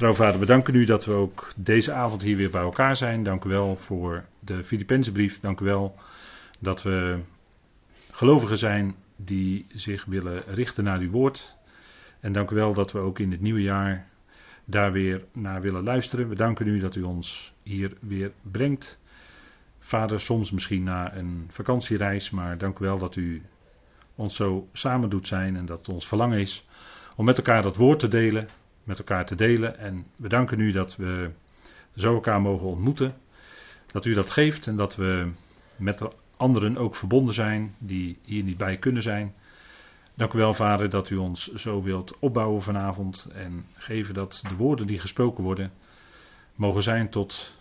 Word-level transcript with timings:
Trouw 0.00 0.14
vader, 0.14 0.40
we 0.40 0.46
danken 0.46 0.74
u 0.74 0.84
dat 0.84 1.04
we 1.04 1.12
ook 1.12 1.52
deze 1.56 1.92
avond 1.92 2.22
hier 2.22 2.36
weer 2.36 2.50
bij 2.50 2.60
elkaar 2.60 2.96
zijn. 2.96 3.22
Dank 3.22 3.44
u 3.44 3.48
wel 3.48 3.76
voor 3.76 4.24
de 4.38 4.62
Filipijnse 4.62 5.12
brief. 5.12 5.40
Dank 5.40 5.60
u 5.60 5.64
wel 5.64 5.94
dat 6.58 6.82
we 6.82 7.18
gelovigen 8.10 8.58
zijn 8.58 8.94
die 9.16 9.66
zich 9.74 10.04
willen 10.04 10.42
richten 10.46 10.84
naar 10.84 10.98
uw 10.98 11.10
woord. 11.10 11.56
En 12.20 12.32
dank 12.32 12.50
u 12.50 12.54
wel 12.54 12.74
dat 12.74 12.92
we 12.92 12.98
ook 12.98 13.18
in 13.18 13.30
het 13.30 13.40
nieuwe 13.40 13.62
jaar 13.62 14.08
daar 14.64 14.92
weer 14.92 15.24
naar 15.32 15.60
willen 15.60 15.82
luisteren. 15.82 16.28
We 16.28 16.34
danken 16.34 16.66
u 16.66 16.78
dat 16.78 16.96
u 16.96 17.02
ons 17.02 17.54
hier 17.62 17.96
weer 18.00 18.32
brengt. 18.42 18.98
Vader, 19.78 20.20
soms 20.20 20.50
misschien 20.50 20.82
na 20.82 21.16
een 21.16 21.46
vakantiereis, 21.48 22.30
maar 22.30 22.58
dank 22.58 22.78
u 22.78 22.84
wel 22.84 22.98
dat 22.98 23.16
u 23.16 23.42
ons 24.14 24.36
zo 24.36 24.68
samen 24.72 25.10
doet 25.10 25.26
zijn 25.26 25.56
en 25.56 25.66
dat 25.66 25.78
het 25.78 25.88
ons 25.88 26.08
verlangen 26.08 26.38
is 26.38 26.66
om 27.16 27.24
met 27.24 27.36
elkaar 27.36 27.62
dat 27.62 27.76
woord 27.76 27.98
te 27.98 28.08
delen, 28.08 28.48
met 28.90 28.98
elkaar 28.98 29.26
te 29.26 29.34
delen. 29.34 29.78
En 29.78 30.06
we 30.16 30.28
danken 30.28 30.60
u 30.60 30.72
dat 30.72 30.96
we 30.96 31.30
zo 31.96 32.14
elkaar 32.14 32.40
mogen 32.40 32.66
ontmoeten, 32.66 33.14
dat 33.86 34.04
u 34.04 34.14
dat 34.14 34.30
geeft 34.30 34.66
en 34.66 34.76
dat 34.76 34.96
we 34.96 35.30
met 35.76 35.98
de 35.98 36.10
anderen 36.36 36.76
ook 36.76 36.96
verbonden 36.96 37.34
zijn 37.34 37.74
die 37.78 38.18
hier 38.24 38.42
niet 38.42 38.56
bij 38.56 38.76
kunnen 38.76 39.02
zijn. 39.02 39.34
Dank 40.14 40.32
u 40.32 40.38
wel, 40.38 40.54
Vader, 40.54 40.90
dat 40.90 41.10
u 41.10 41.16
ons 41.16 41.52
zo 41.52 41.82
wilt 41.82 42.18
opbouwen 42.18 42.62
vanavond 42.62 43.28
en 43.34 43.66
geven 43.74 44.14
dat 44.14 44.42
de 44.48 44.54
woorden 44.54 44.86
die 44.86 44.98
gesproken 44.98 45.44
worden 45.44 45.72
mogen 46.54 46.82
zijn 46.82 47.10
tot 47.10 47.58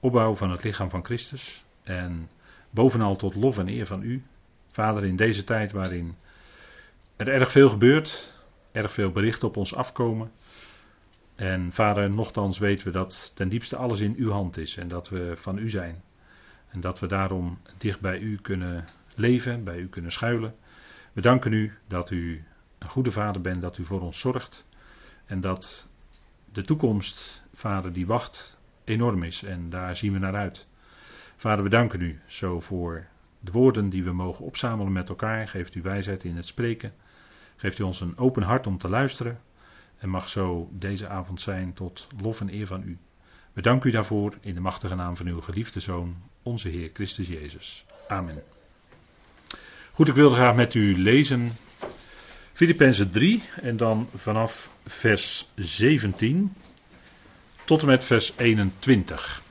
opbouw 0.00 0.34
van 0.34 0.50
het 0.50 0.62
lichaam 0.62 0.90
van 0.90 1.04
Christus 1.04 1.64
en 1.82 2.30
bovenal 2.70 3.16
tot 3.16 3.34
lof 3.34 3.58
en 3.58 3.68
eer 3.68 3.86
van 3.86 4.02
u. 4.02 4.22
Vader, 4.68 5.04
in 5.04 5.16
deze 5.16 5.44
tijd 5.44 5.72
waarin 5.72 6.14
er 7.16 7.28
erg 7.28 7.50
veel 7.50 7.68
gebeurt, 7.68 8.36
erg 8.72 8.92
veel 8.92 9.10
berichten 9.10 9.48
op 9.48 9.56
ons 9.56 9.74
afkomen. 9.74 10.30
En 11.38 11.72
vader, 11.72 12.10
nochtans 12.10 12.58
weten 12.58 12.86
we 12.86 12.92
dat 12.92 13.32
ten 13.34 13.48
diepste 13.48 13.76
alles 13.76 14.00
in 14.00 14.14
uw 14.16 14.30
hand 14.30 14.56
is 14.56 14.76
en 14.76 14.88
dat 14.88 15.08
we 15.08 15.32
van 15.36 15.58
u 15.58 15.68
zijn. 15.68 16.02
En 16.68 16.80
dat 16.80 16.98
we 16.98 17.06
daarom 17.06 17.58
dicht 17.76 18.00
bij 18.00 18.18
u 18.18 18.36
kunnen 18.36 18.84
leven, 19.14 19.64
bij 19.64 19.78
u 19.78 19.88
kunnen 19.88 20.12
schuilen. 20.12 20.54
We 21.12 21.20
danken 21.20 21.52
u 21.52 21.72
dat 21.86 22.10
u 22.10 22.44
een 22.78 22.88
goede 22.88 23.12
vader 23.12 23.40
bent, 23.40 23.62
dat 23.62 23.78
u 23.78 23.84
voor 23.84 24.00
ons 24.00 24.20
zorgt. 24.20 24.66
En 25.26 25.40
dat 25.40 25.88
de 26.52 26.62
toekomst, 26.62 27.42
vader, 27.52 27.92
die 27.92 28.06
wacht, 28.06 28.58
enorm 28.84 29.22
is. 29.22 29.42
En 29.42 29.68
daar 29.68 29.96
zien 29.96 30.12
we 30.12 30.18
naar 30.18 30.36
uit. 30.36 30.66
Vader, 31.36 31.64
we 31.64 31.70
danken 31.70 32.00
u 32.00 32.20
zo 32.26 32.60
voor 32.60 33.06
de 33.40 33.52
woorden 33.52 33.90
die 33.90 34.04
we 34.04 34.12
mogen 34.12 34.44
opzamelen 34.44 34.92
met 34.92 35.08
elkaar. 35.08 35.48
Geeft 35.48 35.74
u 35.74 35.82
wijsheid 35.82 36.24
in 36.24 36.36
het 36.36 36.46
spreken. 36.46 36.92
Geeft 37.56 37.78
u 37.78 37.82
ons 37.82 38.00
een 38.00 38.18
open 38.18 38.42
hart 38.42 38.66
om 38.66 38.78
te 38.78 38.88
luisteren. 38.88 39.40
En 39.98 40.08
mag 40.08 40.28
zo 40.28 40.68
deze 40.72 41.08
avond 41.08 41.40
zijn 41.40 41.74
tot 41.74 42.08
lof 42.20 42.40
en 42.40 42.52
eer 42.54 42.66
van 42.66 42.82
u. 42.82 42.98
We 43.52 43.62
danken 43.62 43.88
u 43.88 43.92
daarvoor 43.92 44.34
in 44.40 44.54
de 44.54 44.60
machtige 44.60 44.94
naam 44.94 45.16
van 45.16 45.26
uw 45.26 45.40
geliefde 45.40 45.80
Zoon, 45.80 46.16
onze 46.42 46.68
Heer 46.68 46.90
Christus 46.92 47.28
Jezus. 47.28 47.86
Amen. 48.08 48.42
Goed, 49.92 50.08
ik 50.08 50.14
wilde 50.14 50.34
graag 50.34 50.54
met 50.54 50.74
u 50.74 50.98
lezen 50.98 51.50
Filippenzen 52.52 53.10
3 53.10 53.42
en 53.60 53.76
dan 53.76 54.08
vanaf 54.14 54.70
vers 54.86 55.48
17 55.54 56.54
tot 57.64 57.80
en 57.80 57.86
met 57.86 58.04
vers 58.04 58.32
21. 58.36 59.42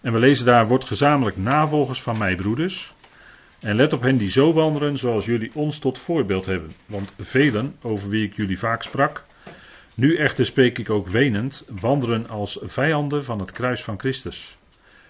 En 0.00 0.12
we 0.12 0.18
lezen 0.18 0.44
daar, 0.44 0.66
wordt 0.66 0.84
gezamenlijk 0.84 1.36
navolgers 1.36 2.02
van 2.02 2.18
mij, 2.18 2.34
broeders. 2.34 2.94
En 3.64 3.76
let 3.76 3.92
op 3.92 4.02
hen 4.02 4.16
die 4.16 4.30
zo 4.30 4.52
wandelen 4.52 4.98
zoals 4.98 5.24
jullie 5.24 5.50
ons 5.54 5.78
tot 5.78 5.98
voorbeeld 5.98 6.46
hebben. 6.46 6.72
Want 6.86 7.14
velen, 7.18 7.76
over 7.82 8.08
wie 8.08 8.24
ik 8.24 8.36
jullie 8.36 8.58
vaak 8.58 8.82
sprak, 8.82 9.24
nu 9.94 10.16
echter 10.16 10.44
spreek 10.44 10.78
ik 10.78 10.90
ook 10.90 11.08
wenend, 11.08 11.64
wandelen 11.80 12.28
als 12.28 12.58
vijanden 12.62 13.24
van 13.24 13.38
het 13.38 13.52
kruis 13.52 13.82
van 13.84 13.98
Christus. 13.98 14.58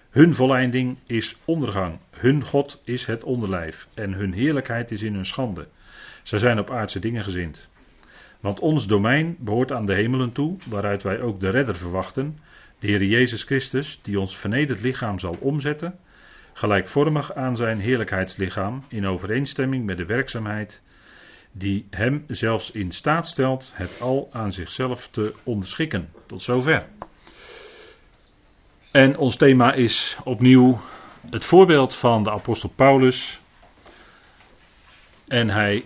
Hun 0.09 0.33
volleinding 0.33 0.97
is 1.05 1.37
ondergang, 1.45 1.99
hun 2.09 2.43
God 2.43 2.81
is 2.83 3.05
het 3.05 3.23
onderlijf 3.23 3.87
en 3.93 4.13
hun 4.13 4.33
heerlijkheid 4.33 4.91
is 4.91 5.01
in 5.01 5.13
hun 5.13 5.25
schande. 5.25 5.67
Zij 6.23 6.39
zijn 6.39 6.59
op 6.59 6.71
aardse 6.71 6.99
dingen 6.99 7.23
gezind. 7.23 7.69
Want 8.39 8.59
ons 8.59 8.87
domein 8.87 9.35
behoort 9.39 9.71
aan 9.71 9.85
de 9.85 9.93
hemelen 9.93 10.31
toe, 10.31 10.57
waaruit 10.69 11.03
wij 11.03 11.21
ook 11.21 11.39
de 11.39 11.49
redder 11.49 11.75
verwachten, 11.75 12.39
de 12.79 12.87
Heer 12.87 13.03
Jezus 13.03 13.43
Christus, 13.43 13.99
die 14.01 14.19
ons 14.19 14.37
vernederd 14.37 14.81
lichaam 14.81 15.19
zal 15.19 15.37
omzetten, 15.39 15.99
gelijkvormig 16.57 17.33
aan 17.33 17.55
zijn 17.55 17.79
heerlijkheidslichaam, 17.79 18.85
in 18.87 19.07
overeenstemming 19.07 19.85
met 19.85 19.97
de 19.97 20.05
werkzaamheid 20.05 20.81
die 21.51 21.87
hem 21.89 22.23
zelfs 22.27 22.71
in 22.71 22.91
staat 22.91 23.27
stelt 23.27 23.71
het 23.73 24.01
al 24.01 24.29
aan 24.31 24.51
zichzelf 24.51 25.07
te 25.07 25.33
onderschikken. 25.43 26.09
Tot 26.25 26.41
zover. 26.41 26.85
En 28.91 29.17
ons 29.17 29.35
thema 29.35 29.73
is 29.73 30.17
opnieuw 30.23 30.79
het 31.29 31.45
voorbeeld 31.45 31.95
van 31.95 32.23
de 32.23 32.31
apostel 32.31 32.69
Paulus. 32.69 33.41
En 35.27 35.49
hij 35.49 35.85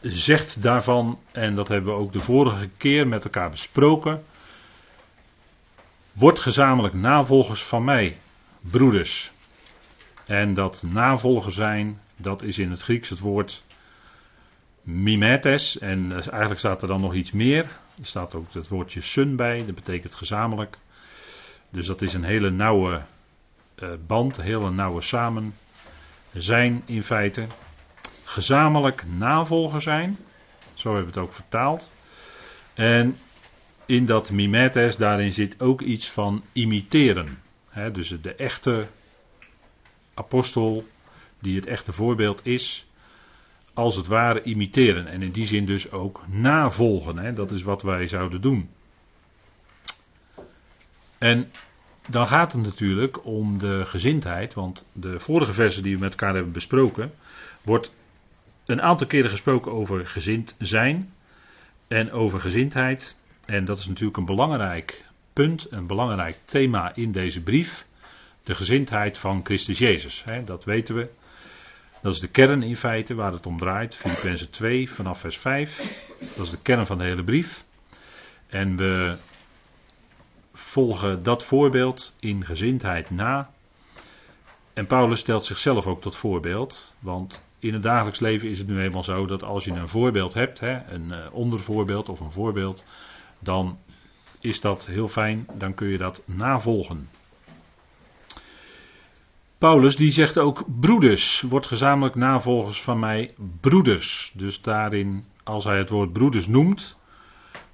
zegt 0.00 0.62
daarvan, 0.62 1.18
en 1.32 1.54
dat 1.54 1.68
hebben 1.68 1.94
we 1.94 2.00
ook 2.00 2.12
de 2.12 2.20
vorige 2.20 2.68
keer 2.68 3.08
met 3.08 3.24
elkaar 3.24 3.50
besproken. 3.50 4.24
Word 6.12 6.38
gezamenlijk 6.38 6.94
navolgers 6.94 7.62
van 7.62 7.84
mij, 7.84 8.18
broeders. 8.60 9.33
En 10.26 10.54
dat 10.54 10.84
navolger 10.86 11.52
zijn, 11.52 12.00
dat 12.16 12.42
is 12.42 12.58
in 12.58 12.70
het 12.70 12.82
Grieks 12.82 13.08
het 13.08 13.18
woord 13.18 13.64
mimetes. 14.82 15.78
En 15.78 16.12
eigenlijk 16.12 16.58
staat 16.58 16.82
er 16.82 16.88
dan 16.88 17.00
nog 17.00 17.14
iets 17.14 17.32
meer. 17.32 17.62
Er 17.98 18.06
staat 18.06 18.34
ook 18.34 18.52
het 18.52 18.68
woordje 18.68 19.00
sun 19.00 19.36
bij, 19.36 19.66
dat 19.66 19.74
betekent 19.74 20.14
gezamenlijk. 20.14 20.78
Dus 21.70 21.86
dat 21.86 22.02
is 22.02 22.14
een 22.14 22.24
hele 22.24 22.50
nauwe 22.50 23.02
uh, 23.82 23.88
band, 24.06 24.36
een 24.36 24.44
hele 24.44 24.70
nauwe 24.70 25.00
samen 25.00 25.54
zijn 26.32 26.82
in 26.84 27.02
feite. 27.02 27.46
Gezamenlijk 28.24 29.04
navolger 29.06 29.80
zijn, 29.80 30.18
zo 30.74 30.94
hebben 30.94 31.12
we 31.12 31.20
het 31.20 31.28
ook 31.28 31.34
vertaald. 31.34 31.92
En 32.74 33.16
in 33.86 34.06
dat 34.06 34.30
mimetes, 34.30 34.96
daarin 34.96 35.32
zit 35.32 35.60
ook 35.60 35.80
iets 35.80 36.10
van 36.10 36.42
imiteren. 36.52 37.38
dus 37.92 38.16
de 38.22 38.34
echte 38.34 38.86
apostel, 40.14 40.86
die 41.40 41.56
het 41.56 41.66
echte 41.66 41.92
voorbeeld 41.92 42.46
is, 42.46 42.86
als 43.74 43.96
het 43.96 44.06
ware 44.06 44.42
imiteren. 44.42 45.06
En 45.06 45.22
in 45.22 45.30
die 45.30 45.46
zin 45.46 45.66
dus 45.66 45.90
ook 45.90 46.20
navolgen. 46.28 47.34
Dat 47.34 47.50
is 47.50 47.62
wat 47.62 47.82
wij 47.82 48.06
zouden 48.06 48.40
doen. 48.40 48.68
En 51.18 51.50
dan 52.08 52.26
gaat 52.26 52.52
het 52.52 52.62
natuurlijk 52.62 53.24
om 53.24 53.58
de 53.58 53.84
gezindheid, 53.84 54.54
want 54.54 54.88
de 54.92 55.20
vorige 55.20 55.52
versen 55.52 55.82
die 55.82 55.94
we 55.94 56.00
met 56.00 56.10
elkaar 56.10 56.34
hebben 56.34 56.52
besproken, 56.52 57.12
wordt 57.62 57.92
een 58.66 58.82
aantal 58.82 59.06
keren 59.06 59.30
gesproken 59.30 59.72
over 59.72 60.06
gezind 60.06 60.54
zijn 60.58 61.12
en 61.88 62.12
over 62.12 62.40
gezindheid. 62.40 63.16
En 63.46 63.64
dat 63.64 63.78
is 63.78 63.86
natuurlijk 63.86 64.16
een 64.16 64.24
belangrijk 64.24 65.04
punt, 65.32 65.66
een 65.70 65.86
belangrijk 65.86 66.36
thema 66.44 66.94
in 66.94 67.12
deze 67.12 67.42
brief. 67.42 67.86
De 68.44 68.54
gezindheid 68.54 69.18
van 69.18 69.40
Christus 69.44 69.78
Jezus. 69.78 70.24
Dat 70.44 70.64
weten 70.64 70.94
we. 70.94 71.08
Dat 72.02 72.12
is 72.12 72.20
de 72.20 72.28
kern 72.28 72.62
in 72.62 72.76
feite 72.76 73.14
waar 73.14 73.32
het 73.32 73.46
om 73.46 73.58
draait. 73.58 73.96
Filippenzen 73.96 74.50
2 74.50 74.90
vanaf 74.90 75.20
vers 75.20 75.38
5. 75.38 75.76
Dat 76.36 76.44
is 76.44 76.50
de 76.50 76.62
kern 76.62 76.86
van 76.86 76.98
de 76.98 77.04
hele 77.04 77.24
brief. 77.24 77.64
En 78.46 78.76
we 78.76 79.16
volgen 80.52 81.22
dat 81.22 81.44
voorbeeld 81.44 82.14
in 82.20 82.44
gezindheid 82.44 83.10
na. 83.10 83.50
En 84.72 84.86
Paulus 84.86 85.20
stelt 85.20 85.44
zichzelf 85.44 85.86
ook 85.86 86.00
tot 86.00 86.16
voorbeeld, 86.16 86.94
want 86.98 87.42
in 87.58 87.72
het 87.72 87.82
dagelijks 87.82 88.20
leven 88.20 88.48
is 88.48 88.58
het 88.58 88.66
nu 88.66 88.80
eenmaal 88.80 89.04
zo 89.04 89.26
dat 89.26 89.42
als 89.42 89.64
je 89.64 89.70
een 89.70 89.88
voorbeeld 89.88 90.34
hebt, 90.34 90.60
hè, 90.60 90.92
een 90.92 91.12
eh, 91.12 91.18
ondervoorbeeld 91.32 92.08
of 92.08 92.20
een 92.20 92.32
voorbeeld, 92.32 92.84
dan 93.38 93.78
is 94.40 94.60
dat 94.60 94.86
heel 94.86 95.08
fijn, 95.08 95.46
dan 95.54 95.74
kun 95.74 95.88
je 95.88 95.98
dat 95.98 96.22
navolgen. 96.24 97.08
Paulus 99.64 99.96
die 99.96 100.12
zegt 100.12 100.38
ook 100.38 100.64
broeders, 100.80 101.40
wordt 101.40 101.66
gezamenlijk 101.66 102.14
navolgers 102.14 102.82
van 102.82 102.98
mij 102.98 103.30
broeders. 103.60 104.32
Dus 104.34 104.60
daarin, 104.60 105.24
als 105.44 105.64
hij 105.64 105.78
het 105.78 105.88
woord 105.88 106.12
broeders 106.12 106.46
noemt, 106.46 106.96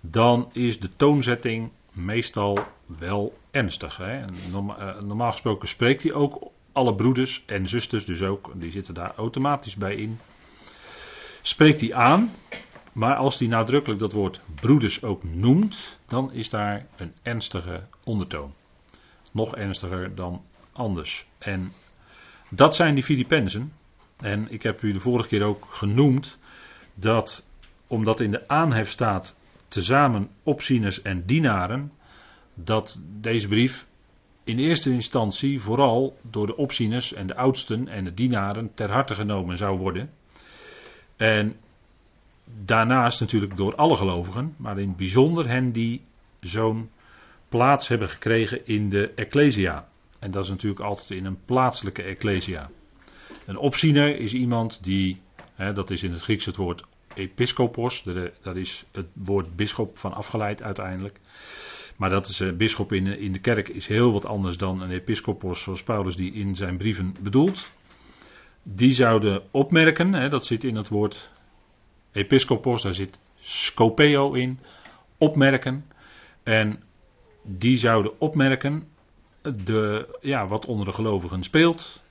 dan 0.01 0.49
is 0.53 0.81
de 0.81 0.97
toonzetting 0.97 1.71
meestal 1.93 2.59
wel 2.99 3.39
ernstig. 3.51 3.97
Hè? 3.97 4.21
Eh, 4.21 5.01
normaal 5.01 5.31
gesproken 5.31 5.69
spreekt 5.69 6.03
hij 6.03 6.13
ook 6.13 6.51
alle 6.73 6.95
broeders 6.95 7.43
en 7.47 7.69
zusters, 7.69 8.05
dus 8.05 8.23
ook, 8.23 8.53
die 8.55 8.71
zitten 8.71 8.95
daar 8.95 9.13
automatisch 9.17 9.77
bij 9.77 9.95
in. 9.95 10.19
Spreekt 11.43 11.81
hij 11.81 11.95
aan, 11.95 12.31
maar 12.93 13.17
als 13.17 13.39
hij 13.39 13.49
nadrukkelijk 13.49 14.01
dat 14.01 14.13
woord 14.13 14.41
broeders 14.61 15.03
ook 15.03 15.25
noemt, 15.25 15.99
dan 16.07 16.33
is 16.33 16.51
daar 16.51 16.87
een 16.97 17.13
ernstige 17.23 17.87
ondertoon. 18.05 18.55
Nog 19.33 19.57
ernstiger 19.57 20.15
dan 20.15 20.43
anders. 20.81 21.27
En 21.39 21.73
dat 22.51 22.75
zijn 22.75 22.95
die 22.95 23.05
Filippenzen. 23.05 23.73
En 24.17 24.51
ik 24.51 24.63
heb 24.63 24.83
u 24.83 24.93
de 24.93 25.01
vorige 25.01 25.29
keer 25.29 25.43
ook 25.43 25.67
genoemd 25.71 26.39
dat 26.95 27.45
omdat 27.87 28.21
in 28.21 28.31
de 28.31 28.49
aanhef 28.49 28.91
staat 28.91 29.37
tezamen 29.69 30.29
opzieners 30.43 31.03
en 31.03 31.27
dienaren, 31.27 31.93
dat 32.55 33.01
deze 33.21 33.49
brief 33.49 33.87
in 34.45 34.59
eerste 34.59 34.93
instantie 34.93 35.61
vooral 35.61 36.19
door 36.23 36.47
de 36.47 36.57
opzieners 36.57 37.13
en 37.13 37.27
de 37.27 37.37
oudsten 37.37 37.89
en 37.89 38.05
de 38.05 38.15
dienaren 38.15 38.75
ter 38.75 38.91
harte 38.91 39.15
genomen 39.15 39.57
zou 39.57 39.79
worden. 39.79 40.11
En 41.17 41.57
daarnaast 42.65 43.21
natuurlijk 43.21 43.57
door 43.57 43.75
alle 43.75 43.97
gelovigen, 43.97 44.55
maar 44.57 44.79
in 44.79 44.89
het 44.89 44.97
bijzonder 44.97 45.49
hen 45.49 45.73
die 45.73 46.03
zo'n 46.41 46.91
plaats 47.49 47.89
hebben 47.89 48.09
gekregen 48.09 48.67
in 48.67 48.89
de 48.89 49.13
Ecclesia. 49.15 49.89
En 50.21 50.31
dat 50.31 50.45
is 50.45 50.51
natuurlijk 50.51 50.81
altijd 50.81 51.11
in 51.11 51.25
een 51.25 51.45
plaatselijke 51.45 52.03
Ecclesia. 52.03 52.71
Een 53.47 53.57
opziener 53.57 54.19
is 54.19 54.33
iemand 54.33 54.83
die, 54.83 55.21
hè, 55.55 55.73
dat 55.73 55.91
is 55.91 56.03
in 56.03 56.11
het 56.11 56.23
Grieks 56.23 56.45
het 56.45 56.57
woord 56.57 56.85
episcopos, 57.15 58.03
daar 58.43 58.57
is 58.57 58.85
het 58.93 59.07
woord 59.13 59.57
bischop 59.57 59.99
van 59.99 60.13
afgeleid 60.13 60.63
uiteindelijk. 60.63 61.21
Maar 61.97 62.11
dat 62.11 62.29
is 62.29 62.39
een 62.39 62.57
bischop 62.57 62.93
in, 62.93 63.07
in 63.07 63.33
de 63.33 63.39
kerk 63.39 63.69
is 63.69 63.87
heel 63.87 64.13
wat 64.13 64.27
anders 64.27 64.57
dan 64.57 64.81
een 64.81 64.91
episcopos 64.91 65.63
zoals 65.63 65.83
Paulus 65.83 66.17
die 66.17 66.33
in 66.33 66.57
zijn 66.57 66.77
brieven 66.77 67.17
bedoelt. 67.21 67.71
Die 68.63 68.93
zouden 68.93 69.43
opmerken, 69.51 70.15
hè, 70.15 70.29
dat 70.29 70.47
zit 70.47 70.65
in 70.65 70.77
het 70.77 70.89
woord 70.89 71.33
episcopos, 72.13 72.83
daar 72.83 72.95
zit 72.95 73.19
scopeo 73.41 74.33
in, 74.33 74.59
opmerken. 75.19 75.85
En 76.43 76.83
die 77.43 77.79
zouden 77.79 78.21
opmerken 78.21 78.89
de, 79.43 80.09
ja, 80.21 80.47
wat 80.47 80.67
onder 80.67 80.87
de 80.87 80.93
gelovigen 80.93 81.43
speelt, 81.43 82.03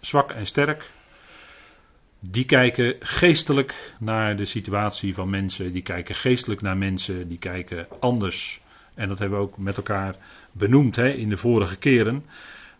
zwak 0.00 0.30
en 0.30 0.46
sterk. 0.46 0.90
Die 2.20 2.44
kijken 2.44 2.96
geestelijk 3.00 3.94
naar 3.98 4.36
de 4.36 4.44
situatie 4.44 5.14
van 5.14 5.30
mensen, 5.30 5.72
die 5.72 5.82
kijken 5.82 6.14
geestelijk 6.14 6.60
naar 6.60 6.76
mensen, 6.76 7.28
die 7.28 7.38
kijken 7.38 7.86
anders. 8.00 8.60
En 8.94 9.08
dat 9.08 9.18
hebben 9.18 9.38
we 9.38 9.44
ook 9.44 9.58
met 9.58 9.76
elkaar 9.76 10.16
benoemd 10.52 10.96
hè, 10.96 11.08
in 11.08 11.28
de 11.28 11.36
vorige 11.36 11.76
keren. 11.76 12.24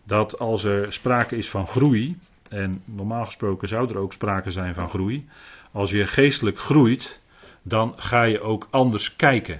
Dat 0.03 0.39
als 0.39 0.63
er 0.63 0.93
sprake 0.93 1.35
is 1.35 1.49
van 1.49 1.67
groei, 1.67 2.17
en 2.49 2.81
normaal 2.85 3.25
gesproken 3.25 3.67
zou 3.67 3.89
er 3.89 3.97
ook 3.97 4.13
sprake 4.13 4.51
zijn 4.51 4.73
van 4.73 4.89
groei. 4.89 5.27
Als 5.71 5.91
je 5.91 6.07
geestelijk 6.07 6.59
groeit, 6.59 7.21
dan 7.61 7.93
ga 7.95 8.23
je 8.23 8.41
ook 8.41 8.67
anders 8.69 9.15
kijken. 9.15 9.59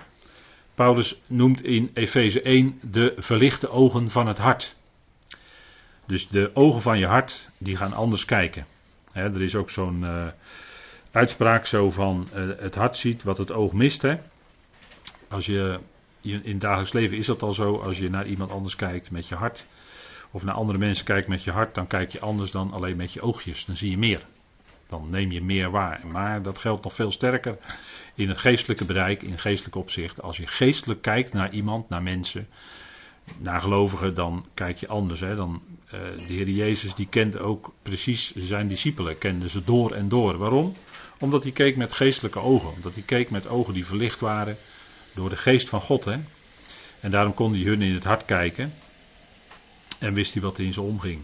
Paulus 0.75 1.21
noemt 1.27 1.63
in 1.63 1.89
Efeze 1.93 2.41
1 2.41 2.79
de 2.81 3.13
verlichte 3.17 3.69
ogen 3.69 4.09
van 4.09 4.27
het 4.27 4.37
hart. 4.37 4.75
Dus 6.05 6.27
de 6.27 6.51
ogen 6.53 6.81
van 6.81 6.99
je 6.99 7.05
hart, 7.05 7.49
die 7.57 7.77
gaan 7.77 7.93
anders 7.93 8.25
kijken. 8.25 8.65
er 9.13 9.41
is 9.41 9.55
ook 9.55 9.69
zo'n 9.69 10.01
uh, 10.01 10.27
uitspraak 11.11 11.65
zo 11.65 11.91
van 11.91 12.27
uh, 12.35 12.49
het 12.57 12.75
hart 12.75 12.97
ziet 12.97 13.23
wat 13.23 13.37
het 13.37 13.51
oog 13.51 13.73
mist. 13.73 14.01
Hè? 14.01 14.15
Als 15.29 15.45
je, 15.45 15.79
in 16.21 16.41
het 16.43 16.61
dagelijks 16.61 16.93
leven 16.93 17.17
is 17.17 17.25
dat 17.25 17.41
al 17.41 17.53
zo, 17.53 17.77
als 17.77 17.97
je 17.97 18.09
naar 18.09 18.27
iemand 18.27 18.51
anders 18.51 18.75
kijkt 18.75 19.11
met 19.11 19.27
je 19.27 19.35
hart, 19.35 19.65
of 20.31 20.43
naar 20.43 20.55
andere 20.55 20.79
mensen 20.79 21.05
kijkt 21.05 21.27
met 21.27 21.43
je 21.43 21.51
hart, 21.51 21.75
dan 21.75 21.87
kijk 21.87 22.11
je 22.11 22.19
anders 22.19 22.51
dan 22.51 22.71
alleen 22.71 22.97
met 22.97 23.13
je 23.13 23.21
oogjes. 23.21 23.65
Dan 23.65 23.75
zie 23.75 23.89
je 23.91 23.97
meer. 23.97 24.25
Dan 24.87 25.09
neem 25.09 25.31
je 25.31 25.41
meer 25.41 25.71
waar. 25.71 26.07
Maar 26.07 26.41
dat 26.41 26.59
geldt 26.59 26.83
nog 26.83 26.93
veel 26.93 27.11
sterker 27.11 27.57
in 28.15 28.27
het 28.27 28.37
geestelijke 28.37 28.85
bereik, 28.85 29.21
in 29.21 29.39
geestelijk 29.39 29.75
opzicht. 29.75 30.21
Als 30.21 30.37
je 30.37 30.47
geestelijk 30.47 31.01
kijkt 31.01 31.33
naar 31.33 31.51
iemand, 31.51 31.89
naar 31.89 32.03
mensen, 32.03 32.47
naar 33.37 33.61
gelovigen, 33.61 34.13
dan 34.13 34.45
kijk 34.53 34.77
je 34.77 34.87
anders. 34.87 35.19
Hè? 35.19 35.35
Dan, 35.35 35.61
uh, 35.85 35.91
de 36.27 36.33
Heer 36.33 36.49
Jezus 36.49 36.95
die 36.95 37.07
kende 37.07 37.39
ook 37.39 37.73
precies 37.81 38.35
zijn 38.35 38.67
discipelen, 38.67 39.17
kende 39.17 39.49
ze 39.49 39.63
door 39.63 39.91
en 39.91 40.09
door. 40.09 40.37
Waarom? 40.37 40.73
Omdat 41.19 41.43
hij 41.43 41.51
keek 41.51 41.75
met 41.75 41.93
geestelijke 41.93 42.39
ogen. 42.39 42.69
Omdat 42.69 42.93
hij 42.93 43.03
keek 43.03 43.29
met 43.29 43.47
ogen 43.47 43.73
die 43.73 43.85
verlicht 43.85 44.19
waren 44.19 44.57
door 45.13 45.29
de 45.29 45.37
geest 45.37 45.69
van 45.69 45.81
God. 45.81 46.05
Hè? 46.05 46.17
En 46.99 47.11
daarom 47.11 47.33
kon 47.33 47.53
hij 47.53 47.61
hun 47.61 47.81
in 47.81 47.93
het 47.93 48.03
hart 48.03 48.25
kijken. 48.25 48.73
En 49.99 50.13
wist 50.13 50.33
hij 50.33 50.41
wat 50.41 50.57
er 50.57 50.63
in 50.63 50.73
ze 50.73 50.81
omging. 50.81 51.21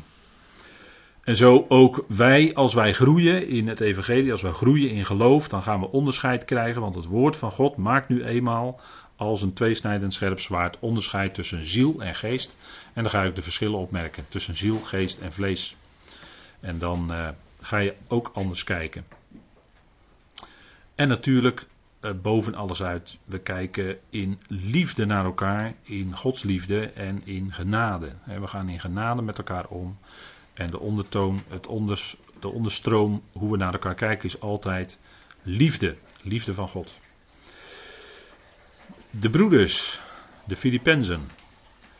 En 1.23 1.35
zo 1.35 1.65
ook 1.67 2.05
wij, 2.07 2.53
als 2.53 2.73
wij 2.73 2.93
groeien 2.93 3.47
in 3.47 3.67
het 3.67 3.79
Evangelie, 3.79 4.31
als 4.31 4.41
wij 4.41 4.51
groeien 4.51 4.89
in 4.89 5.05
geloof, 5.05 5.47
dan 5.47 5.61
gaan 5.61 5.79
we 5.79 5.91
onderscheid 5.91 6.45
krijgen. 6.45 6.81
Want 6.81 6.95
het 6.95 7.05
woord 7.05 7.35
van 7.35 7.51
God 7.51 7.77
maakt 7.77 8.09
nu 8.09 8.23
eenmaal 8.23 8.79
als 9.15 9.41
een 9.41 9.53
tweesnijdend 9.53 10.13
scherp 10.13 10.39
zwaard 10.39 10.77
onderscheid 10.79 11.33
tussen 11.33 11.65
ziel 11.65 12.01
en 12.01 12.15
geest. 12.15 12.57
En 12.93 13.03
dan 13.03 13.11
ga 13.11 13.23
ik 13.23 13.35
de 13.35 13.41
verschillen 13.41 13.79
opmerken 13.79 14.25
tussen 14.29 14.55
ziel, 14.55 14.79
geest 14.79 15.19
en 15.19 15.33
vlees. 15.33 15.75
En 16.59 16.79
dan 16.79 17.11
uh, 17.11 17.29
ga 17.61 17.77
je 17.77 17.95
ook 18.07 18.31
anders 18.33 18.63
kijken. 18.63 19.05
En 20.95 21.07
natuurlijk, 21.07 21.67
uh, 22.01 22.11
boven 22.21 22.55
alles 22.55 22.83
uit, 22.83 23.17
we 23.25 23.39
kijken 23.39 23.97
in 24.09 24.39
liefde 24.47 25.05
naar 25.05 25.25
elkaar, 25.25 25.73
in 25.81 26.15
Gods 26.15 26.43
liefde 26.43 26.87
en 26.87 27.21
in 27.25 27.53
genade. 27.53 28.13
We 28.25 28.47
gaan 28.47 28.69
in 28.69 28.79
genade 28.79 29.21
met 29.21 29.37
elkaar 29.37 29.67
om. 29.67 29.97
En 30.53 30.69
de 30.69 30.79
ondertoon, 30.79 31.41
het 31.47 31.67
onders, 31.67 32.17
de 32.39 32.47
onderstroom, 32.47 33.21
hoe 33.31 33.51
we 33.51 33.57
naar 33.57 33.73
elkaar 33.73 33.95
kijken, 33.95 34.25
is 34.25 34.39
altijd 34.39 34.99
liefde. 35.41 35.95
Liefde 36.23 36.53
van 36.53 36.67
God. 36.67 36.99
De 39.09 39.29
broeders, 39.29 40.01
de 40.45 40.55
Filippenzen. 40.55 41.21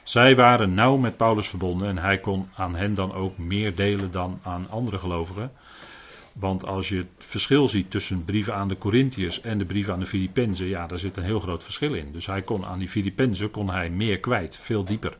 Zij 0.03 0.35
waren 0.35 0.73
nauw 0.73 0.97
met 0.97 1.17
Paulus 1.17 1.47
verbonden 1.47 1.87
en 1.87 1.97
hij 1.97 2.19
kon 2.19 2.49
aan 2.55 2.75
hen 2.75 2.93
dan 2.93 3.13
ook 3.13 3.37
meer 3.37 3.75
delen 3.75 4.11
dan 4.11 4.39
aan 4.43 4.69
andere 4.69 4.97
gelovigen. 4.97 5.51
Want 6.33 6.65
als 6.65 6.89
je 6.89 6.97
het 6.97 7.07
verschil 7.17 7.67
ziet 7.67 7.91
tussen 7.91 8.25
brieven 8.25 8.55
aan 8.55 8.67
de 8.67 8.77
Corinthiërs 8.77 9.41
en 9.41 9.57
de 9.57 9.65
brieven 9.65 9.93
aan 9.93 9.99
de 9.99 10.05
Filippenzen, 10.05 10.67
ja, 10.67 10.87
daar 10.87 10.99
zit 10.99 11.17
een 11.17 11.23
heel 11.23 11.39
groot 11.39 11.63
verschil 11.63 11.93
in. 11.93 12.11
Dus 12.11 12.25
hij 12.25 12.41
kon 12.41 12.65
aan 12.65 12.79
die 12.79 12.89
Filippenzen 12.89 13.51
kon 13.51 13.69
hij 13.69 13.89
meer 13.89 14.19
kwijt, 14.19 14.57
veel 14.57 14.85
dieper. 14.85 15.17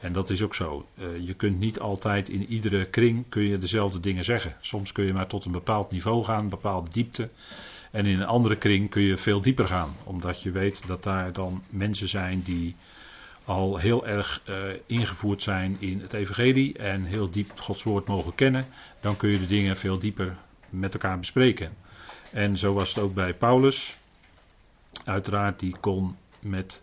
En 0.00 0.12
dat 0.12 0.30
is 0.30 0.42
ook 0.42 0.54
zo. 0.54 0.86
Uh, 0.98 1.26
je 1.26 1.34
kunt 1.34 1.58
niet 1.58 1.80
altijd 1.80 2.28
in 2.28 2.46
iedere 2.46 2.84
kring 2.84 3.28
kun 3.28 3.42
je 3.42 3.58
dezelfde 3.58 4.00
dingen 4.00 4.24
zeggen. 4.24 4.56
Soms 4.60 4.92
kun 4.92 5.04
je 5.04 5.12
maar 5.12 5.26
tot 5.26 5.44
een 5.44 5.52
bepaald 5.52 5.90
niveau 5.90 6.24
gaan, 6.24 6.40
een 6.40 6.48
bepaalde 6.48 6.90
diepte. 6.90 7.28
En 7.90 8.06
in 8.06 8.20
een 8.20 8.26
andere 8.26 8.56
kring 8.56 8.90
kun 8.90 9.02
je 9.02 9.18
veel 9.18 9.40
dieper 9.40 9.66
gaan. 9.66 9.96
Omdat 10.04 10.42
je 10.42 10.50
weet 10.50 10.86
dat 10.86 11.02
daar 11.02 11.32
dan 11.32 11.62
mensen 11.70 12.08
zijn 12.08 12.42
die 12.42 12.76
al 13.44 13.76
heel 13.76 14.06
erg 14.06 14.42
uh, 14.48 14.56
ingevoerd 14.86 15.42
zijn 15.42 15.76
in 15.80 16.00
het 16.00 16.12
evangelie. 16.12 16.78
En 16.78 17.04
heel 17.04 17.30
diep 17.30 17.60
Gods 17.60 17.82
woord 17.82 18.06
mogen 18.06 18.34
kennen. 18.34 18.66
Dan 19.00 19.16
kun 19.16 19.30
je 19.30 19.38
de 19.38 19.46
dingen 19.46 19.76
veel 19.76 19.98
dieper 19.98 20.36
met 20.70 20.92
elkaar 20.92 21.18
bespreken. 21.18 21.74
En 22.30 22.58
zo 22.58 22.72
was 22.72 22.88
het 22.88 22.98
ook 22.98 23.14
bij 23.14 23.34
Paulus. 23.34 23.98
Uiteraard, 25.04 25.60
die 25.60 25.76
kon 25.80 26.16
met 26.40 26.82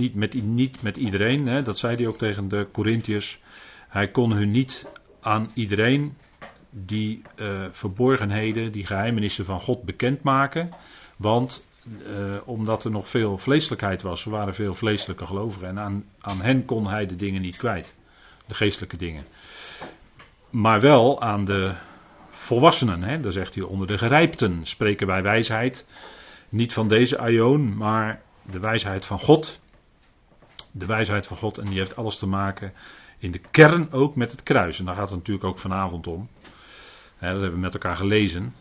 niet 0.00 0.14
met, 0.14 0.42
niet 0.42 0.82
met 0.82 0.96
iedereen, 0.96 1.46
hè, 1.46 1.62
dat 1.62 1.78
zei 1.78 1.96
hij 1.96 2.06
ook 2.06 2.18
tegen 2.18 2.48
de 2.48 2.68
Corinthiërs. 2.72 3.40
Hij 3.88 4.10
kon 4.10 4.32
hun 4.32 4.50
niet 4.50 4.92
aan 5.20 5.50
iedereen 5.54 6.16
die 6.70 7.22
uh, 7.36 7.64
verborgenheden, 7.70 8.72
die 8.72 8.86
geheimenissen 8.86 9.44
van 9.44 9.60
God 9.60 9.82
bekendmaken. 9.82 10.70
Want 11.16 11.66
uh, 12.06 12.36
omdat 12.44 12.84
er 12.84 12.90
nog 12.90 13.08
veel 13.08 13.38
vleeselijkheid 13.38 14.02
was, 14.02 14.24
waren 14.24 14.54
veel 14.54 14.74
vleeselijke 14.74 15.26
gelovigen. 15.26 15.68
En 15.68 15.78
aan, 15.78 16.04
aan 16.20 16.40
hen 16.40 16.64
kon 16.64 16.86
hij 16.86 17.06
de 17.06 17.14
dingen 17.14 17.40
niet 17.40 17.56
kwijt. 17.56 17.94
De 18.46 18.54
geestelijke 18.54 18.96
dingen. 18.96 19.24
Maar 20.50 20.80
wel 20.80 21.20
aan 21.20 21.44
de 21.44 21.74
volwassenen. 22.28 23.02
Hè, 23.02 23.20
daar 23.20 23.32
zegt 23.32 23.54
hij 23.54 23.64
onder 23.64 23.86
de 23.86 23.98
gerijpten 23.98 24.66
spreken 24.66 25.06
wij 25.06 25.22
wijsheid. 25.22 25.86
Niet 26.48 26.72
van 26.72 26.88
deze 26.88 27.18
aion, 27.18 27.76
maar 27.76 28.22
de 28.50 28.58
wijsheid 28.58 29.04
van 29.04 29.18
God 29.18 29.60
de 30.70 30.86
wijsheid 30.86 31.26
van 31.26 31.36
God 31.36 31.58
en 31.58 31.66
die 31.66 31.78
heeft 31.78 31.96
alles 31.96 32.18
te 32.18 32.26
maken 32.26 32.72
in 33.18 33.30
de 33.30 33.40
kern 33.50 33.92
ook 33.92 34.16
met 34.16 34.30
het 34.30 34.42
kruis. 34.42 34.78
En 34.78 34.84
daar 34.84 34.94
gaat 34.94 35.08
het 35.08 35.18
natuurlijk 35.18 35.46
ook 35.46 35.58
vanavond 35.58 36.06
om. 36.06 36.28
dat 37.20 37.30
hebben 37.30 37.52
we 37.52 37.58
met 37.58 37.74
elkaar 37.74 37.96
gelezen. 37.96 38.54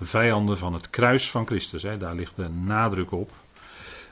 Vijanden 0.00 0.58
van 0.58 0.72
het 0.72 0.90
kruis 0.90 1.30
van 1.30 1.46
Christus, 1.46 1.82
daar 1.98 2.14
ligt 2.14 2.36
de 2.36 2.48
nadruk 2.48 3.12
op. 3.12 3.30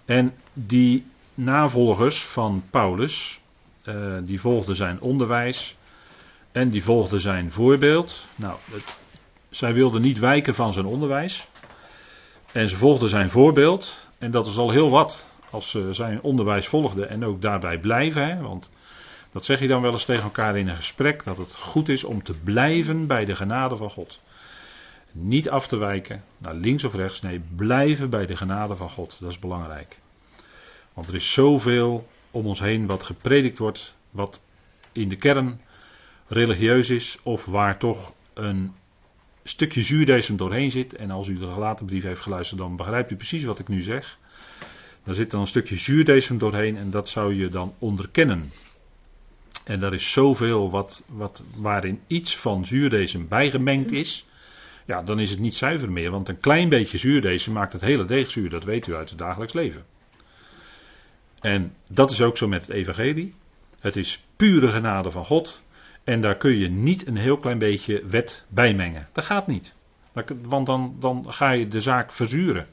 En 0.04 0.34
die 0.52 1.06
navolgers 1.34 2.24
van 2.24 2.64
Paulus, 2.70 3.40
uh, 3.84 4.16
die 4.22 4.40
volgden 4.40 4.76
zijn 4.76 5.00
onderwijs 5.00 5.76
en 6.52 6.70
die 6.70 6.84
volgden 6.84 7.20
zijn 7.20 7.52
voorbeeld. 7.52 8.26
Nou, 8.36 8.56
het, 8.70 8.98
zij 9.50 9.74
wilden 9.74 10.02
niet 10.02 10.18
wijken 10.18 10.54
van 10.54 10.72
zijn 10.72 10.86
onderwijs. 10.86 11.48
En 12.52 12.68
ze 12.68 12.76
volgden 12.76 13.08
zijn 13.08 13.30
voorbeeld. 13.30 14.08
En 14.18 14.30
dat 14.30 14.46
is 14.46 14.56
al 14.56 14.70
heel 14.70 14.90
wat 14.90 15.26
als 15.56 15.70
ze 15.70 15.92
zijn 15.92 16.22
onderwijs 16.22 16.68
volgden 16.68 17.08
en 17.08 17.24
ook 17.24 17.42
daarbij 17.42 17.78
blijven. 17.78 18.26
Hè, 18.26 18.40
want 18.40 18.70
dat 19.32 19.44
zeg 19.44 19.60
je 19.60 19.66
dan 19.66 19.82
wel 19.82 19.92
eens 19.92 20.04
tegen 20.04 20.22
elkaar 20.22 20.56
in 20.56 20.68
een 20.68 20.76
gesprek, 20.76 21.24
dat 21.24 21.38
het 21.38 21.56
goed 21.56 21.88
is 21.88 22.04
om 22.04 22.22
te 22.22 22.34
blijven 22.44 23.06
bij 23.06 23.24
de 23.24 23.36
genade 23.36 23.76
van 23.76 23.90
God. 23.90 24.20
Niet 25.12 25.50
af 25.50 25.66
te 25.66 25.76
wijken 25.76 26.24
naar 26.38 26.54
links 26.54 26.84
of 26.84 26.94
rechts, 26.94 27.20
nee, 27.20 27.40
blijven 27.56 28.10
bij 28.10 28.26
de 28.26 28.36
genade 28.36 28.76
van 28.76 28.88
God. 28.88 29.16
Dat 29.20 29.30
is 29.30 29.38
belangrijk. 29.38 29.98
Want 30.92 31.08
er 31.08 31.14
is 31.14 31.32
zoveel 31.32 32.08
om 32.30 32.46
ons 32.46 32.60
heen 32.60 32.86
wat 32.86 33.02
gepredikt 33.02 33.58
wordt, 33.58 33.96
wat 34.10 34.42
in 34.92 35.08
de 35.08 35.16
kern 35.16 35.60
religieus 36.26 36.90
is, 36.90 37.18
of 37.22 37.44
waar 37.44 37.78
toch 37.78 38.12
een 38.34 38.72
stukje 39.42 39.82
zuurdesem 39.82 40.36
doorheen 40.36 40.70
zit, 40.70 40.94
en 40.94 41.10
als 41.10 41.28
u 41.28 41.34
de 41.34 41.52
gelaten 41.52 41.86
brief 41.86 42.02
heeft 42.02 42.20
geluisterd, 42.20 42.60
dan 42.60 42.76
begrijpt 42.76 43.10
u 43.10 43.16
precies 43.16 43.44
wat 43.44 43.58
ik 43.58 43.68
nu 43.68 43.82
zeg. 43.82 44.18
Daar 45.06 45.14
zit 45.14 45.30
dan 45.30 45.40
een 45.40 45.46
stukje 45.46 45.76
zuurdesem 45.76 46.38
doorheen 46.38 46.76
en 46.76 46.90
dat 46.90 47.08
zou 47.08 47.34
je 47.34 47.48
dan 47.48 47.74
onderkennen. 47.78 48.52
En 49.64 49.82
er 49.82 49.94
is 49.94 50.12
zoveel 50.12 50.70
wat, 50.70 51.04
wat, 51.08 51.42
waarin 51.56 52.00
iets 52.06 52.36
van 52.36 52.66
zuurdesem 52.66 53.28
bijgemengd 53.28 53.92
is. 53.92 54.26
Ja, 54.86 55.02
dan 55.02 55.20
is 55.20 55.30
het 55.30 55.38
niet 55.38 55.54
zuiver 55.54 55.92
meer, 55.92 56.10
want 56.10 56.28
een 56.28 56.40
klein 56.40 56.68
beetje 56.68 56.98
zuurdesem 56.98 57.52
maakt 57.52 57.72
het 57.72 57.80
hele 57.80 58.04
deeg 58.04 58.30
zuur. 58.30 58.50
Dat 58.50 58.64
weet 58.64 58.86
u 58.86 58.94
uit 58.94 59.08
het 59.08 59.18
dagelijks 59.18 59.52
leven. 59.52 59.84
En 61.40 61.74
dat 61.90 62.10
is 62.10 62.22
ook 62.22 62.36
zo 62.36 62.48
met 62.48 62.66
het 62.66 62.76
evangelie. 62.76 63.34
Het 63.80 63.96
is 63.96 64.24
pure 64.36 64.70
genade 64.70 65.10
van 65.10 65.24
God. 65.24 65.62
En 66.04 66.20
daar 66.20 66.36
kun 66.36 66.56
je 66.56 66.68
niet 66.68 67.06
een 67.06 67.16
heel 67.16 67.36
klein 67.36 67.58
beetje 67.58 68.06
wet 68.06 68.44
bij 68.48 68.74
mengen. 68.74 69.08
Dat 69.12 69.24
gaat 69.24 69.46
niet. 69.46 69.72
Want 70.42 70.66
dan, 70.66 70.96
dan 71.00 71.24
ga 71.28 71.50
je 71.50 71.68
de 71.68 71.80
zaak 71.80 72.12
verzuren. 72.12 72.66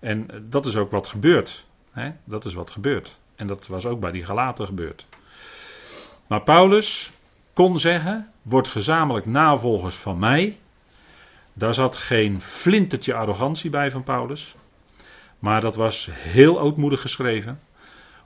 En 0.00 0.28
dat 0.48 0.66
is 0.66 0.76
ook 0.76 0.90
wat 0.90 1.06
gebeurt. 1.06 1.66
Dat 2.24 2.44
is 2.44 2.54
wat 2.54 2.70
gebeurt. 2.70 3.18
En 3.36 3.46
dat 3.46 3.66
was 3.66 3.86
ook 3.86 4.00
bij 4.00 4.12
die 4.12 4.24
Galaten 4.24 4.66
gebeurd. 4.66 5.06
Maar 6.26 6.42
Paulus 6.42 7.12
kon 7.52 7.78
zeggen: 7.78 8.32
Word 8.42 8.68
gezamenlijk 8.68 9.26
navolgers 9.26 9.96
van 9.96 10.18
mij. 10.18 10.58
Daar 11.52 11.74
zat 11.74 11.96
geen 11.96 12.40
flintertje 12.40 13.14
arrogantie 13.14 13.70
bij 13.70 13.90
van 13.90 14.02
Paulus. 14.02 14.54
Maar 15.38 15.60
dat 15.60 15.76
was 15.76 16.08
heel 16.12 16.60
ootmoedig 16.60 17.00
geschreven. 17.00 17.60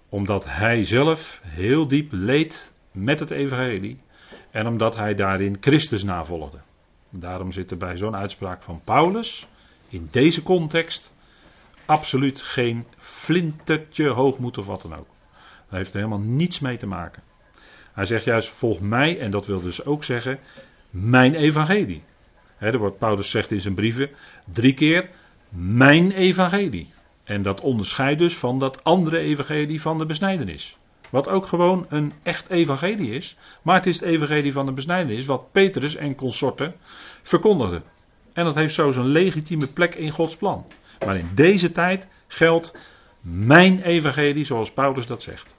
Omdat 0.09 0.45
hij 0.45 0.85
zelf 0.85 1.41
heel 1.43 1.89
diep 1.89 2.13
leed 2.13 2.73
met 2.93 3.21
het 3.21 3.31
evangelie. 3.31 4.01
En 4.51 4.67
omdat 4.67 4.97
hij 4.97 5.15
daarin 5.15 5.57
Christus 5.61 6.03
navolgde. 6.03 6.59
Daarom 7.11 7.53
zit 7.53 7.71
er 7.71 7.77
bij 7.77 7.97
zo'n 7.97 8.17
uitspraak 8.17 8.63
van 8.63 8.81
Paulus, 8.85 9.49
in 9.89 10.09
deze 10.11 10.43
context, 10.43 11.15
absoluut 11.87 12.43
geen 12.43 12.87
flintertje 12.97 14.09
hoogmoed 14.09 14.59
of 14.59 14.67
wat 14.67 14.83
dan 14.83 14.95
ook. 14.95 15.09
Daar 15.69 15.79
heeft 15.79 15.95
er 15.95 15.97
helemaal 15.97 16.27
niets 16.27 16.61
mee 16.61 16.77
te 16.77 16.87
maken. 16.87 17.23
Hij 17.93 18.05
zegt 18.05 18.25
juist, 18.25 18.49
volg 18.49 18.81
mij, 18.81 19.19
en 19.19 19.31
dat 19.31 19.47
wil 19.47 19.61
dus 19.61 19.85
ook 19.85 20.05
zeggen, 20.05 20.39
mijn 20.91 21.35
evangelie. 21.35 22.03
He, 22.57 22.79
wordt, 22.79 22.99
Paulus 22.99 23.31
zegt 23.31 23.51
in 23.51 23.61
zijn 23.61 23.75
brieven 23.75 24.11
drie 24.53 24.75
keer, 24.75 25.11
mijn 25.49 26.11
evangelie. 26.11 26.91
En 27.25 27.43
dat 27.43 27.61
onderscheidt 27.61 28.19
dus 28.19 28.37
van 28.37 28.59
dat 28.59 28.85
andere 28.85 29.19
evangelie 29.19 29.81
van 29.81 29.99
de 29.99 30.07
besnijdenis. 30.07 30.77
Wat 31.11 31.29
ook 31.29 31.47
gewoon 31.47 31.87
een 31.89 32.13
echt 32.23 32.49
evangelie 32.49 33.11
is. 33.11 33.37
Maar 33.63 33.77
het 33.77 33.87
is 33.87 34.01
het 34.01 34.09
evangelie 34.09 34.53
van 34.53 34.67
de 34.67 34.73
besnijdenis 34.73 35.27
wat 35.27 35.53
Petrus 35.53 35.95
en 35.95 36.15
consorten 36.15 36.75
verkondigden. 37.23 37.83
En 38.33 38.45
dat 38.45 38.55
heeft 38.55 38.75
zo 38.75 38.91
zijn 38.91 39.07
legitieme 39.07 39.67
plek 39.67 39.95
in 39.95 40.11
Gods 40.11 40.37
plan. 40.37 40.67
Maar 41.05 41.17
in 41.17 41.31
deze 41.35 41.73
tijd 41.73 42.09
geldt 42.27 42.77
mijn 43.21 43.83
evangelie 43.83 44.45
zoals 44.45 44.73
Paulus 44.73 45.07
dat 45.07 45.23
zegt. 45.23 45.57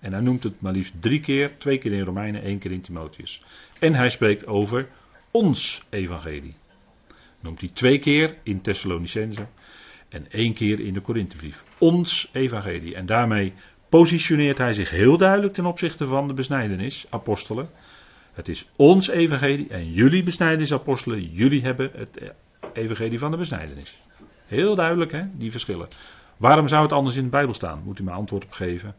En 0.00 0.12
hij 0.12 0.22
noemt 0.22 0.42
het 0.42 0.60
maar 0.60 0.72
liefst 0.72 0.92
drie 1.00 1.20
keer, 1.20 1.58
twee 1.58 1.78
keer 1.78 1.92
in 1.92 2.04
Romeinen, 2.04 2.42
één 2.42 2.58
keer 2.58 2.72
in 2.72 2.80
Timotheus. 2.80 3.42
En 3.78 3.94
hij 3.94 4.08
spreekt 4.08 4.46
over 4.46 4.88
ons 5.30 5.84
evangelie. 5.90 6.54
Noemt 7.40 7.60
hij 7.60 7.70
twee 7.72 7.98
keer 7.98 8.36
in 8.42 8.60
Thessalonicense 8.60 9.46
en 10.08 10.30
één 10.30 10.54
keer 10.54 10.80
in 10.80 10.92
de 10.92 11.00
Korinthebrief. 11.00 11.64
Ons 11.78 12.28
evangelie. 12.32 12.94
En 12.94 13.06
daarmee 13.06 13.52
positioneert 13.88 14.58
hij 14.58 14.72
zich 14.72 14.90
heel 14.90 15.16
duidelijk 15.16 15.54
ten 15.54 15.66
opzichte 15.66 16.06
van 16.06 16.28
de 16.28 16.34
besnijdenis, 16.34 17.06
apostelen. 17.10 17.68
Het 18.32 18.48
is 18.48 18.68
ons 18.76 19.08
evangelie 19.08 19.68
en 19.68 19.92
jullie 19.92 20.22
besnijdenisapostelen, 20.22 21.30
jullie 21.30 21.62
hebben 21.62 21.90
het 21.94 22.34
evangelie 22.72 23.18
van 23.18 23.30
de 23.30 23.36
besnijdenis. 23.36 24.00
Heel 24.46 24.74
duidelijk 24.74 25.12
hè, 25.12 25.22
die 25.32 25.50
verschillen. 25.50 25.88
Waarom 26.36 26.68
zou 26.68 26.82
het 26.82 26.92
anders 26.92 27.16
in 27.16 27.22
de 27.22 27.28
Bijbel 27.28 27.54
staan? 27.54 27.82
Moet 27.84 27.98
u 27.98 28.04
me 28.04 28.10
antwoord 28.10 28.44
op 28.44 28.52
geven. 28.52 28.94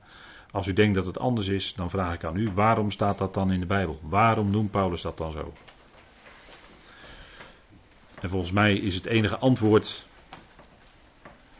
Als 0.52 0.68
u 0.68 0.74
denkt 0.74 0.96
dat 0.96 1.06
het 1.06 1.20
anders 1.20 1.48
is, 1.48 1.74
dan 1.74 1.90
vraag 1.90 2.14
ik 2.14 2.24
aan 2.24 2.38
u, 2.38 2.52
waarom 2.52 2.92
staat 2.92 3.18
dat 3.18 3.34
dan 3.34 3.52
in 3.52 3.60
de 3.60 3.66
Bijbel? 3.66 4.00
Waarom 4.04 4.50
noemt 4.50 4.72
Paulus 4.72 5.02
dat 5.02 5.18
dan 5.18 5.32
zo? 5.32 5.54
En 8.22 8.30
volgens 8.30 8.52
mij 8.52 8.74
is 8.74 8.96
het 8.96 9.06
enige 9.06 9.38
antwoord, 9.38 10.06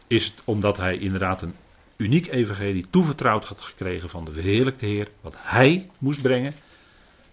is 0.06 0.24
het 0.24 0.42
omdat 0.44 0.76
hij 0.76 0.98
inderdaad 0.98 1.42
een 1.42 1.54
uniek 1.96 2.26
evangelie 2.26 2.86
toevertrouwd 2.90 3.44
had 3.44 3.60
gekregen 3.60 4.08
van 4.08 4.24
de 4.24 4.32
verheerlijkte 4.32 4.86
Heer, 4.86 5.10
wat 5.20 5.34
hij 5.38 5.90
moest 5.98 6.22
brengen 6.22 6.54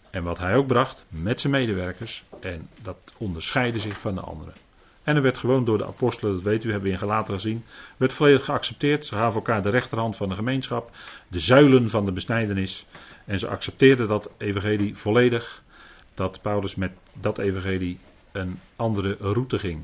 en 0.10 0.24
wat 0.24 0.38
hij 0.38 0.56
ook 0.56 0.68
bracht 0.68 1.06
met 1.10 1.40
zijn 1.40 1.54
medewerkers. 1.54 2.24
En 2.40 2.70
dat 2.82 2.98
onderscheidde 3.18 3.80
zich 3.80 4.00
van 4.00 4.16
de 4.16 4.22
anderen. 4.22 4.54
En 5.04 5.16
er 5.16 5.22
werd 5.22 5.38
gewoon 5.38 5.66
door 5.66 5.78
de 5.78 5.86
apostelen, 5.86 6.34
dat 6.34 6.44
weet 6.44 6.64
u, 6.64 6.72
hebben 6.72 6.88
we 6.88 6.94
in 6.94 7.02
Galaten 7.02 7.34
gezien, 7.34 7.64
werd 7.98 8.14
volledig 8.14 8.46
geaccepteerd. 8.46 9.06
Ze 9.06 9.16
gaven 9.16 9.36
elkaar 9.36 9.62
de 9.62 9.70
rechterhand 9.70 10.16
van 10.16 10.30
de 10.30 10.36
gemeenschap, 10.36 10.92
de 11.28 11.40
zuilen 11.40 11.90
van 11.90 12.06
de 12.06 12.12
besnijdenis. 12.12 12.86
En 13.26 13.40
ze 13.40 13.48
accepteerden 13.48 14.08
dat 14.08 14.30
evangelie 14.38 14.96
volledig, 14.96 15.64
dat 16.14 16.42
Paulus 16.42 16.76
met 16.76 16.92
dat 17.14 17.38
evangelie 17.38 18.00
een 18.32 18.60
andere 18.76 19.18
route 19.20 19.60
ging. 19.60 19.84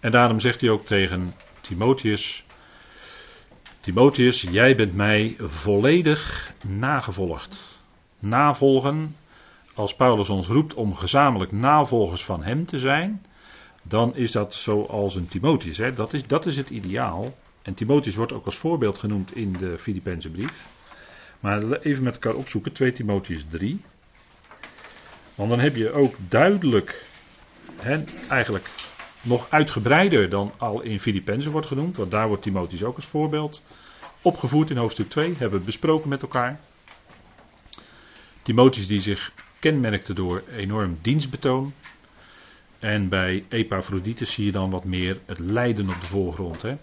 En 0.00 0.10
daarom 0.10 0.40
zegt 0.40 0.60
hij 0.60 0.70
ook 0.70 0.86
tegen 0.86 1.34
Timotheus, 1.60 2.46
Timotheus, 3.86 4.40
jij 4.40 4.76
bent 4.76 4.94
mij 4.94 5.36
volledig 5.38 6.52
nagevolgd. 6.64 7.80
Navolgen 8.18 9.16
als 9.76 9.94
Paulus 9.94 10.28
ons 10.28 10.46
roept 10.46 10.74
om 10.74 10.94
gezamenlijk 10.94 11.52
navolgers 11.52 12.24
van 12.24 12.42
hem 12.42 12.66
te 12.66 12.78
zijn, 12.78 13.26
dan 13.82 14.16
is 14.16 14.32
dat 14.32 14.54
zoals 14.54 15.14
een 15.14 15.28
Timotheus. 15.28 15.78
Hè? 15.78 15.92
Dat, 15.92 16.12
is, 16.12 16.26
dat 16.26 16.46
is 16.46 16.56
het 16.56 16.70
ideaal. 16.70 17.36
En 17.62 17.74
Timotheus 17.74 18.14
wordt 18.14 18.32
ook 18.32 18.44
als 18.44 18.56
voorbeeld 18.56 18.98
genoemd 18.98 19.36
in 19.36 19.52
de 19.52 19.78
Filipijnse 19.78 20.30
brief. 20.30 20.66
Maar 21.40 21.72
even 21.72 22.02
met 22.02 22.14
elkaar 22.14 22.34
opzoeken, 22.34 22.72
2 22.72 22.92
Timotheus 22.92 23.44
3. 23.50 23.84
Want 25.34 25.50
dan 25.50 25.60
heb 25.60 25.76
je 25.76 25.92
ook 25.92 26.14
duidelijk, 26.28 27.04
hè, 27.76 28.04
eigenlijk 28.28 28.70
nog 29.20 29.50
uitgebreider 29.50 30.28
dan 30.28 30.52
al 30.56 30.80
in 30.80 31.00
Filippenzen 31.00 31.52
wordt 31.52 31.66
genoemd. 31.66 31.96
Want 31.96 32.10
daar 32.10 32.28
wordt 32.28 32.42
Timotheus 32.42 32.84
ook 32.84 32.96
als 32.96 33.06
voorbeeld 33.06 33.64
opgevoerd 34.22 34.70
in 34.70 34.76
hoofdstuk 34.76 35.08
2. 35.08 35.34
Hebben 35.38 35.58
we 35.58 35.64
besproken 35.64 36.08
met 36.08 36.22
elkaar. 36.22 36.60
Timotheus 38.42 38.86
die 38.86 39.00
zich 39.00 39.32
kenmerkte 39.58 40.14
door 40.14 40.42
enorm 40.56 40.98
dienstbetoon. 41.02 41.74
En 42.78 43.08
bij 43.08 43.44
Epaphroditus 43.48 44.32
zie 44.32 44.44
je 44.44 44.52
dan 44.52 44.70
wat 44.70 44.84
meer 44.84 45.20
het 45.26 45.38
lijden 45.38 45.88
op 45.88 46.00
de 46.00 46.06
voorgrond. 46.06 46.62
Hè? 46.62 46.76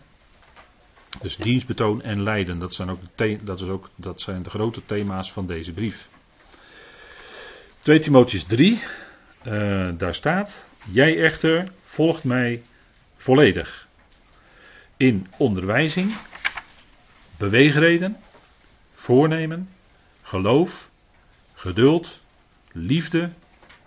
Dus 1.22 1.38
dienstbetoon 1.38 2.02
en 2.02 2.24
lijden, 2.24 2.60
dat 2.60 2.74
zijn, 2.74 2.90
ook 2.90 3.00
de 3.16 3.40
dat, 3.44 3.62
is 3.62 3.68
ook, 3.68 3.90
dat 3.96 4.22
zijn 4.22 4.44
de 4.44 4.50
grote 4.50 4.86
thema's 4.86 5.32
van 5.32 5.46
deze 5.46 5.72
brief. 5.72 6.10
2 7.80 8.00
Timotheus 8.00 8.44
3, 8.44 8.82
uh, 9.44 9.90
daar 9.98 10.16
staat: 10.16 10.68
Jij 10.92 11.24
echter 11.24 11.72
volgt 11.84 12.24
mij 12.24 12.62
volledig 13.16 13.88
in 14.98 15.28
onderwijzing, 15.38 16.18
beweegreden, 17.38 18.18
voornemen, 18.92 19.70
geloof, 20.22 20.90
geduld, 21.54 22.23
liefde, 22.74 23.32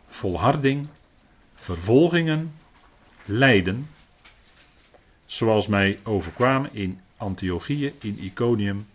volharding, 0.07 0.89
vervolgingen, 1.55 2.53
lijden, 3.25 3.89
zoals 5.27 5.67
mij 5.67 5.99
overkwamen 6.03 6.75
in 6.75 7.01
Antiochië, 7.17 7.93
in 8.01 8.19
Iconium 8.19 8.87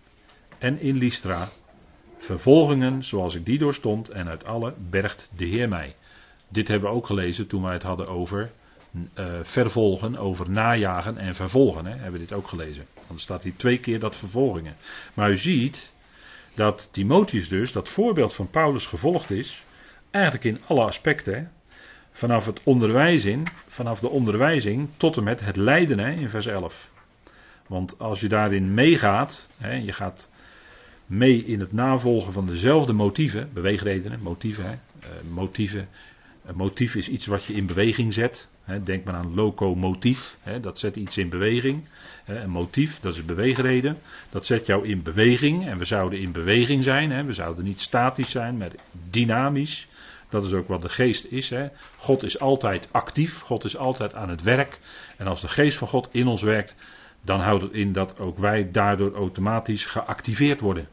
en 0.58 0.80
in 0.80 0.98
Lystra, 0.98 1.50
vervolgingen 2.18 3.04
zoals 3.04 3.36
ik 3.36 3.46
die 3.46 3.58
doorstond 3.58 4.10
en 4.10 4.28
uit 4.28 4.46
alle 4.46 4.74
bergt 4.90 5.30
de 5.36 5.46
Heer 5.46 5.70
mij. 5.70 5.96
Dit 6.48 6.68
hebben 6.68 6.90
we 6.90 6.96
ook 6.96 7.06
gelezen 7.06 7.48
toen 7.48 7.62
wij 7.62 7.74
het 7.74 7.84
hadden 7.84 8.08
over 8.08 8.52
uh, 8.94 9.40
vervolgen, 9.44 10.18
over 10.18 10.50
najagen 10.50 11.18
en 11.18 11.36
vervolgen. 11.36 11.86
Hè, 11.86 11.92
hebben 11.92 12.12
we 12.12 12.18
dit 12.20 12.34
ook 12.34 12.48
gelezen. 12.48 12.86
Want 12.94 13.10
er 13.10 13.20
staat 13.20 13.44
hier 13.44 13.56
twee 13.56 13.80
keer 13.80 14.00
dat 14.00 14.16
vervolgingen. 14.16 14.76
Maar 15.14 15.32
u 15.32 15.38
ziet 15.38 15.94
dat 16.56 16.90
Timotheus 16.92 17.50
dus, 17.50 17.72
dat 17.72 17.90
voorbeeld 17.90 18.34
van 18.34 18.50
Paulus 18.50 18.86
gevolgd 18.86 19.32
is, 19.32 19.64
Eigenlijk 20.12 20.44
in 20.44 20.60
alle 20.68 20.84
aspecten. 20.84 21.51
Vanaf 22.12 22.46
het 22.46 22.62
onderwijzing, 22.63 23.50
vanaf 23.68 24.00
de 24.00 24.10
onderwijzing 24.10 24.89
tot 24.98 25.18
en 25.18 25.24
met 25.24 25.39
het 25.39 25.56
lijden 25.56 26.00
hè, 26.00 26.12
in 26.12 26.30
vers 26.30 26.46
11. 26.46 26.89
Want 27.68 28.00
als 28.00 28.20
je 28.20 28.27
daarin 28.27 28.74
meegaat, 28.74 29.50
hè, 29.58 29.74
je 29.74 29.94
gaat 29.94 30.30
mee 31.06 31.46
in 31.46 31.60
het 31.60 31.72
navolgen 31.72 32.34
van 32.34 32.48
dezelfde 32.48 32.94
motieven, 32.94 33.50
beweegredenen, 33.53 34.20
motieven, 34.22 34.65
hè, 34.65 34.72
uh, 34.72 35.32
motieven. 35.34 35.88
Een 36.46 36.56
motief 36.56 36.96
is 36.96 37.10
iets 37.10 37.25
wat 37.25 37.46
je 37.46 37.53
in 37.53 37.65
beweging 37.65 38.13
zet. 38.13 38.50
Hè, 38.63 38.84
denk 38.84 39.03
maar 39.03 39.13
aan 39.13 39.34
locomotief, 39.34 40.38
hè, 40.41 40.60
dat 40.60 40.80
zet 40.80 40.96
iets 40.96 41.18
in 41.18 41.30
beweging. 41.30 41.84
Een 42.25 42.50
motief, 42.50 43.00
dat 43.00 43.13
is 43.13 43.25
beweegreden, 43.25 43.98
dat 44.30 44.46
zet 44.46 44.65
jou 44.65 44.88
in 44.88 45.03
beweging. 45.03 45.68
En 45.68 45.77
we 45.77 45.86
zouden 45.86 46.20
in 46.20 46.32
beweging 46.32 46.84
zijn, 46.84 47.12
hè, 47.12 47.24
we 47.24 47.34
zouden 47.34 47.63
niet 47.63 47.80
statisch 47.80 48.30
zijn, 48.30 48.58
maar 48.58 48.72
dynamisch. 49.10 49.88
Dat 50.32 50.46
is 50.46 50.54
ook 50.54 50.68
wat 50.68 50.82
de 50.82 50.90
geest 50.90 51.26
is. 51.26 51.50
Hè. 51.50 51.68
God 51.98 52.24
is 52.24 52.40
altijd 52.40 52.88
actief, 52.92 53.40
God 53.40 53.64
is 53.64 53.78
altijd 53.78 54.14
aan 54.14 54.30
het 54.30 54.42
werk. 54.42 54.80
En 55.18 55.28
als 55.28 55.42
de 55.42 55.48
geest 55.48 55.78
van 55.78 55.88
God 55.88 56.08
in 56.12 56.28
ons 56.28 56.42
werkt, 56.42 56.76
dan 57.22 57.40
houdt 57.40 57.64
het 57.64 57.72
in 57.72 57.94
dat 57.94 58.20
ook 58.20 58.38
wij 58.38 58.72
daardoor 58.72 59.14
automatisch 59.14 59.86
geactiveerd 59.86 60.60
worden. 60.60 60.88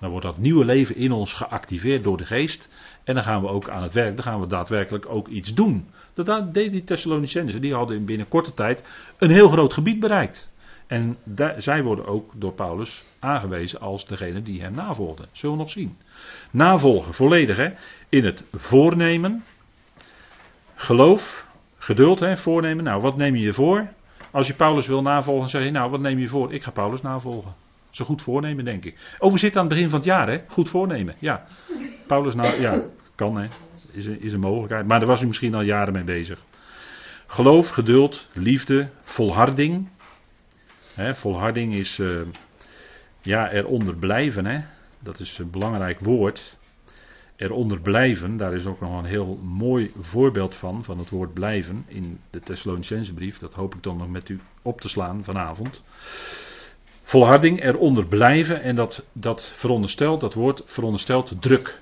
Dan 0.00 0.10
wordt 0.10 0.26
dat 0.26 0.38
nieuwe 0.38 0.64
leven 0.64 0.96
in 0.96 1.12
ons 1.12 1.32
geactiveerd 1.32 2.02
door 2.02 2.16
de 2.16 2.26
geest. 2.26 2.68
En 3.04 3.14
dan 3.14 3.22
gaan 3.22 3.40
we 3.40 3.48
ook 3.48 3.68
aan 3.68 3.82
het 3.82 3.92
werk, 3.92 4.14
dan 4.14 4.24
gaan 4.24 4.40
we 4.40 4.46
daadwerkelijk 4.46 5.06
ook 5.08 5.28
iets 5.28 5.54
doen. 5.54 5.88
Dat 6.14 6.54
deed 6.54 6.72
die 6.72 6.84
Thessalonicenzen, 6.84 7.60
die 7.60 7.74
hadden 7.74 8.04
binnen 8.04 8.28
korte 8.28 8.54
tijd 8.54 8.84
een 9.18 9.30
heel 9.30 9.48
groot 9.48 9.72
gebied 9.72 10.00
bereikt. 10.00 10.52
En 10.86 11.16
zij 11.56 11.82
worden 11.82 12.06
ook 12.06 12.32
door 12.36 12.52
Paulus 12.52 13.04
aangewezen 13.18 13.80
als 13.80 14.06
degene 14.06 14.42
die 14.42 14.62
hem 14.62 14.74
navolgden. 14.74 15.26
Zullen 15.32 15.56
we 15.56 15.62
nog 15.62 15.70
zien. 15.70 15.98
Navolgen, 16.50 17.14
volledig 17.14 17.56
hè. 17.56 17.70
In 18.08 18.24
het 18.24 18.44
voornemen, 18.52 19.44
geloof, 20.74 21.46
geduld 21.78 22.20
hè, 22.20 22.36
voornemen. 22.36 22.84
Nou, 22.84 23.00
wat 23.00 23.16
neem 23.16 23.36
je 23.36 23.42
je 23.42 23.52
voor? 23.52 23.88
Als 24.30 24.46
je 24.46 24.54
Paulus 24.54 24.86
wil 24.86 25.02
navolgen, 25.02 25.48
zeg 25.48 25.64
je, 25.64 25.70
nou, 25.70 25.90
wat 25.90 26.00
neem 26.00 26.18
je 26.18 26.28
voor? 26.28 26.52
Ik 26.52 26.62
ga 26.62 26.70
Paulus 26.70 27.02
navolgen. 27.02 27.54
Dat 27.84 27.92
is 27.92 27.98
een 27.98 28.06
goed 28.06 28.22
voornemen, 28.22 28.64
denk 28.64 28.84
ik. 28.84 29.16
Oh, 29.18 29.32
we 29.32 29.38
zitten 29.38 29.60
aan 29.60 29.66
het 29.66 29.74
begin 29.74 29.90
van 29.90 29.98
het 29.98 30.08
jaar, 30.08 30.28
hè? 30.28 30.40
Goed 30.48 30.68
voornemen, 30.68 31.14
ja. 31.18 31.44
Paulus, 32.06 32.34
nou, 32.34 32.60
ja, 32.60 32.82
kan, 33.14 33.36
hè. 33.36 33.46
Is 33.90 34.06
een, 34.06 34.20
is 34.20 34.32
een 34.32 34.40
mogelijkheid. 34.40 34.86
Maar 34.86 34.98
daar 34.98 35.08
was 35.08 35.22
u 35.22 35.26
misschien 35.26 35.54
al 35.54 35.62
jaren 35.62 35.92
mee 35.92 36.04
bezig. 36.04 36.38
Geloof, 37.26 37.68
geduld, 37.68 38.28
liefde, 38.32 38.88
volharding. 39.02 39.88
Volharding 40.96 41.74
is, 41.74 41.98
uh, 41.98 42.20
ja, 43.22 43.52
eronder 43.52 43.96
blijven, 43.96 44.46
hè. 44.46 44.60
Dat 44.98 45.20
is 45.20 45.38
een 45.38 45.50
belangrijk 45.50 46.00
woord. 46.00 46.56
Eronder 47.36 47.80
blijven, 47.80 48.36
daar 48.36 48.54
is 48.54 48.66
ook 48.66 48.80
nog 48.80 48.98
een 48.98 49.04
heel 49.04 49.38
mooi 49.42 49.92
voorbeeld 50.00 50.54
van, 50.54 50.84
van 50.84 50.98
het 50.98 51.10
woord 51.10 51.34
blijven 51.34 51.84
in 51.88 52.20
de 52.30 52.40
Thessalonicense 52.40 53.14
brief. 53.14 53.38
Dat 53.38 53.54
hoop 53.54 53.74
ik 53.74 53.82
dan 53.82 53.96
nog 53.96 54.08
met 54.08 54.28
u 54.28 54.40
op 54.62 54.80
te 54.80 54.88
slaan 54.88 55.24
vanavond. 55.24 55.82
Volharding, 57.02 57.62
eronder 57.62 58.06
blijven 58.06 58.62
en 58.62 58.76
dat, 58.76 59.04
dat 59.12 59.52
veronderstelt, 59.56 60.20
dat 60.20 60.34
woord 60.34 60.62
veronderstelt 60.64 61.42
druk. 61.42 61.80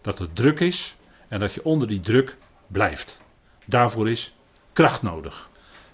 Dat 0.00 0.18
er 0.18 0.32
druk 0.32 0.60
is 0.60 0.96
en 1.28 1.40
dat 1.40 1.54
je 1.54 1.64
onder 1.64 1.88
die 1.88 2.00
druk 2.00 2.36
blijft. 2.66 3.22
Daarvoor 3.66 4.10
is 4.10 4.34
kracht 4.72 5.02
nodig. 5.02 5.49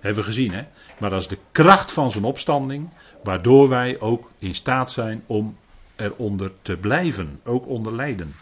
Hebben 0.07 0.25
we 0.25 0.31
gezien, 0.31 0.53
hè? 0.53 0.65
Maar 0.99 1.11
dat 1.11 1.21
is 1.21 1.29
de 1.29 1.39
kracht 1.53 1.93
van 1.93 2.11
zijn 2.11 2.25
opstanding, 2.25 2.91
waardoor 3.23 3.69
wij 3.69 4.01
ook 4.01 4.31
in 4.39 4.55
staat 4.55 4.91
zijn 4.93 5.25
om 5.27 5.57
eronder 5.97 6.53
te 6.63 6.77
blijven, 6.77 7.41
ook 7.45 7.67
onder 7.67 7.95
lijden. 7.95 8.35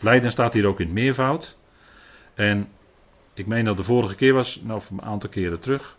Lijden 0.00 0.30
staat 0.30 0.52
hier 0.52 0.66
ook 0.66 0.80
in 0.80 0.92
meervoud. 0.92 1.56
En 2.34 2.68
ik 3.34 3.46
meen 3.46 3.64
dat 3.64 3.76
de 3.76 3.82
vorige 3.82 4.14
keer 4.14 4.32
was, 4.32 4.60
nou 4.62 4.82
een 4.90 5.02
aantal 5.02 5.30
keren 5.30 5.60
terug, 5.60 5.96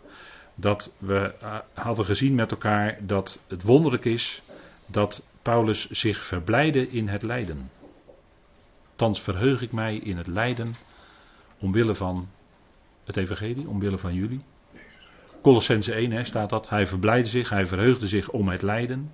dat 0.54 0.94
we 0.98 1.34
eh, 1.40 1.56
hadden 1.74 2.04
gezien 2.04 2.34
met 2.34 2.50
elkaar 2.50 2.98
dat 3.00 3.40
het 3.48 3.62
wonderlijk 3.62 4.04
is 4.04 4.42
dat 4.86 5.24
Paulus 5.42 5.90
zich 5.90 6.24
verblijde 6.24 6.88
in 6.88 7.08
het 7.08 7.22
lijden. 7.22 7.70
Thans 8.96 9.20
verheug 9.20 9.62
ik 9.62 9.72
mij 9.72 9.96
in 9.96 10.16
het 10.16 10.26
lijden 10.26 10.74
omwille 11.58 11.94
van 11.94 12.28
het 13.04 13.16
evangelie, 13.16 13.68
omwille 13.68 13.98
van 13.98 14.14
jullie. 14.14 14.42
Colossense 15.42 15.92
1 15.92 16.12
hè, 16.12 16.24
staat 16.24 16.50
dat. 16.50 16.68
Hij 16.68 16.86
verblijde 16.86 17.28
zich, 17.28 17.48
hij 17.48 17.66
verheugde 17.66 18.06
zich 18.06 18.30
om 18.30 18.48
het 18.48 18.62
lijden. 18.62 19.10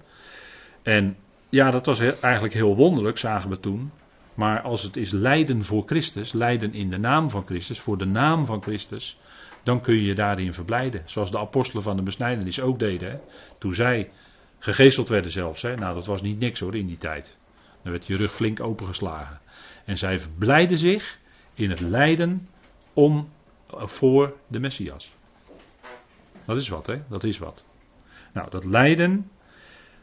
En 0.83 1.17
ja, 1.49 1.71
dat 1.71 1.87
was 1.87 2.01
eigenlijk 2.01 2.55
heel 2.55 2.77
wonderlijk, 2.77 3.19
zagen 3.19 3.51
we 3.51 3.61
toen. 3.61 3.93
Maar 4.35 4.63
als 4.63 4.83
het 4.83 4.97
is 4.97 5.11
lijden 5.11 5.65
voor 5.65 5.83
Christus, 5.87 6.33
lijden 6.33 6.73
in 6.73 6.91
de 6.91 6.99
naam 6.99 7.31
van 7.31 7.47
Christus, 7.47 7.81
voor 7.81 7.99
de 7.99 8.05
naam 8.05 8.47
van 8.47 8.63
Christus, 8.63 9.19
dan 9.63 9.81
kun 9.81 9.95
je 9.95 10.05
je 10.05 10.15
daarin 10.15 10.53
verblijden. 10.53 11.03
Zoals 11.05 11.31
de 11.31 11.39
apostelen 11.39 11.83
van 11.83 11.97
de 11.97 12.03
besnijdenis 12.03 12.61
ook 12.61 12.79
deden. 12.79 13.21
Toen 13.59 13.75
zij 13.75 14.11
gegezeld 14.59 15.09
werden 15.09 15.31
zelfs. 15.31 15.63
Nou, 15.63 15.95
dat 15.95 16.07
was 16.07 16.23
niet 16.23 16.39
niks 16.39 16.61
hoor 16.61 16.75
in 16.75 16.87
die 16.87 16.99
tijd. 16.99 17.39
Dan 17.83 17.93
werd 17.93 18.07
je 18.07 18.17
rug 18.17 18.33
flink 18.33 18.61
opengeslagen. 18.61 19.41
En 19.85 19.97
zij 19.97 20.19
verblijden 20.19 20.79
zich 20.79 21.19
in 21.55 21.71
het 21.71 21.81
lijden 21.81 22.49
om, 22.93 23.29
voor 23.69 24.37
de 24.47 24.59
Messias. 24.59 25.15
Dat 26.45 26.57
is 26.57 26.69
wat, 26.69 26.87
hè? 26.87 27.03
Dat 27.09 27.25
is 27.25 27.39
wat. 27.39 27.65
Nou, 28.33 28.51
dat 28.51 28.65
lijden, 28.65 29.31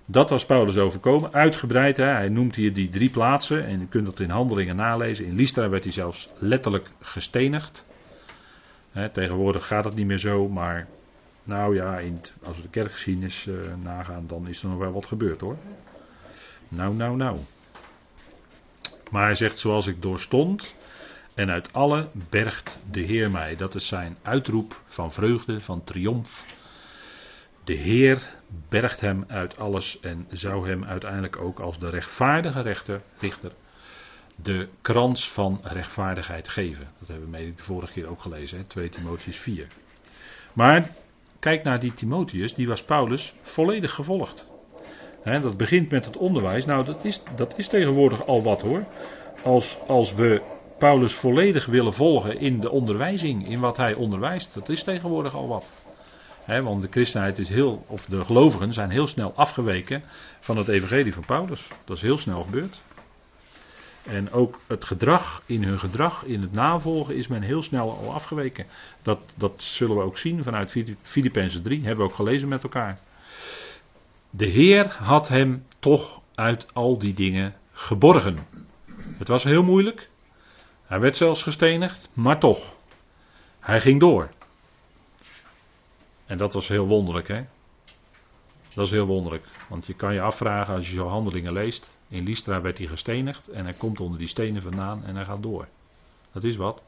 dat 0.06 0.30
was 0.30 0.45
Paulus 0.45 0.77
overkomen. 0.77 1.34
Uitgebreid, 1.34 1.97
hè? 1.97 2.06
hij 2.06 2.30
noemt 2.30 2.56
hier 2.56 2.73
die 2.73 2.89
drie 2.89 3.10
plaatsen. 3.10 3.65
En 3.65 3.80
je 3.80 3.88
kunt 3.88 4.06
dat 4.06 4.19
in 4.19 4.30
handelingen 4.30 4.75
nalezen. 4.75 5.25
In 5.25 5.36
Lystra 5.36 5.69
werd 5.69 5.84
hij 5.84 5.93
zelfs 5.93 6.30
letterlijk 6.36 6.91
gestenigd. 6.99 7.88
tegenwoordig 9.12 9.67
gaat 9.67 9.84
het 9.84 9.95
niet 9.95 10.06
meer 10.06 10.17
zo, 10.17 10.49
maar 10.49 10.88
nou 11.43 11.75
ja, 11.75 12.01
als 12.43 12.56
we 12.56 12.62
de 12.62 12.69
kerkgeschiedenis 12.69 13.45
uh, 13.45 13.56
nagaan, 13.84 14.27
dan 14.27 14.47
is 14.47 14.63
er 14.63 14.69
nog 14.69 14.77
wel 14.77 14.91
wat 14.91 15.06
gebeurd 15.06 15.41
hoor. 15.41 15.58
Nou, 16.67 16.95
nou, 16.95 17.15
nou. 17.15 17.38
Maar 19.12 19.23
hij 19.23 19.36
zegt, 19.36 19.60
zoals 19.60 19.88
ik 19.88 20.01
doorstond, 20.01 20.75
en 21.33 21.49
uit 21.49 21.73
alle 21.73 22.09
bergt 22.29 22.79
de 22.91 23.01
Heer 23.01 23.31
mij. 23.31 23.55
Dat 23.55 23.75
is 23.75 23.87
zijn 23.87 24.17
uitroep 24.21 24.81
van 24.85 25.11
vreugde, 25.11 25.61
van 25.61 25.83
triomf. 25.83 26.59
De 27.63 27.73
Heer 27.73 28.29
bergt 28.69 29.01
hem 29.01 29.23
uit 29.27 29.57
alles 29.57 29.99
en 29.99 30.27
zou 30.31 30.69
hem 30.69 30.85
uiteindelijk 30.85 31.37
ook 31.37 31.59
als 31.59 31.79
de 31.79 31.89
rechtvaardige 31.89 32.61
rechter, 32.61 33.01
richter 33.19 33.51
de 34.35 34.67
krans 34.81 35.31
van 35.31 35.59
rechtvaardigheid 35.63 36.47
geven. 36.47 36.87
Dat 36.99 37.07
hebben 37.07 37.31
we 37.31 37.53
de 37.55 37.63
vorige 37.63 37.93
keer 37.93 38.07
ook 38.07 38.21
gelezen, 38.21 38.57
hè? 38.57 38.63
2 38.63 38.89
Timotheus 38.89 39.39
4. 39.39 39.67
Maar 40.53 40.89
kijk 41.39 41.63
naar 41.63 41.79
die 41.79 41.93
Timotheus, 41.93 42.53
die 42.53 42.67
was 42.67 42.83
Paulus 42.83 43.33
volledig 43.41 43.93
gevolgd. 43.93 44.49
dat 45.23 45.57
begint 45.57 45.91
met 45.91 46.05
het 46.05 46.17
onderwijs. 46.17 46.65
Nou, 46.65 46.85
dat 46.85 47.05
is, 47.05 47.21
dat 47.35 47.57
is 47.57 47.67
tegenwoordig 47.67 48.25
al 48.25 48.43
wat 48.43 48.61
hoor. 48.61 48.85
Als, 49.43 49.79
als 49.87 50.13
we 50.13 50.41
Paulus 50.81 51.13
volledig 51.13 51.65
willen 51.65 51.93
volgen 51.93 52.39
in 52.39 52.59
de 52.59 52.69
onderwijzing, 52.69 53.47
in 53.47 53.59
wat 53.59 53.77
hij 53.77 53.93
onderwijst, 53.93 54.53
dat 54.53 54.69
is 54.69 54.83
tegenwoordig 54.83 55.35
al 55.35 55.47
wat. 55.47 55.71
want 56.45 56.81
de 56.81 56.87
christenheid 56.91 57.39
is 57.39 57.49
heel, 57.49 57.85
of 57.87 58.05
de 58.05 58.25
gelovigen 58.25 58.73
zijn 58.73 58.89
heel 58.89 59.07
snel 59.07 59.33
afgeweken 59.35 60.03
van 60.39 60.57
het 60.57 60.67
evangelie 60.67 61.13
van 61.13 61.25
Paulus. 61.25 61.67
Dat 61.85 61.95
is 61.95 62.01
heel 62.01 62.17
snel 62.17 62.41
gebeurd. 62.41 62.81
En 64.03 64.31
ook 64.31 64.59
het 64.67 64.85
gedrag, 64.85 65.43
in 65.45 65.63
hun 65.63 65.79
gedrag, 65.79 66.23
in 66.23 66.41
het 66.41 66.51
navolgen, 66.51 67.15
is 67.15 67.27
men 67.27 67.41
heel 67.41 67.63
snel 67.63 67.89
al 67.91 68.13
afgeweken. 68.13 68.65
Dat, 69.01 69.19
dat 69.37 69.61
zullen 69.61 69.95
we 69.95 70.03
ook 70.03 70.17
zien 70.17 70.43
vanuit 70.43 70.75
Filippenzen 71.01 71.63
3, 71.63 71.77
hebben 71.77 72.05
we 72.05 72.11
ook 72.11 72.15
gelezen 72.15 72.47
met 72.47 72.63
elkaar. 72.63 72.99
De 74.29 74.45
Heer 74.45 74.87
had 74.87 75.27
hem 75.27 75.65
toch 75.79 76.21
uit 76.35 76.73
al 76.73 76.97
die 76.97 77.13
dingen 77.13 77.55
geborgen. 77.71 78.37
Het 79.17 79.27
was 79.27 79.43
heel 79.43 79.63
moeilijk. 79.63 80.09
Hij 80.91 80.99
werd 80.99 81.17
zelfs 81.17 81.43
gestenigd, 81.43 82.10
maar 82.13 82.39
toch. 82.39 82.75
Hij 83.60 83.80
ging 83.82 83.99
door. 83.99 84.30
En 86.25 86.38
dat 86.38 86.54
was 86.54 86.67
heel 86.67 86.88
wonderlijk, 86.88 87.27
hè? 87.27 87.45
Dat 88.73 88.86
is 88.86 88.91
heel 88.91 89.06
wonderlijk. 89.06 89.45
Want 89.69 89.86
je 89.86 89.93
kan 89.93 90.13
je 90.13 90.21
afvragen 90.21 90.73
als 90.73 90.89
je 90.89 90.95
zo 90.95 91.08
handelingen 91.08 91.54
leest. 91.54 91.97
In 92.08 92.23
Lystra 92.23 92.62
werd 92.62 92.77
hij 92.77 92.88
gestenigd 92.88 93.47
en 93.47 93.63
hij 93.63 93.73
komt 93.73 93.99
onder 93.99 94.19
die 94.19 94.27
stenen 94.27 94.62
vandaan 94.62 95.06
en 95.06 95.15
hij 95.15 95.25
gaat 95.25 95.43
door. 95.43 95.67
Dat 96.32 96.43
is 96.43 96.56
wat. 96.56 96.84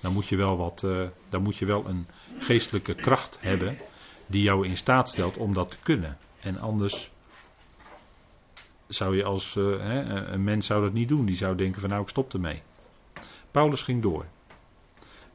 Dan 0.00 0.12
moet 0.12 0.26
je 0.26 0.36
wel, 0.36 0.56
wat, 0.56 0.82
uh, 0.84 1.08
dan 1.28 1.42
moet 1.42 1.56
je 1.56 1.66
wel 1.66 1.86
een 1.86 2.06
geestelijke 2.38 2.94
kracht 2.94 3.38
hebben 3.40 3.78
die 4.26 4.42
jou 4.42 4.66
in 4.66 4.76
staat 4.76 5.08
stelt 5.08 5.36
om 5.36 5.54
dat 5.54 5.70
te 5.70 5.78
kunnen. 5.82 6.18
En 6.40 6.58
anders 6.58 7.10
zou 8.88 9.16
je 9.16 9.24
als 9.24 9.54
uh, 9.54 9.78
hè, 9.78 10.02
een 10.26 10.44
mens 10.44 10.66
zou 10.66 10.82
dat 10.82 10.92
niet 10.92 11.08
doen. 11.08 11.26
Die 11.26 11.36
zou 11.36 11.56
denken 11.56 11.80
van 11.80 11.90
nou 11.90 12.02
ik 12.02 12.08
stop 12.08 12.32
ermee. 12.32 12.62
Paulus 13.56 13.82
ging 13.82 14.02
door. 14.02 14.26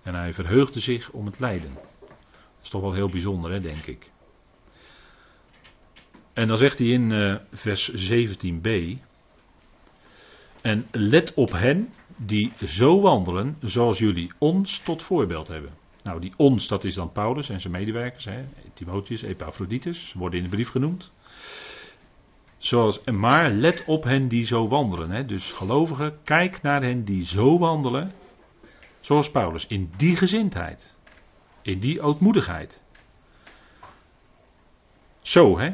En 0.03 0.15
hij 0.15 0.33
verheugde 0.33 0.79
zich 0.79 1.11
om 1.11 1.25
het 1.25 1.39
lijden. 1.39 1.71
Dat 1.71 2.63
is 2.63 2.69
toch 2.69 2.81
wel 2.81 2.93
heel 2.93 3.09
bijzonder, 3.09 3.51
hè, 3.51 3.59
denk 3.59 3.85
ik. 3.85 4.11
En 6.33 6.47
dan 6.47 6.57
zegt 6.57 6.77
hij 6.77 6.87
in 6.87 7.11
uh, 7.11 7.35
vers 7.51 8.11
17b. 8.11 8.69
En 10.61 10.87
let 10.91 11.33
op 11.33 11.51
hen 11.51 11.93
die 12.15 12.53
zo 12.65 13.01
wandelen 13.01 13.57
zoals 13.61 13.99
jullie 13.99 14.31
ons 14.37 14.79
tot 14.79 15.03
voorbeeld 15.03 15.47
hebben. 15.47 15.71
Nou, 16.03 16.19
die 16.19 16.33
ons, 16.37 16.67
dat 16.67 16.83
is 16.83 16.95
dan 16.95 17.11
Paulus 17.11 17.49
en 17.49 17.61
zijn 17.61 17.73
medewerkers, 17.73 18.25
hè, 18.25 18.43
Timotheus, 18.73 19.21
Epaphroditus, 19.21 20.13
worden 20.13 20.39
in 20.39 20.45
de 20.45 20.55
brief 20.55 20.69
genoemd. 20.69 21.11
Zoals, 22.61 23.01
maar 23.03 23.49
let 23.49 23.83
op 23.85 24.03
hen 24.03 24.27
die 24.27 24.45
zo 24.45 24.67
wandelen. 24.67 25.11
Hè. 25.11 25.25
Dus 25.25 25.51
gelovigen, 25.51 26.17
kijk 26.23 26.61
naar 26.61 26.81
hen 26.81 27.03
die 27.03 27.25
zo 27.25 27.59
wandelen. 27.59 28.11
Zoals 28.99 29.31
Paulus, 29.31 29.67
in 29.67 29.91
die 29.97 30.15
gezindheid. 30.15 30.95
In 31.61 31.79
die 31.79 32.01
ootmoedigheid. 32.01 32.81
Zo, 35.21 35.59
hè. 35.59 35.69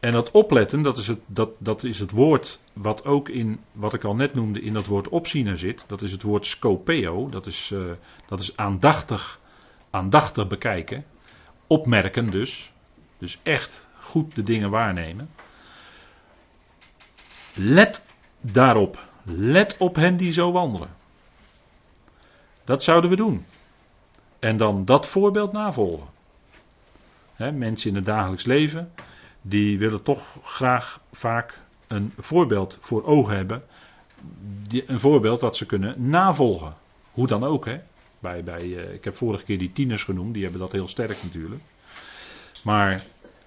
En 0.00 0.12
dat 0.12 0.30
opletten, 0.30 0.82
dat 0.82 0.98
is, 0.98 1.06
het, 1.06 1.20
dat, 1.26 1.50
dat 1.58 1.84
is 1.84 1.98
het 1.98 2.10
woord 2.10 2.60
wat 2.72 3.04
ook 3.04 3.28
in, 3.28 3.60
wat 3.72 3.94
ik 3.94 4.04
al 4.04 4.14
net 4.14 4.34
noemde, 4.34 4.60
in 4.60 4.72
dat 4.72 4.86
woord 4.86 5.08
opziener 5.08 5.58
zit. 5.58 5.84
Dat 5.86 6.02
is 6.02 6.12
het 6.12 6.22
woord 6.22 6.46
scopeo, 6.46 7.28
dat 7.28 7.46
is, 7.46 7.70
uh, 7.74 7.92
dat 8.26 8.40
is 8.40 8.56
aandachtig, 8.56 9.40
aandachtig 9.90 10.46
bekijken. 10.46 11.04
Opmerken 11.66 12.30
dus. 12.30 12.72
Dus 13.18 13.38
echt 13.42 13.87
goed 14.08 14.34
de 14.34 14.42
dingen 14.42 14.70
waarnemen. 14.70 15.30
Let 17.54 18.04
daarop. 18.40 19.06
Let 19.22 19.76
op 19.78 19.94
hen 19.94 20.16
die 20.16 20.32
zo 20.32 20.52
wandelen. 20.52 20.90
Dat 22.64 22.82
zouden 22.82 23.10
we 23.10 23.16
doen. 23.16 23.46
En 24.38 24.56
dan 24.56 24.84
dat 24.84 25.06
voorbeeld 25.06 25.52
navolgen. 25.52 26.08
mensen 27.36 27.90
in 27.90 27.96
het 27.96 28.04
dagelijks 28.04 28.44
leven, 28.44 28.92
die 29.42 29.78
willen 29.78 30.02
toch 30.02 30.36
graag 30.42 31.00
vaak 31.12 31.58
een 31.86 32.12
voorbeeld 32.18 32.78
voor 32.80 33.04
ogen 33.04 33.36
hebben. 33.36 33.62
Een 34.86 35.00
voorbeeld 35.00 35.40
dat 35.40 35.56
ze 35.56 35.66
kunnen 35.66 36.08
navolgen. 36.08 36.74
Hoe 37.12 37.26
dan 37.26 37.44
ook. 37.44 37.64
Hè? 37.64 37.80
Bij, 38.18 38.44
bij, 38.44 38.64
uh, 38.64 38.92
ik 38.92 39.04
heb 39.04 39.14
vorige 39.14 39.44
keer 39.44 39.58
die 39.58 39.72
tieners 39.72 40.04
genoemd, 40.04 40.34
die 40.34 40.42
hebben 40.42 40.60
dat 40.60 40.72
heel 40.72 40.88
sterk 40.88 41.22
natuurlijk. 41.22 41.62
Maar 42.62 43.02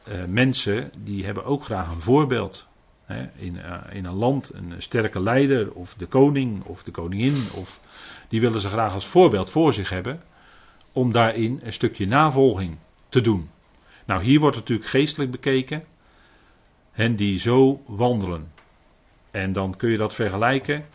uh, 0.07 0.25
mensen 0.25 0.91
die 0.97 1.25
hebben 1.25 1.45
ook 1.45 1.63
graag 1.63 1.91
een 1.91 2.01
voorbeeld. 2.01 2.67
Hè? 3.05 3.27
In, 3.35 3.55
uh, 3.55 3.77
in 3.91 4.05
een 4.05 4.13
land 4.13 4.53
een 4.53 4.73
sterke 4.77 5.21
leider 5.21 5.73
of 5.73 5.93
de 5.93 6.05
koning 6.05 6.63
of 6.63 6.83
de 6.83 6.91
koningin. 6.91 7.47
Of, 7.55 7.79
die 8.27 8.41
willen 8.41 8.61
ze 8.61 8.69
graag 8.69 8.93
als 8.93 9.07
voorbeeld 9.07 9.49
voor 9.49 9.73
zich 9.73 9.89
hebben. 9.89 10.21
Om 10.91 11.11
daarin 11.11 11.59
een 11.63 11.73
stukje 11.73 12.07
navolging 12.07 12.77
te 13.09 13.21
doen. 13.21 13.49
Nou, 14.05 14.23
hier 14.23 14.39
wordt 14.39 14.55
natuurlijk 14.55 14.89
geestelijk 14.89 15.31
bekeken. 15.31 15.83
Hen 16.91 17.15
die 17.15 17.39
zo 17.39 17.81
wandelen. 17.85 18.51
En 19.31 19.53
dan 19.53 19.77
kun 19.77 19.91
je 19.91 19.97
dat 19.97 20.15
vergelijken. 20.15 20.85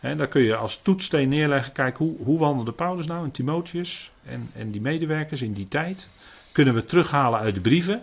En 0.00 0.16
dan 0.16 0.28
kun 0.28 0.42
je 0.42 0.56
als 0.56 0.82
toetssteen 0.82 1.28
neerleggen. 1.28 1.72
Kijk, 1.72 1.96
hoe, 1.96 2.16
hoe 2.24 2.38
wandelde 2.38 2.72
Paulus 2.72 3.06
nou 3.06 3.24
en 3.24 3.30
Timotheus 3.30 4.12
en, 4.24 4.50
en 4.54 4.70
die 4.70 4.80
medewerkers 4.80 5.42
in 5.42 5.52
die 5.52 5.68
tijd? 5.68 6.10
Kunnen 6.52 6.74
we 6.74 6.84
terughalen 6.84 7.40
uit 7.40 7.54
de 7.54 7.60
brieven. 7.60 8.02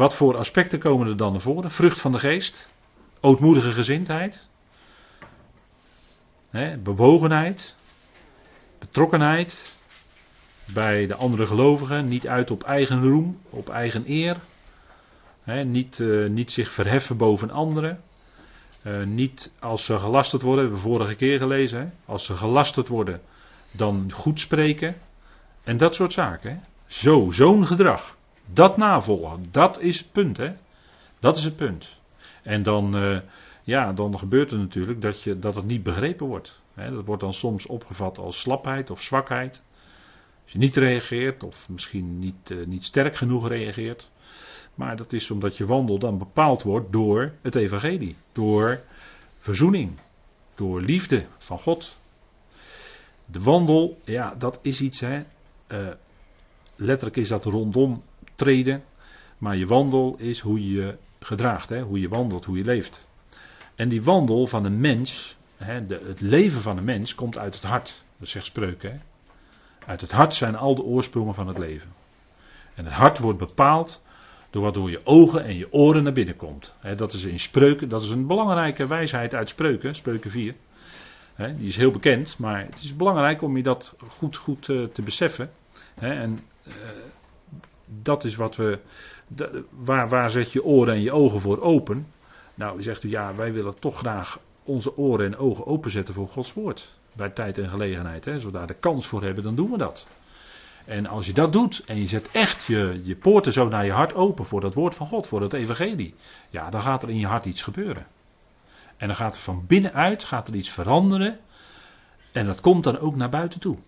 Wat 0.00 0.14
voor 0.14 0.36
aspecten 0.36 0.78
komen 0.78 1.06
er 1.06 1.16
dan 1.16 1.32
naar 1.32 1.40
voren? 1.40 1.70
Vrucht 1.70 2.00
van 2.00 2.12
de 2.12 2.18
geest. 2.18 2.72
Ootmoedige 3.20 3.72
gezindheid. 3.72 4.48
Hè, 6.50 6.78
bewogenheid. 6.78 7.74
Betrokkenheid 8.78 9.76
bij 10.72 11.06
de 11.06 11.14
andere 11.14 11.46
gelovigen, 11.46 12.08
niet 12.08 12.28
uit 12.28 12.50
op 12.50 12.62
eigen 12.62 13.02
roem, 13.02 13.38
op 13.50 13.68
eigen 13.68 14.04
eer. 14.06 14.36
niet, 15.64 15.98
uh, 15.98 16.28
niet 16.28 16.50
zich 16.50 16.72
verheffen 16.72 17.16
boven 17.16 17.50
anderen. 17.50 18.00
Uh, 18.82 19.04
niet 19.04 19.52
als 19.58 19.84
ze 19.84 19.98
gelasterd 19.98 20.42
worden, 20.42 20.64
hebben 20.64 20.82
we 20.82 20.88
vorige 20.88 21.14
keer 21.14 21.38
gelezen. 21.38 21.92
als 22.04 22.24
ze 22.24 22.36
gelasterd 22.36 22.88
worden, 22.88 23.20
dan 23.70 24.12
goed 24.12 24.40
spreken. 24.40 24.94
En 25.64 25.76
dat 25.76 25.94
soort 25.94 26.12
zaken. 26.12 26.62
Zo, 26.86 27.30
zo'n 27.30 27.66
gedrag. 27.66 28.18
Dat 28.52 28.76
navolgen, 28.76 29.44
dat 29.50 29.80
is 29.80 29.98
het 29.98 30.12
punt. 30.12 30.36
Hè? 30.36 30.52
Dat 31.18 31.36
is 31.36 31.44
het 31.44 31.56
punt. 31.56 31.98
En 32.42 32.62
dan, 32.62 32.96
uh, 33.04 33.20
ja, 33.62 33.92
dan 33.92 34.18
gebeurt 34.18 34.50
er 34.50 34.58
natuurlijk 34.58 35.02
dat, 35.02 35.22
je, 35.22 35.38
dat 35.38 35.54
het 35.54 35.64
niet 35.64 35.82
begrepen 35.82 36.26
wordt. 36.26 36.60
dat 36.74 37.04
wordt 37.04 37.22
dan 37.22 37.32
soms 37.32 37.66
opgevat 37.66 38.18
als 38.18 38.40
slapheid 38.40 38.90
of 38.90 39.02
zwakheid. 39.02 39.62
Als 40.42 40.52
je 40.52 40.58
niet 40.58 40.76
reageert 40.76 41.42
of 41.42 41.68
misschien 41.68 42.18
niet, 42.18 42.50
uh, 42.50 42.66
niet 42.66 42.84
sterk 42.84 43.16
genoeg 43.16 43.48
reageert. 43.48 44.10
Maar 44.74 44.96
dat 44.96 45.12
is 45.12 45.30
omdat 45.30 45.56
je 45.56 45.66
wandel 45.66 45.98
dan 45.98 46.18
bepaald 46.18 46.62
wordt 46.62 46.92
door 46.92 47.32
het 47.42 47.54
evangelie. 47.54 48.16
Door 48.32 48.82
verzoening. 49.38 49.98
Door 50.54 50.80
liefde 50.80 51.26
van 51.38 51.58
God. 51.58 51.98
De 53.26 53.40
wandel, 53.40 53.98
ja, 54.04 54.34
dat 54.34 54.58
is 54.62 54.80
iets, 54.80 55.00
hè. 55.00 55.22
Uh, 55.68 55.88
letterlijk 56.76 57.16
is 57.16 57.28
dat 57.28 57.44
rondom 57.44 58.02
treden. 58.40 58.82
Maar 59.38 59.56
je 59.56 59.66
wandel 59.66 60.16
is 60.18 60.40
hoe 60.40 60.60
je 60.60 60.80
je 60.80 60.96
gedraagt, 61.20 61.68
hè? 61.68 61.82
hoe 61.82 62.00
je 62.00 62.08
wandelt, 62.08 62.44
hoe 62.44 62.56
je 62.56 62.64
leeft. 62.64 63.08
En 63.74 63.88
die 63.88 64.02
wandel 64.02 64.46
van 64.46 64.64
een 64.64 64.80
mens, 64.80 65.36
hè, 65.56 65.86
de, 65.86 66.00
het 66.04 66.20
leven 66.20 66.60
van 66.60 66.76
een 66.76 66.84
mens, 66.84 67.14
komt 67.14 67.38
uit 67.38 67.54
het 67.54 67.62
hart. 67.62 68.04
Dat 68.18 68.28
zegt 68.28 68.46
spreuken. 68.46 69.02
Uit 69.86 70.00
het 70.00 70.12
hart 70.12 70.34
zijn 70.34 70.56
al 70.56 70.74
de 70.74 70.82
oorsprongen 70.82 71.34
van 71.34 71.48
het 71.48 71.58
leven. 71.58 71.90
En 72.74 72.84
het 72.84 72.94
hart 72.94 73.18
wordt 73.18 73.38
bepaald 73.38 74.02
door 74.50 74.62
wat 74.62 74.74
door 74.74 74.90
je 74.90 75.00
ogen 75.04 75.44
en 75.44 75.56
je 75.56 75.72
oren 75.72 76.02
naar 76.02 76.12
binnen 76.12 76.36
komt. 76.36 76.74
dat 76.96 77.12
is 77.12 77.24
in 77.24 77.40
spreuken, 77.40 77.88
dat 77.88 78.02
is 78.02 78.10
een 78.10 78.26
belangrijke 78.26 78.86
wijsheid 78.86 79.34
uit 79.34 79.48
spreuken, 79.48 79.94
spreuken 79.94 80.30
4. 80.30 80.54
die 81.36 81.68
is 81.68 81.76
heel 81.76 81.90
bekend, 81.90 82.38
maar 82.38 82.64
het 82.64 82.82
is 82.82 82.96
belangrijk 82.96 83.42
om 83.42 83.56
je 83.56 83.62
dat 83.62 83.96
goed, 84.08 84.36
goed 84.36 84.68
uh, 84.68 84.86
te 84.86 85.02
beseffen. 85.02 85.50
en 85.94 86.40
uh, 86.66 86.74
dat 88.02 88.24
is 88.24 88.36
wat 88.36 88.56
we. 88.56 88.78
waar, 89.70 90.08
waar 90.08 90.30
zet 90.30 90.52
je 90.52 90.64
oren 90.64 90.94
en 90.94 91.02
je 91.02 91.12
ogen 91.12 91.40
voor 91.40 91.60
open? 91.60 92.06
Nou, 92.54 92.82
zegt 92.82 93.04
u 93.04 93.08
ja, 93.08 93.34
wij 93.34 93.52
willen 93.52 93.80
toch 93.80 93.98
graag 93.98 94.38
onze 94.64 94.96
oren 94.96 95.26
en 95.26 95.36
ogen 95.36 95.66
openzetten 95.66 96.14
voor 96.14 96.28
Gods 96.28 96.52
woord 96.52 96.98
bij 97.16 97.30
tijd 97.30 97.58
en 97.58 97.68
gelegenheid. 97.68 98.24
Hè. 98.24 98.32
Zodra 98.32 98.50
we 98.50 98.56
daar 98.56 98.66
de 98.66 98.80
kans 98.80 99.06
voor 99.06 99.22
hebben, 99.22 99.44
dan 99.44 99.54
doen 99.54 99.70
we 99.70 99.78
dat. 99.78 100.06
En 100.84 101.06
als 101.06 101.26
je 101.26 101.32
dat 101.32 101.52
doet 101.52 101.82
en 101.86 102.00
je 102.00 102.06
zet 102.06 102.30
echt 102.30 102.66
je, 102.66 103.00
je 103.04 103.16
poorten 103.16 103.52
zo 103.52 103.68
naar 103.68 103.84
je 103.84 103.92
hart 103.92 104.14
open 104.14 104.46
voor 104.46 104.60
dat 104.60 104.74
woord 104.74 104.94
van 104.94 105.06
God, 105.06 105.26
voor 105.26 105.40
dat 105.40 105.52
evangelie. 105.52 106.14
Ja, 106.50 106.70
dan 106.70 106.80
gaat 106.80 107.02
er 107.02 107.10
in 107.10 107.18
je 107.18 107.26
hart 107.26 107.44
iets 107.44 107.62
gebeuren. 107.62 108.06
En 108.96 109.06
dan 109.06 109.16
gaat 109.16 109.34
er 109.34 109.40
van 109.40 109.64
binnenuit 109.66 110.24
gaat 110.24 110.48
er 110.48 110.54
iets 110.54 110.70
veranderen. 110.70 111.38
En 112.32 112.46
dat 112.46 112.60
komt 112.60 112.84
dan 112.84 112.98
ook 112.98 113.16
naar 113.16 113.30
buiten 113.30 113.60
toe. 113.60 113.78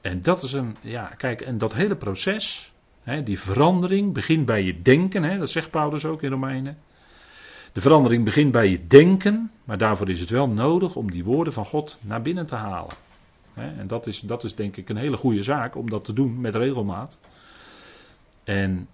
En 0.00 0.22
dat 0.22 0.42
is 0.42 0.52
een, 0.52 0.76
ja, 0.80 1.06
kijk, 1.06 1.40
en 1.40 1.58
dat 1.58 1.74
hele 1.74 1.96
proces, 1.96 2.72
hè, 3.02 3.22
die 3.22 3.40
verandering 3.40 4.12
begint 4.12 4.46
bij 4.46 4.62
je 4.62 4.82
denken, 4.82 5.22
hè, 5.22 5.38
dat 5.38 5.50
zegt 5.50 5.70
Paulus 5.70 6.04
ook 6.04 6.22
in 6.22 6.30
Romeinen. 6.30 6.78
De 7.72 7.80
verandering 7.80 8.24
begint 8.24 8.52
bij 8.52 8.68
je 8.68 8.86
denken, 8.86 9.50
maar 9.64 9.78
daarvoor 9.78 10.10
is 10.10 10.20
het 10.20 10.30
wel 10.30 10.48
nodig 10.48 10.96
om 10.96 11.10
die 11.10 11.24
woorden 11.24 11.52
van 11.52 11.64
God 11.64 11.98
naar 12.00 12.22
binnen 12.22 12.46
te 12.46 12.54
halen. 12.54 12.94
En 13.54 13.86
dat 13.86 14.06
is, 14.06 14.20
dat 14.20 14.44
is 14.44 14.54
denk 14.54 14.76
ik 14.76 14.88
een 14.88 14.96
hele 14.96 15.16
goede 15.16 15.42
zaak 15.42 15.76
om 15.76 15.90
dat 15.90 16.04
te 16.04 16.12
doen 16.12 16.40
met 16.40 16.54
regelmaat. 16.54 17.20
En 18.44 18.88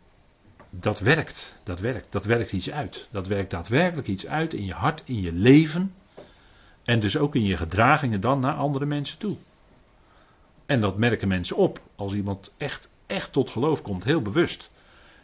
dat 0.70 1.00
werkt, 1.00 1.60
dat 1.64 1.80
werkt, 1.80 2.06
dat 2.10 2.24
werkt 2.24 2.52
iets 2.52 2.70
uit. 2.70 3.08
Dat 3.10 3.26
werkt 3.26 3.50
daadwerkelijk 3.50 4.08
iets 4.08 4.26
uit 4.26 4.54
in 4.54 4.64
je 4.64 4.72
hart, 4.72 5.02
in 5.04 5.20
je 5.20 5.32
leven. 5.32 5.94
En 6.84 7.00
dus 7.00 7.16
ook 7.16 7.34
in 7.34 7.44
je 7.44 7.56
gedragingen 7.56 8.20
dan 8.20 8.40
naar 8.40 8.54
andere 8.54 8.86
mensen 8.86 9.18
toe. 9.18 9.36
En 10.70 10.80
dat 10.80 10.96
merken 10.96 11.28
mensen 11.28 11.56
op 11.56 11.80
als 11.96 12.12
iemand 12.12 12.54
echt, 12.56 12.88
echt 13.06 13.32
tot 13.32 13.50
geloof 13.50 13.82
komt, 13.82 14.04
heel 14.04 14.22
bewust. 14.22 14.70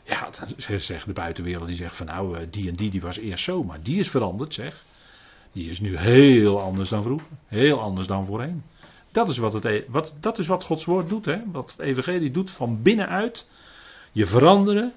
Ja, 0.04 0.30
dan 0.38 0.48
zegt 0.80 1.06
de 1.06 1.12
buitenwereld, 1.12 1.66
die 1.66 1.76
zegt 1.76 1.96
van 1.96 2.06
nou, 2.06 2.38
eh, 2.38 2.46
die 2.50 2.68
en 2.68 2.74
die, 2.74 2.90
die 2.90 3.00
was 3.00 3.16
eerst 3.16 3.44
zo, 3.44 3.62
maar 3.62 3.82
die 3.82 4.00
is 4.00 4.10
veranderd, 4.10 4.54
zeg. 4.54 4.84
Die 5.52 5.70
is 5.70 5.80
nu 5.80 5.96
heel 5.96 6.60
anders 6.60 6.88
dan 6.88 7.02
vroeger. 7.02 7.28
Heel 7.46 7.80
anders 7.80 8.06
dan 8.06 8.26
voorheen. 8.26 8.62
Dat 9.12 9.28
is 9.28 9.38
wat, 9.38 9.52
het, 9.52 9.64
e- 9.64 9.84
wat, 9.88 10.14
dat 10.20 10.38
is 10.38 10.46
wat 10.46 10.64
Gods 10.64 10.84
woord 10.84 11.08
doet, 11.08 11.24
hè. 11.24 11.38
Wat 11.52 11.70
het 11.70 11.80
evangelie 11.80 12.30
doet 12.30 12.50
van 12.50 12.82
binnenuit. 12.82 13.46
Je 14.12 14.26
veranderen. 14.26 14.92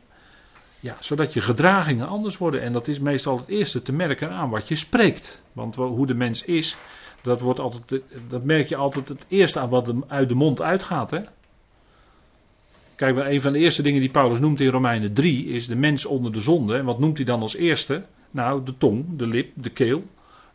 Ja, 0.79 0.97
zodat 0.99 1.33
je 1.33 1.41
gedragingen 1.41 2.07
anders 2.07 2.37
worden. 2.37 2.61
En 2.61 2.73
dat 2.73 2.87
is 2.87 2.99
meestal 2.99 3.37
het 3.37 3.47
eerste 3.47 3.81
te 3.81 3.93
merken 3.93 4.31
aan 4.31 4.49
wat 4.49 4.67
je 4.67 4.75
spreekt. 4.75 5.43
Want 5.53 5.75
hoe 5.75 6.07
de 6.07 6.15
mens 6.15 6.43
is, 6.43 6.77
dat, 7.21 7.41
wordt 7.41 7.59
altijd, 7.59 8.01
dat 8.27 8.43
merk 8.43 8.67
je 8.67 8.75
altijd 8.75 9.09
het 9.09 9.25
eerste 9.27 9.59
aan 9.59 9.69
wat 9.69 9.93
uit 10.07 10.29
de 10.29 10.35
mond 10.35 10.61
uitgaat, 10.61 11.11
hè. 11.11 11.21
Kijk, 12.95 13.15
maar 13.15 13.27
een 13.27 13.41
van 13.41 13.53
de 13.53 13.59
eerste 13.59 13.81
dingen 13.81 13.99
die 13.99 14.11
Paulus 14.11 14.39
noemt 14.39 14.59
in 14.59 14.69
Romeinen 14.69 15.13
3 15.13 15.45
is 15.45 15.67
de 15.67 15.75
mens 15.75 16.05
onder 16.05 16.31
de 16.31 16.39
zonde. 16.39 16.77
En 16.77 16.85
wat 16.85 16.99
noemt 16.99 17.17
hij 17.17 17.25
dan 17.25 17.41
als 17.41 17.55
eerste? 17.55 18.03
Nou, 18.31 18.63
de 18.63 18.77
tong, 18.77 19.17
de 19.17 19.27
lip, 19.27 19.51
de 19.55 19.69
keel. 19.69 20.03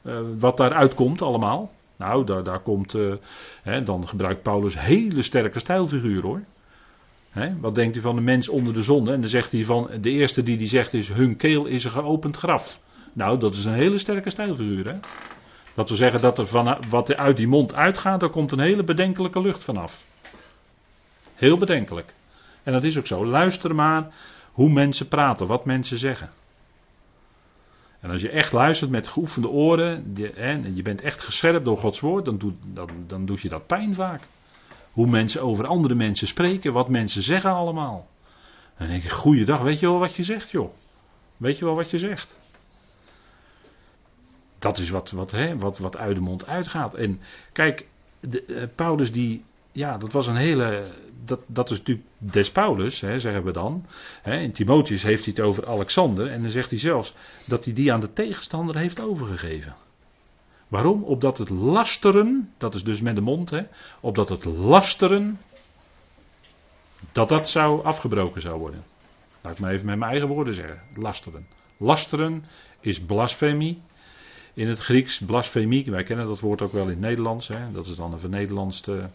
Uh, 0.02 0.18
wat 0.38 0.56
daaruit 0.56 0.94
komt 0.94 1.22
allemaal. 1.22 1.70
Nou, 1.96 2.24
daar, 2.24 2.44
daar 2.44 2.60
komt. 2.60 2.94
Uh, 2.94 3.14
hè, 3.62 3.82
dan 3.82 4.08
gebruikt 4.08 4.42
Paulus 4.42 4.78
hele 4.80 5.22
sterke 5.22 5.58
stijlfiguren 5.58 6.22
hoor. 6.22 6.42
Hè, 7.30 7.60
wat 7.60 7.74
denkt 7.74 7.96
u 7.96 8.00
van 8.00 8.14
de 8.14 8.22
mens 8.22 8.48
onder 8.48 8.74
de 8.74 8.82
zonde? 8.82 9.12
En 9.12 9.20
dan 9.20 9.30
zegt 9.30 9.52
hij 9.52 9.64
van. 9.64 9.90
De 10.00 10.10
eerste 10.10 10.42
die 10.42 10.56
die 10.56 10.68
zegt 10.68 10.94
is: 10.94 11.08
hun 11.08 11.36
keel 11.36 11.66
is 11.66 11.84
een 11.84 11.90
geopend 11.90 12.36
graf. 12.36 12.80
Nou, 13.12 13.38
dat 13.38 13.54
is 13.54 13.64
een 13.64 13.74
hele 13.74 13.98
sterke 13.98 14.30
stijlfiguur. 14.30 14.86
Hè? 14.86 14.98
Dat 15.74 15.88
we 15.88 15.96
zeggen 15.96 16.20
dat 16.20 16.38
er 16.38 16.46
van, 16.46 16.78
wat 16.88 17.08
er 17.08 17.16
uit 17.16 17.36
die 17.36 17.48
mond 17.48 17.74
uitgaat, 17.74 18.20
daar 18.20 18.30
komt 18.30 18.52
een 18.52 18.60
hele 18.60 18.84
bedenkelijke 18.84 19.40
lucht 19.40 19.64
vanaf. 19.64 20.06
Heel 21.34 21.58
bedenkelijk. 21.58 22.14
En 22.62 22.72
dat 22.72 22.84
is 22.84 22.98
ook 22.98 23.06
zo. 23.06 23.26
Luister 23.26 23.74
maar 23.74 24.14
hoe 24.52 24.70
mensen 24.70 25.08
praten, 25.08 25.46
wat 25.46 25.64
mensen 25.64 25.98
zeggen. 25.98 26.30
En 28.00 28.10
als 28.10 28.20
je 28.20 28.30
echt 28.30 28.52
luistert 28.52 28.90
met 28.90 29.08
geoefende 29.08 29.48
oren, 29.48 30.16
en 30.36 30.76
je 30.76 30.82
bent 30.82 31.00
echt 31.00 31.20
gescherpt 31.20 31.64
door 31.64 31.76
Gods 31.76 32.00
woord, 32.00 32.24
dan 32.24 32.38
doet, 32.38 32.54
dan, 32.66 32.88
dan 33.06 33.26
doet 33.26 33.40
je 33.40 33.48
dat 33.48 33.66
pijn 33.66 33.94
vaak. 33.94 34.20
Hoe 34.92 35.06
mensen 35.06 35.42
over 35.42 35.66
andere 35.66 35.94
mensen 35.94 36.26
spreken, 36.26 36.72
wat 36.72 36.88
mensen 36.88 37.22
zeggen 37.22 37.50
allemaal. 37.50 38.08
Dan 38.78 38.88
denk 38.88 39.02
ik, 39.02 39.10
goeiedag, 39.10 39.60
weet 39.60 39.80
je 39.80 39.86
wel 39.86 39.98
wat 39.98 40.14
je 40.14 40.22
zegt 40.22 40.50
joh. 40.50 40.72
Weet 41.36 41.58
je 41.58 41.64
wel 41.64 41.74
wat 41.74 41.90
je 41.90 41.98
zegt? 41.98 42.38
Dat 44.64 44.78
is 44.78 44.90
wat, 44.90 45.10
wat, 45.10 45.30
hè, 45.30 45.58
wat, 45.58 45.78
wat 45.78 45.96
uit 45.96 46.14
de 46.14 46.20
mond 46.20 46.46
uitgaat. 46.46 46.94
En 46.94 47.20
kijk, 47.52 47.86
de, 48.20 48.44
uh, 48.46 48.62
Paulus 48.74 49.12
die, 49.12 49.44
ja, 49.72 49.98
dat 49.98 50.12
was 50.12 50.26
een 50.26 50.36
hele, 50.36 50.84
dat, 51.24 51.40
dat 51.46 51.70
is 51.70 51.78
natuurlijk 51.78 52.06
des 52.18 52.50
Paulus, 52.50 53.00
hè, 53.00 53.18
zeggen 53.18 53.44
we 53.44 53.52
dan. 53.52 53.86
Hè, 54.22 54.50
Timotheus 54.50 55.02
heeft 55.02 55.26
het 55.26 55.40
over 55.40 55.66
Alexander 55.66 56.26
en 56.26 56.42
dan 56.42 56.50
zegt 56.50 56.70
hij 56.70 56.78
zelfs 56.78 57.14
dat 57.46 57.64
hij 57.64 57.74
die 57.74 57.92
aan 57.92 58.00
de 58.00 58.12
tegenstander 58.12 58.76
heeft 58.76 59.00
overgegeven. 59.00 59.74
Waarom? 60.68 61.02
Opdat 61.02 61.38
het 61.38 61.50
lasteren, 61.50 62.52
dat 62.58 62.74
is 62.74 62.84
dus 62.84 63.00
met 63.00 63.14
de 63.14 63.20
mond, 63.20 63.50
hè, 63.50 63.62
opdat 64.00 64.28
het 64.28 64.44
lasteren, 64.44 65.38
dat 67.12 67.28
dat 67.28 67.48
zou 67.48 67.84
afgebroken 67.84 68.40
zou 68.40 68.58
worden. 68.58 68.84
Laat 69.40 69.52
ik 69.52 69.58
maar 69.58 69.72
even 69.72 69.86
met 69.86 69.98
mijn 69.98 70.10
eigen 70.10 70.28
woorden 70.28 70.54
zeggen. 70.54 70.80
Lasteren. 70.94 71.46
Lasteren 71.76 72.44
is 72.80 73.00
blasfemie. 73.00 73.82
In 74.54 74.68
het 74.68 74.78
Grieks 74.78 75.18
blasfemie, 75.18 75.90
wij 75.90 76.02
kennen 76.02 76.26
dat 76.26 76.40
woord 76.40 76.62
ook 76.62 76.72
wel 76.72 76.82
in 76.82 76.88
het 76.88 77.00
Nederlands. 77.00 77.48
Hè, 77.48 77.72
dat 77.72 77.86
is 77.86 77.94
dan 77.94 78.12
een 78.12 78.20
vernederlandste. 78.20 79.10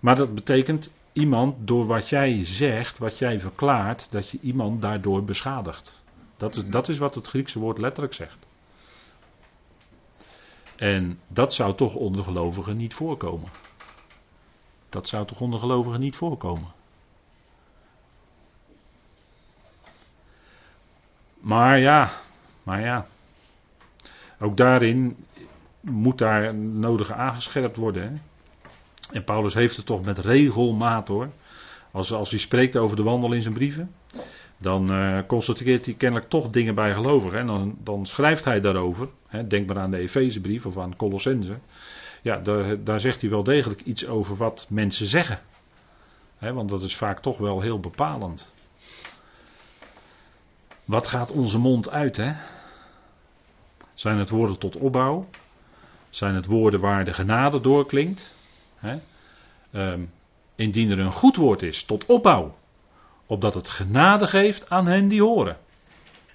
Maar 0.00 0.16
dat 0.16 0.34
betekent 0.34 0.92
iemand 1.12 1.66
door 1.66 1.86
wat 1.86 2.08
jij 2.08 2.44
zegt, 2.44 2.98
wat 2.98 3.18
jij 3.18 3.40
verklaart, 3.40 4.10
dat 4.10 4.30
je 4.30 4.38
iemand 4.40 4.82
daardoor 4.82 5.24
beschadigt. 5.24 6.02
Dat 6.36 6.56
is, 6.56 6.66
dat 6.66 6.88
is 6.88 6.98
wat 6.98 7.14
het 7.14 7.26
Griekse 7.26 7.58
woord 7.58 7.78
letterlijk 7.78 8.14
zegt. 8.14 8.46
En 10.76 11.18
dat 11.28 11.54
zou 11.54 11.74
toch 11.74 11.94
onder 11.94 12.24
gelovigen 12.24 12.76
niet 12.76 12.94
voorkomen. 12.94 13.50
Dat 14.88 15.08
zou 15.08 15.26
toch 15.26 15.40
onder 15.40 15.60
gelovigen 15.60 16.00
niet 16.00 16.16
voorkomen. 16.16 16.72
Maar 21.40 21.78
ja, 21.78 22.20
maar 22.62 22.80
ja. 22.80 23.06
Ook 24.42 24.56
daarin 24.56 25.16
moet 25.80 26.18
daar 26.18 26.54
nodige 26.54 27.14
aangescherpt 27.14 27.76
worden. 27.76 28.02
Hè? 28.02 28.10
En 29.12 29.24
Paulus 29.24 29.54
heeft 29.54 29.76
het 29.76 29.86
toch 29.86 30.04
met 30.04 30.18
regelmaat 30.18 31.08
hoor. 31.08 31.28
Als, 31.90 32.12
als 32.12 32.30
hij 32.30 32.38
spreekt 32.38 32.76
over 32.76 32.96
de 32.96 33.02
wandel 33.02 33.32
in 33.32 33.42
zijn 33.42 33.54
brieven, 33.54 33.90
dan 34.58 34.92
uh, 34.92 35.18
constateert 35.26 35.84
hij 35.84 35.94
kennelijk 35.94 36.28
toch 36.28 36.50
dingen 36.50 36.74
bij 36.74 36.94
gelovigen. 36.94 37.38
En 37.38 37.46
dan, 37.46 37.76
dan 37.82 38.06
schrijft 38.06 38.44
hij 38.44 38.60
daarover. 38.60 39.08
Hè, 39.26 39.46
denk 39.46 39.66
maar 39.66 39.78
aan 39.78 39.90
de 39.90 39.98
Efezebrief 39.98 40.66
of 40.66 40.78
aan 40.78 40.96
Colossense. 40.96 41.58
Ja, 42.22 42.38
daar, 42.38 42.84
daar 42.84 43.00
zegt 43.00 43.20
hij 43.20 43.30
wel 43.30 43.42
degelijk 43.42 43.80
iets 43.80 44.06
over 44.06 44.36
wat 44.36 44.66
mensen 44.68 45.06
zeggen. 45.06 45.38
Want 46.38 46.68
dat 46.68 46.82
is 46.82 46.96
vaak 46.96 47.20
toch 47.20 47.38
wel 47.38 47.60
heel 47.60 47.80
bepalend. 47.80 48.54
Wat 50.84 51.06
gaat 51.06 51.32
onze 51.32 51.58
mond 51.58 51.90
uit, 51.90 52.16
hè? 52.16 52.32
Zijn 54.02 54.18
het 54.18 54.30
woorden 54.30 54.58
tot 54.58 54.76
opbouw? 54.76 55.28
Zijn 56.10 56.34
het 56.34 56.46
woorden 56.46 56.80
waar 56.80 57.04
de 57.04 57.12
genade 57.12 57.60
doorklinkt? 57.60 58.34
Hè? 58.76 58.98
Um, 59.72 60.10
indien 60.54 60.90
er 60.90 60.98
een 60.98 61.12
goed 61.12 61.36
woord 61.36 61.62
is, 61.62 61.84
tot 61.84 62.06
opbouw. 62.06 62.54
Opdat 63.26 63.54
het 63.54 63.68
genade 63.68 64.26
geeft 64.26 64.70
aan 64.70 64.86
hen 64.86 65.08
die 65.08 65.22
horen. 65.22 65.56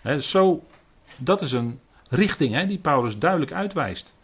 He, 0.02 0.20
zo, 0.20 0.64
dat 1.18 1.42
is 1.42 1.52
een 1.52 1.80
richting 2.10 2.54
he, 2.54 2.66
die 2.66 2.80
Paulus 2.80 3.18
duidelijk 3.18 3.52
uitwijst. 3.52 4.16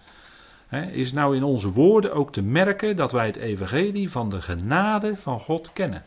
Is 0.92 1.12
nou 1.12 1.36
in 1.36 1.44
onze 1.44 1.72
woorden 1.72 2.14
ook 2.14 2.32
te 2.32 2.42
merken 2.42 2.96
dat 2.96 3.12
wij 3.12 3.26
het 3.26 3.36
evangelie 3.36 4.10
van 4.10 4.30
de 4.30 4.42
genade 4.42 5.16
van 5.16 5.40
God 5.40 5.74
kennen. 5.74 6.04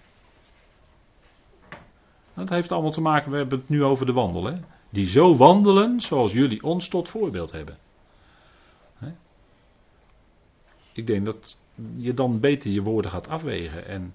Dat 2.35 2.49
heeft 2.49 2.72
allemaal 2.72 2.90
te 2.90 3.01
maken, 3.01 3.31
we 3.31 3.37
hebben 3.37 3.59
het 3.59 3.68
nu 3.68 3.85
over 3.85 4.07
de 4.07 4.12
wandel. 4.12 4.59
Die 4.90 5.07
zo 5.07 5.37
wandelen 5.37 6.01
zoals 6.01 6.33
jullie 6.33 6.62
ons 6.62 6.88
tot 6.88 7.09
voorbeeld 7.09 7.53
hebben. 7.53 7.79
Ik 10.96 11.07
denk 11.07 11.25
dat 11.25 11.57
je 11.96 12.14
dan 12.14 12.40
beter 12.40 12.70
je 12.70 12.83
woorden 12.83 13.11
gaat 13.11 13.29
afwegen. 13.29 13.87
En 13.87 14.14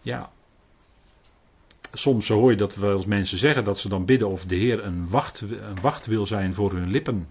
ja, 0.00 0.30
soms 1.92 2.28
hoor 2.28 2.50
je 2.50 2.56
dat 2.56 2.74
wel 2.74 2.96
eens 2.96 3.06
mensen 3.06 3.38
zeggen 3.38 3.64
dat 3.64 3.78
ze 3.78 3.88
dan 3.88 4.04
bidden 4.04 4.28
of 4.28 4.44
de 4.44 4.56
Heer 4.56 4.84
een 4.84 5.08
wacht, 5.08 5.40
een 5.40 5.80
wacht 5.80 6.06
wil 6.06 6.26
zijn 6.26 6.54
voor 6.54 6.72
hun 6.72 6.90
lippen. 6.90 7.28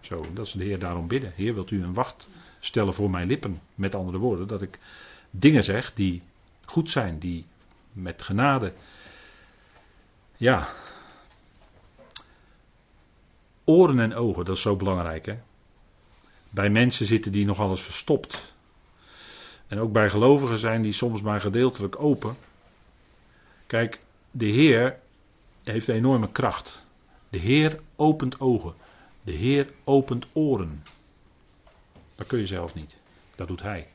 Zo, 0.00 0.24
dat 0.34 0.48
ze 0.48 0.58
de 0.58 0.64
Heer 0.64 0.78
daarom 0.78 1.08
bidden. 1.08 1.32
Heer, 1.34 1.54
wilt 1.54 1.70
u 1.70 1.82
een 1.82 1.94
wacht 1.94 2.28
stellen 2.60 2.94
voor 2.94 3.10
mijn 3.10 3.26
lippen? 3.26 3.60
Met 3.74 3.94
andere 3.94 4.18
woorden, 4.18 4.46
dat 4.46 4.62
ik 4.62 4.78
dingen 5.30 5.64
zeg 5.64 5.94
die 5.94 6.22
goed 6.64 6.90
zijn, 6.90 7.18
die 7.18 7.46
met 7.92 8.22
genade. 8.22 8.72
Ja. 10.36 10.68
Oren 13.68 13.98
en 13.98 14.14
ogen, 14.14 14.44
dat 14.44 14.56
is 14.56 14.62
zo 14.62 14.76
belangrijk, 14.76 15.26
hè? 15.26 15.38
Bij 16.50 16.70
mensen 16.70 17.06
zitten 17.06 17.32
die 17.32 17.46
nog 17.46 17.58
alles 17.58 17.82
verstopt. 17.82 18.54
En 19.66 19.78
ook 19.78 19.92
bij 19.92 20.10
gelovigen 20.10 20.58
zijn 20.58 20.82
die 20.82 20.92
soms 20.92 21.22
maar 21.22 21.40
gedeeltelijk 21.40 22.00
open. 22.00 22.36
Kijk, 23.66 24.00
de 24.30 24.46
Heer 24.46 24.98
heeft 25.64 25.88
enorme 25.88 26.32
kracht. 26.32 26.86
De 27.30 27.38
Heer 27.38 27.80
opent 27.96 28.40
ogen. 28.40 28.74
De 29.22 29.32
Heer 29.32 29.70
opent 29.84 30.26
oren. 30.32 30.82
Dat 32.16 32.26
kun 32.26 32.38
je 32.38 32.46
zelf 32.46 32.74
niet. 32.74 32.96
Dat 33.36 33.48
doet 33.48 33.62
Hij. 33.62 33.88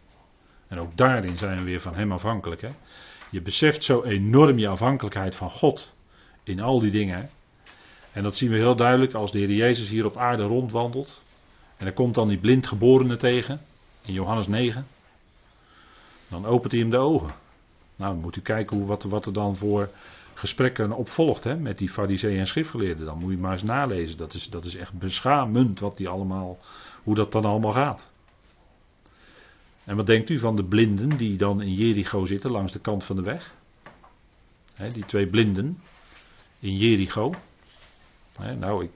En 0.68 0.80
ook 0.80 0.98
daarin 0.98 1.38
zijn 1.38 1.58
we 1.58 1.64
weer 1.64 1.82
van 1.82 1.96
Hem 1.96 2.12
afhankelijk. 2.12 2.62
Hè? 2.62 2.70
Je 3.30 3.42
beseft 3.42 3.84
zo 3.84 4.04
enorm 4.04 4.60
je 4.60 4.68
afhankelijkheid 4.68 5.36
van 5.36 5.50
God. 5.50 5.94
In 6.44 6.60
al 6.60 6.80
die 6.80 6.92
dingen. 6.92 7.18
Hè? 7.18 7.28
En 8.13 8.23
dat 8.23 8.36
zien 8.36 8.49
we 8.49 8.56
heel 8.56 8.76
duidelijk 8.76 9.13
als 9.13 9.32
de 9.32 9.38
Heer 9.38 9.52
Jezus 9.52 9.89
hier 9.89 10.06
op 10.06 10.17
aarde 10.17 10.43
rondwandelt. 10.43 11.21
En 11.78 11.86
er 11.86 11.93
komt 11.93 12.15
dan 12.15 12.28
die 12.28 12.38
blindgeborene 12.38 13.15
tegen. 13.15 13.62
In 14.02 14.13
Johannes 14.13 14.47
9. 14.47 14.88
Dan 16.28 16.45
opent 16.45 16.71
hij 16.71 16.82
hem 16.82 16.89
de 16.89 16.97
ogen. 16.97 17.34
Nou, 17.95 18.15
moet 18.15 18.36
u 18.36 18.41
kijken 18.41 18.78
hoe, 18.78 18.86
wat, 18.86 19.04
wat 19.04 19.26
er 19.26 19.34
dan 19.34 19.56
voor 19.56 19.89
gesprekken 20.34 20.91
op 20.91 21.10
volgt 21.10 21.43
hè, 21.43 21.56
met 21.56 21.78
die 21.78 21.89
fariseeën 21.89 22.39
en 22.39 22.47
schriftgeleerden. 22.47 23.06
Dan 23.06 23.17
moet 23.17 23.32
je 23.32 23.38
maar 23.38 23.52
eens 23.52 23.63
nalezen. 23.63 24.17
Dat 24.17 24.34
is, 24.34 24.49
dat 24.49 24.65
is 24.65 24.76
echt 24.76 24.93
beschamend 24.93 25.80
wat 25.80 25.97
die 25.97 26.10
allemaal, 26.10 26.58
hoe 27.04 27.15
dat 27.15 27.32
dan 27.32 27.45
allemaal 27.45 27.71
gaat. 27.71 28.12
En 29.84 29.95
wat 29.95 30.06
denkt 30.06 30.30
u 30.30 30.39
van 30.39 30.56
de 30.56 30.63
blinden 30.63 31.17
die 31.17 31.38
dan 31.38 31.62
in 31.62 31.73
Jericho 31.73 32.26
zitten 32.26 32.52
langs 32.52 32.71
de 32.71 32.80
kant 32.80 33.04
van 33.04 33.15
de 33.15 33.21
weg? 33.21 33.54
die 34.93 35.06
twee 35.06 35.28
blinden 35.28 35.82
in 36.60 36.78
Jericho. 36.78 37.34
Nou, 38.39 38.84
ik, 38.84 38.91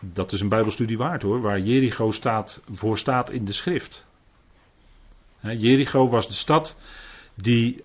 dat 0.00 0.32
is 0.32 0.40
een 0.40 0.48
Bijbelstudie 0.48 0.98
waard 0.98 1.22
hoor, 1.22 1.40
waar 1.40 1.60
Jericho 1.60 2.10
staat, 2.10 2.62
voor 2.70 2.98
staat 2.98 3.30
in 3.30 3.44
de 3.44 3.52
schrift. 3.52 4.06
Jericho 5.40 6.08
was 6.08 6.28
de 6.28 6.34
stad 6.34 6.76
die 7.34 7.84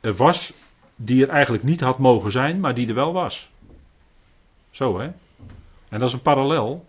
er 0.00 0.14
was, 0.14 0.52
die 0.96 1.22
er 1.22 1.28
eigenlijk 1.28 1.64
niet 1.64 1.80
had 1.80 1.98
mogen 1.98 2.30
zijn, 2.30 2.60
maar 2.60 2.74
die 2.74 2.88
er 2.88 2.94
wel 2.94 3.12
was. 3.12 3.50
Zo 4.70 4.98
hè. 4.98 5.10
En 5.88 5.98
dat 5.98 6.08
is 6.08 6.12
een 6.12 6.22
parallel. 6.22 6.84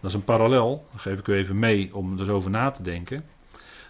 Dat 0.00 0.10
is 0.10 0.16
een 0.16 0.24
parallel, 0.24 0.86
dat 0.92 1.00
geef 1.00 1.18
ik 1.18 1.28
u 1.28 1.34
even 1.34 1.58
mee 1.58 1.94
om 1.94 2.12
er 2.12 2.18
eens 2.18 2.28
over 2.28 2.50
na 2.50 2.70
te 2.70 2.82
denken. 2.82 3.24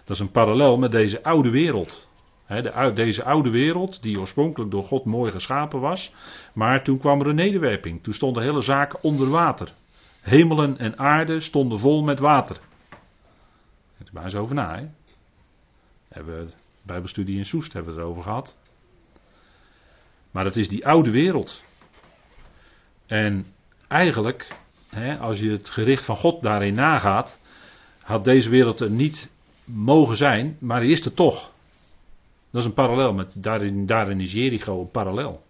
Dat 0.03 0.15
is 0.15 0.19
een 0.19 0.31
parallel 0.31 0.77
met 0.77 0.91
deze 0.91 1.23
oude 1.23 1.49
wereld. 1.49 2.09
De, 2.59 2.91
deze 2.93 3.23
oude 3.23 3.49
wereld, 3.49 4.01
die 4.01 4.19
oorspronkelijk 4.19 4.71
door 4.71 4.83
God 4.83 5.05
mooi 5.05 5.31
geschapen 5.31 5.79
was. 5.79 6.13
Maar 6.53 6.83
toen 6.83 6.97
kwam 6.97 7.19
er 7.19 7.27
een 7.27 7.35
nederwerping. 7.35 8.03
Toen 8.03 8.13
stond 8.13 8.35
de 8.35 8.41
hele 8.41 8.61
zaak 8.61 9.03
onder 9.03 9.29
water. 9.29 9.73
Hemelen 10.21 10.77
en 10.77 10.97
aarde 10.97 11.39
stonden 11.39 11.79
vol 11.79 12.03
met 12.03 12.19
water. 12.19 12.57
Kijk 13.97 14.07
er 14.07 14.13
maar 14.13 14.23
eens 14.23 14.35
over 14.35 14.55
na. 14.55 14.91
Hebben 16.07 16.45
we 16.45 16.53
Bijbelstudie 16.81 17.37
in 17.37 17.45
Soest 17.45 17.73
hebben 17.73 17.93
we 17.93 17.99
het 17.99 18.09
over 18.09 18.23
gehad. 18.23 18.57
Maar 20.31 20.45
het 20.45 20.55
is 20.55 20.67
die 20.67 20.87
oude 20.87 21.11
wereld. 21.11 21.63
En 23.05 23.45
eigenlijk, 23.87 24.55
als 25.19 25.39
je 25.39 25.49
het 25.49 25.69
gericht 25.69 26.05
van 26.05 26.17
God 26.17 26.41
daarin 26.41 26.73
nagaat, 26.73 27.39
had 28.01 28.23
deze 28.23 28.49
wereld 28.49 28.79
er 28.79 28.89
niet 28.89 29.29
mogen 29.63 30.17
zijn, 30.17 30.57
maar 30.59 30.81
die 30.81 30.91
is 30.91 31.05
er 31.05 31.13
toch. 31.13 31.51
Dat 32.51 32.61
is 32.61 32.67
een 32.67 32.73
parallel, 32.73 33.13
met, 33.13 33.27
daarin, 33.33 33.85
daarin 33.85 34.21
is 34.21 34.31
Jericho 34.31 34.81
een 34.81 34.91
parallel. 34.91 35.43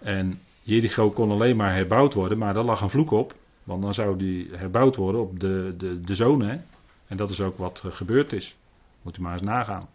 En 0.00 0.40
Jericho 0.62 1.10
kon 1.10 1.30
alleen 1.30 1.56
maar 1.56 1.74
herbouwd 1.74 2.14
worden, 2.14 2.38
maar 2.38 2.54
daar 2.54 2.64
lag 2.64 2.80
een 2.80 2.90
vloek 2.90 3.10
op. 3.10 3.34
Want 3.64 3.82
dan 3.82 3.94
zou 3.94 4.16
die 4.16 4.48
herbouwd 4.52 4.96
worden 4.96 5.20
op 5.20 5.40
de, 5.40 5.74
de, 5.76 6.00
de 6.00 6.14
zone. 6.14 6.60
En 7.06 7.16
dat 7.16 7.30
is 7.30 7.40
ook 7.40 7.56
wat 7.56 7.82
gebeurd 7.84 8.32
is. 8.32 8.56
Moet 9.02 9.18
u 9.18 9.22
maar 9.22 9.32
eens 9.32 9.42
nagaan. 9.42 9.88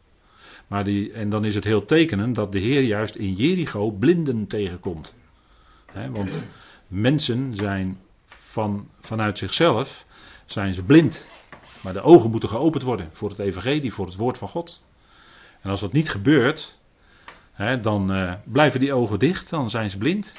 Maar 0.67 0.83
die, 0.83 1.11
en 1.11 1.29
dan 1.29 1.45
is 1.45 1.55
het 1.55 1.63
heel 1.63 1.85
tekenend 1.85 2.35
dat 2.35 2.51
de 2.51 2.59
Heer 2.59 2.83
juist 2.83 3.15
in 3.15 3.33
Jericho 3.33 3.91
blinden 3.91 4.47
tegenkomt. 4.47 5.13
want 6.11 6.43
mensen 6.87 7.55
zijn 7.55 7.99
van, 8.25 8.87
vanuit 8.99 9.37
zichzelf 9.37 10.05
zijn 10.45 10.73
ze 10.73 10.83
blind. 10.83 11.25
Maar 11.83 11.93
de 11.93 12.01
ogen 12.01 12.31
moeten 12.31 12.49
geopend 12.49 12.83
worden 12.83 13.09
voor 13.11 13.29
het 13.29 13.39
evangelie, 13.39 13.93
voor 13.93 14.05
het 14.05 14.15
woord 14.15 14.37
van 14.37 14.47
God. 14.47 14.81
En 15.61 15.69
als 15.69 15.79
dat 15.79 15.93
niet 15.93 16.09
gebeurt, 16.09 16.79
hè, 17.51 17.79
dan 17.79 18.15
uh, 18.15 18.33
blijven 18.43 18.79
die 18.79 18.93
ogen 18.93 19.19
dicht, 19.19 19.49
dan 19.49 19.69
zijn 19.69 19.89
ze 19.89 19.97
blind. 19.97 20.33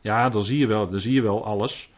Ja, 0.00 0.28
dan 0.28 0.44
zie 0.44 0.58
je 0.58 0.66
wel, 0.66 0.90
dan 0.90 1.00
zie 1.00 1.12
je 1.12 1.22
wel 1.22 1.44
alles. 1.44 1.90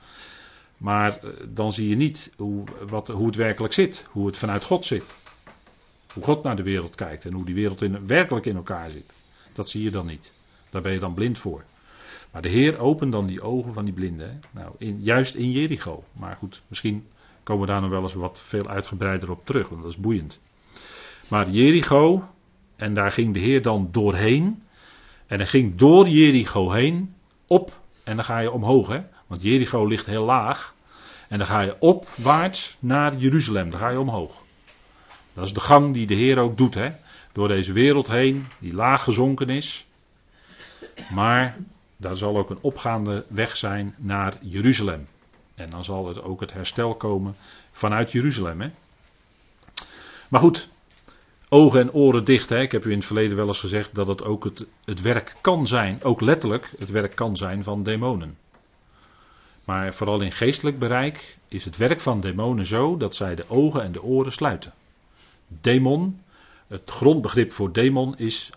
Maar 0.76 1.24
uh, 1.24 1.30
dan 1.48 1.72
zie 1.72 1.88
je 1.88 1.96
niet 1.96 2.32
hoe, 2.36 2.64
wat, 2.88 3.08
hoe 3.08 3.26
het 3.26 3.36
werkelijk 3.36 3.74
zit, 3.74 4.06
hoe 4.10 4.26
het 4.26 4.36
vanuit 4.36 4.64
God 4.64 4.84
zit. 4.84 5.14
Hoe 6.12 6.24
God 6.24 6.42
naar 6.42 6.56
de 6.56 6.62
wereld 6.62 6.94
kijkt 6.94 7.24
en 7.24 7.32
hoe 7.32 7.44
die 7.44 7.54
wereld 7.54 7.82
in, 7.82 8.06
werkelijk 8.06 8.46
in 8.46 8.56
elkaar 8.56 8.90
zit. 8.90 9.14
Dat 9.52 9.68
zie 9.68 9.82
je 9.82 9.90
dan 9.90 10.06
niet. 10.06 10.32
Daar 10.70 10.82
ben 10.82 10.92
je 10.92 10.98
dan 10.98 11.14
blind 11.14 11.38
voor. 11.38 11.64
Maar 12.32 12.42
de 12.42 12.48
Heer 12.48 12.78
opent 12.78 13.12
dan 13.12 13.26
die 13.26 13.42
ogen 13.42 13.72
van 13.72 13.84
die 13.84 13.94
blinden. 13.94 14.40
Nou, 14.50 14.94
juist 14.98 15.34
in 15.34 15.50
Jericho. 15.50 16.04
Maar 16.12 16.36
goed, 16.36 16.62
misschien 16.66 17.06
komen 17.46 17.66
we 17.66 17.72
daar 17.72 17.80
nog 17.80 17.90
wel 17.90 18.02
eens 18.02 18.14
wat 18.14 18.40
veel 18.40 18.68
uitgebreider 18.68 19.30
op 19.30 19.46
terug, 19.46 19.68
want 19.68 19.82
dat 19.82 19.90
is 19.90 19.96
boeiend. 19.96 20.40
Maar 21.28 21.50
Jericho, 21.50 22.28
en 22.76 22.94
daar 22.94 23.10
ging 23.10 23.34
de 23.34 23.40
Heer 23.40 23.62
dan 23.62 23.88
doorheen. 23.92 24.62
En 25.26 25.38
hij 25.38 25.46
ging 25.46 25.76
door 25.76 26.08
Jericho 26.08 26.70
heen, 26.70 27.14
op, 27.46 27.80
en 28.04 28.16
dan 28.16 28.24
ga 28.24 28.38
je 28.38 28.50
omhoog, 28.50 28.88
hè? 28.88 29.00
want 29.26 29.42
Jericho 29.42 29.86
ligt 29.86 30.06
heel 30.06 30.24
laag. 30.24 30.74
En 31.28 31.38
dan 31.38 31.46
ga 31.46 31.60
je 31.62 31.76
opwaarts 31.78 32.76
naar 32.80 33.16
Jeruzalem, 33.16 33.70
dan 33.70 33.78
ga 33.78 33.90
je 33.90 34.00
omhoog. 34.00 34.42
Dat 35.32 35.46
is 35.46 35.52
de 35.52 35.60
gang 35.60 35.94
die 35.94 36.06
de 36.06 36.14
Heer 36.14 36.38
ook 36.38 36.56
doet, 36.56 36.74
hè? 36.74 36.90
door 37.32 37.48
deze 37.48 37.72
wereld 37.72 38.06
heen, 38.06 38.46
die 38.58 38.74
laag 38.74 39.02
gezonken 39.02 39.48
is. 39.48 39.86
Maar 41.14 41.56
daar 41.96 42.16
zal 42.16 42.36
ook 42.36 42.50
een 42.50 42.58
opgaande 42.60 43.24
weg 43.28 43.56
zijn 43.56 43.94
naar 43.98 44.34
Jeruzalem. 44.40 45.06
En 45.56 45.70
dan 45.70 45.84
zal 45.84 46.08
er 46.08 46.24
ook 46.24 46.40
het 46.40 46.52
herstel 46.52 46.94
komen 46.94 47.36
vanuit 47.72 48.12
Jeruzalem. 48.12 48.60
Hè? 48.60 48.70
Maar 50.28 50.40
goed, 50.40 50.68
ogen 51.48 51.80
en 51.80 51.92
oren 51.92 52.24
dicht. 52.24 52.48
Hè? 52.48 52.60
Ik 52.60 52.72
heb 52.72 52.84
u 52.84 52.90
in 52.90 52.96
het 52.96 53.06
verleden 53.06 53.36
wel 53.36 53.46
eens 53.46 53.60
gezegd 53.60 53.94
dat 53.94 54.06
het 54.06 54.24
ook 54.24 54.44
het, 54.44 54.66
het 54.84 55.00
werk 55.00 55.36
kan 55.40 55.66
zijn, 55.66 56.02
ook 56.02 56.20
letterlijk 56.20 56.72
het 56.78 56.90
werk 56.90 57.14
kan 57.14 57.36
zijn 57.36 57.62
van 57.62 57.82
demonen. 57.82 58.38
Maar 59.64 59.94
vooral 59.94 60.20
in 60.20 60.32
geestelijk 60.32 60.78
bereik 60.78 61.38
is 61.48 61.64
het 61.64 61.76
werk 61.76 62.00
van 62.00 62.20
demonen 62.20 62.66
zo 62.66 62.96
dat 62.96 63.16
zij 63.16 63.34
de 63.34 63.44
ogen 63.48 63.82
en 63.82 63.92
de 63.92 64.02
oren 64.02 64.32
sluiten. 64.32 64.72
Demon, 65.48 66.20
het 66.66 66.90
grondbegrip 66.90 67.52
voor 67.52 67.72
demon 67.72 68.16
is 68.18 68.50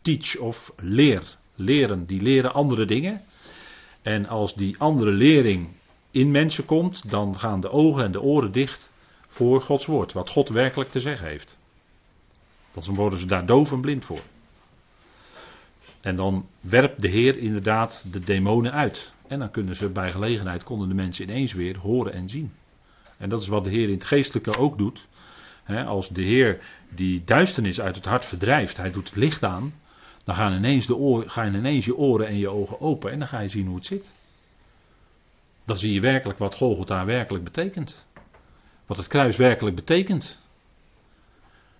teach 0.00 0.36
of 0.36 0.72
leer. 0.76 1.22
Leren, 1.54 2.06
die 2.06 2.22
leren 2.22 2.54
andere 2.54 2.84
dingen. 2.84 3.22
En 4.02 4.26
als 4.26 4.54
die 4.54 4.78
andere 4.78 5.10
lering 5.10 5.68
in 6.12 6.30
mensen 6.30 6.64
komt, 6.64 7.10
dan 7.10 7.38
gaan 7.38 7.60
de 7.60 7.70
ogen 7.70 8.04
en 8.04 8.12
de 8.12 8.20
oren 8.20 8.52
dicht 8.52 8.90
voor 9.28 9.62
Gods 9.62 9.86
woord. 9.86 10.12
Wat 10.12 10.30
God 10.30 10.48
werkelijk 10.48 10.90
te 10.90 11.00
zeggen 11.00 11.26
heeft. 11.26 11.58
Dan 12.72 12.94
worden 12.94 13.18
ze 13.18 13.26
daar 13.26 13.46
doof 13.46 13.72
en 13.72 13.80
blind 13.80 14.04
voor. 14.04 14.20
En 16.00 16.16
dan 16.16 16.46
werpt 16.60 17.02
de 17.02 17.08
Heer 17.08 17.38
inderdaad 17.38 18.04
de 18.10 18.20
demonen 18.20 18.72
uit. 18.72 19.12
En 19.26 19.38
dan 19.38 19.50
kunnen 19.50 19.76
ze 19.76 19.88
bij 19.88 20.12
gelegenheid, 20.12 20.64
konden 20.64 20.88
de 20.88 20.94
mensen 20.94 21.24
ineens 21.24 21.52
weer 21.52 21.78
horen 21.78 22.12
en 22.12 22.28
zien. 22.28 22.52
En 23.18 23.28
dat 23.28 23.40
is 23.40 23.48
wat 23.48 23.64
de 23.64 23.70
Heer 23.70 23.88
in 23.88 23.94
het 23.94 24.04
geestelijke 24.04 24.56
ook 24.56 24.78
doet. 24.78 25.06
als 25.86 26.08
de 26.08 26.22
Heer 26.22 26.64
die 26.88 27.24
duisternis 27.24 27.80
uit 27.80 27.94
het 27.94 28.04
hart 28.04 28.24
verdrijft, 28.24 28.76
hij 28.76 28.90
doet 28.90 29.08
het 29.08 29.16
licht 29.16 29.44
aan. 29.44 29.74
Dan 30.24 30.34
gaan 30.34 30.52
ineens, 30.52 30.86
de 30.86 30.96
oren, 30.96 31.30
gaan 31.30 31.54
ineens 31.54 31.84
je 31.84 31.96
oren 31.96 32.26
en 32.26 32.38
je 32.38 32.48
ogen 32.48 32.80
open 32.80 33.10
en 33.10 33.18
dan 33.18 33.28
ga 33.28 33.40
je 33.40 33.48
zien 33.48 33.66
hoe 33.66 33.76
het 33.76 33.86
zit. 33.86 34.10
Dan 35.64 35.76
zie 35.76 35.92
je 35.92 36.00
werkelijk 36.00 36.38
wat 36.38 36.54
Golgotha 36.54 37.04
werkelijk 37.04 37.44
betekent. 37.44 38.06
Wat 38.86 38.96
het 38.96 39.06
kruis 39.06 39.36
werkelijk 39.36 39.76
betekent. 39.76 40.40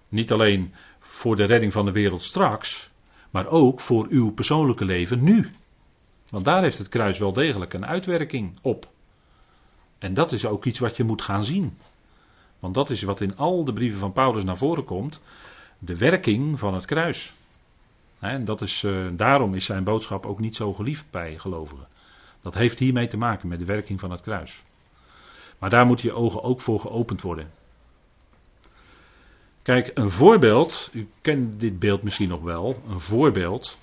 Niet 0.09 0.33
alleen 0.33 0.75
voor 0.99 1.37
de 1.37 1.45
redding 1.45 1.73
van 1.73 1.85
de 1.85 1.93
wereld 1.93 2.23
straks, 2.23 2.91
maar 3.31 3.47
ook 3.47 3.81
voor 3.81 4.07
uw 4.11 4.33
persoonlijke 4.33 4.85
leven 4.85 5.23
nu. 5.23 5.51
Want 6.31 6.45
daar 6.45 6.63
heeft 6.63 6.79
het 6.79 6.89
kruis 6.89 7.19
wel 7.19 7.33
degelijk 7.33 7.73
een 7.75 7.87
uitwerking 7.87 8.59
op. 8.63 8.91
En 9.99 10.15
dat 10.15 10.33
is 10.33 10.47
ook 10.47 10.65
iets 10.65 10.79
wat 10.79 10.97
je 10.97 11.05
moet 11.05 11.23
gaan 11.23 11.45
zien. 11.45 11.79
Want 12.59 12.75
dat 12.75 12.91
is 12.91 13.03
wat 13.03 13.21
in 13.21 13.37
al 13.37 13.65
de 13.65 13.73
brieven 13.73 13.99
van 13.99 14.13
Paulus 14.13 14.45
naar 14.45 14.57
voren 14.57 14.85
komt. 14.85 15.21
De 15.79 15.97
werking 15.97 16.59
van 16.59 16.75
het 16.75 16.85
kruis. 16.85 17.35
En 18.19 18.45
dat 18.45 18.61
is, 18.61 18.83
uh, 18.83 19.09
daarom 19.13 19.55
is 19.55 19.65
zijn 19.65 19.85
boodschap 19.85 20.27
ook 20.27 20.39
niet 20.39 20.57
zo 20.57 20.73
geliefd 20.73 21.11
bij 21.11 21.39
gelovigen. 21.39 21.87
Dat 22.43 22.55
heeft 22.55 22.79
hiermee 22.79 23.07
te 23.07 23.17
maken 23.17 23.49
met 23.49 23.59
de 23.59 23.65
werking 23.65 24.01
van 24.01 24.11
het 24.11 24.21
kruis. 24.21 24.65
Maar 25.59 25.71
daar 25.71 25.87
moeten 25.87 26.07
je 26.09 26.15
ogen 26.15 26.43
ook 26.43 26.61
voor 26.61 26.81
geopend 26.81 27.23
worden. 27.23 27.51
Kijk, 29.63 29.91
een 29.95 30.11
voorbeeld, 30.11 30.91
u 30.93 31.09
kent 31.21 31.61
dit 31.61 31.79
beeld 31.79 32.03
misschien 32.03 32.29
nog 32.29 32.43
wel, 32.43 32.83
een 32.89 33.01
voorbeeld. 33.01 33.79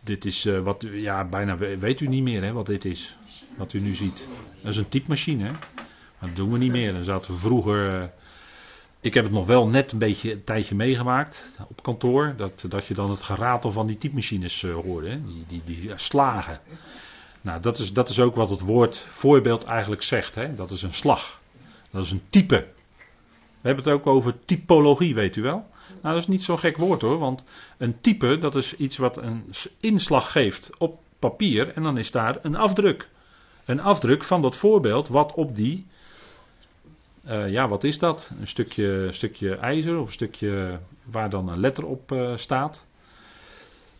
Dit 0.00 0.24
is 0.24 0.46
uh, 0.46 0.60
wat, 0.60 0.86
ja, 0.90 1.28
bijna 1.28 1.56
weet 1.56 2.00
u 2.00 2.06
niet 2.06 2.22
meer 2.22 2.42
hè, 2.42 2.52
wat 2.52 2.66
dit 2.66 2.84
is, 2.84 3.16
wat 3.56 3.72
u 3.72 3.80
nu 3.80 3.94
ziet. 3.94 4.28
Dat 4.62 4.72
is 4.72 4.78
een 4.78 4.88
typemachine, 4.88 5.44
hè. 5.44 5.52
Dat 6.20 6.36
doen 6.36 6.52
we 6.52 6.58
niet 6.58 6.72
meer. 6.72 6.92
Dan 6.92 7.04
zaten 7.04 7.32
we 7.32 7.38
vroeger, 7.38 8.02
uh, 8.02 8.08
ik 9.04 9.14
heb 9.14 9.24
het 9.24 9.32
nog 9.32 9.46
wel 9.46 9.68
net 9.68 9.92
een 9.92 9.98
beetje 9.98 10.32
een 10.32 10.44
tijdje 10.44 10.74
meegemaakt 10.74 11.56
op 11.68 11.82
kantoor. 11.82 12.34
Dat, 12.36 12.64
dat 12.68 12.86
je 12.86 12.94
dan 12.94 13.10
het 13.10 13.22
geratel 13.22 13.70
van 13.70 13.86
die 13.86 13.98
typemachines 13.98 14.62
uh, 14.62 14.74
hoorde. 14.74 15.08
Hè? 15.08 15.20
Die, 15.26 15.44
die, 15.48 15.62
die 15.64 15.92
slagen. 15.94 16.58
Nou, 17.40 17.60
dat 17.60 17.78
is, 17.78 17.92
dat 17.92 18.08
is 18.08 18.20
ook 18.20 18.34
wat 18.34 18.50
het 18.50 18.60
woord 18.60 19.06
voorbeeld 19.10 19.64
eigenlijk 19.64 20.02
zegt. 20.02 20.34
Hè? 20.34 20.54
Dat 20.54 20.70
is 20.70 20.82
een 20.82 20.92
slag. 20.92 21.40
Dat 21.90 22.04
is 22.04 22.10
een 22.10 22.22
type. 22.30 22.66
We 23.60 23.68
hebben 23.68 23.84
het 23.84 23.92
ook 23.92 24.06
over 24.06 24.44
typologie, 24.44 25.14
weet 25.14 25.36
u 25.36 25.42
wel. 25.42 25.66
Nou, 25.88 26.14
dat 26.14 26.22
is 26.22 26.28
niet 26.28 26.44
zo'n 26.44 26.58
gek 26.58 26.76
woord 26.76 27.00
hoor. 27.00 27.18
Want 27.18 27.44
een 27.78 28.00
type, 28.00 28.38
dat 28.38 28.54
is 28.54 28.76
iets 28.76 28.96
wat 28.96 29.16
een 29.16 29.52
inslag 29.80 30.32
geeft 30.32 30.70
op 30.78 31.00
papier. 31.18 31.72
En 31.72 31.82
dan 31.82 31.98
is 31.98 32.10
daar 32.10 32.38
een 32.42 32.56
afdruk. 32.56 33.08
Een 33.64 33.80
afdruk 33.80 34.24
van 34.24 34.42
dat 34.42 34.56
voorbeeld 34.56 35.08
wat 35.08 35.34
op 35.34 35.56
die 35.56 35.86
uh, 37.28 37.50
ja, 37.50 37.68
wat 37.68 37.84
is 37.84 37.98
dat? 37.98 38.32
Een 38.40 38.46
stukje, 38.46 39.08
stukje 39.10 39.56
ijzer 39.56 39.98
of 39.98 40.06
een 40.06 40.12
stukje 40.12 40.78
waar 41.04 41.30
dan 41.30 41.48
een 41.48 41.60
letter 41.60 41.86
op 41.86 42.12
uh, 42.12 42.36
staat. 42.36 42.86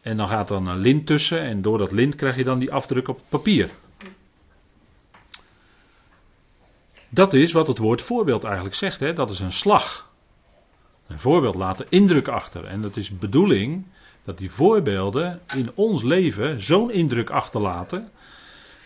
En 0.01 0.17
dan 0.17 0.29
gaat 0.29 0.49
dan 0.49 0.67
een 0.67 0.79
lint 0.79 1.07
tussen 1.07 1.41
en 1.41 1.63
door 1.63 1.79
dat 1.79 1.93
lint 1.93 2.15
krijg 2.15 2.37
je 2.37 2.45
dan 2.45 2.59
die 2.59 2.73
afdruk 2.73 3.09
op 3.09 3.21
papier. 3.29 3.71
Dat 7.09 7.33
is 7.33 7.53
wat 7.53 7.67
het 7.67 7.79
woord 7.79 8.03
voorbeeld 8.03 8.45
eigenlijk 8.45 8.75
zegt. 8.75 9.01
Hè? 9.01 9.13
Dat 9.13 9.31
is 9.31 9.41
een 9.41 9.53
slag. 9.53 10.13
Een 11.07 11.19
voorbeeld 11.19 11.55
laat 11.55 11.79
de 11.79 11.87
indruk 11.89 12.29
achter. 12.29 12.65
En 12.65 12.83
dat 12.83 12.97
is 12.97 13.19
bedoeling 13.19 13.87
dat 14.25 14.39
die 14.39 14.51
voorbeelden 14.51 15.41
in 15.55 15.71
ons 15.75 16.03
leven 16.03 16.63
zo'n 16.63 16.91
indruk 16.91 17.31
achterlaten. 17.31 18.09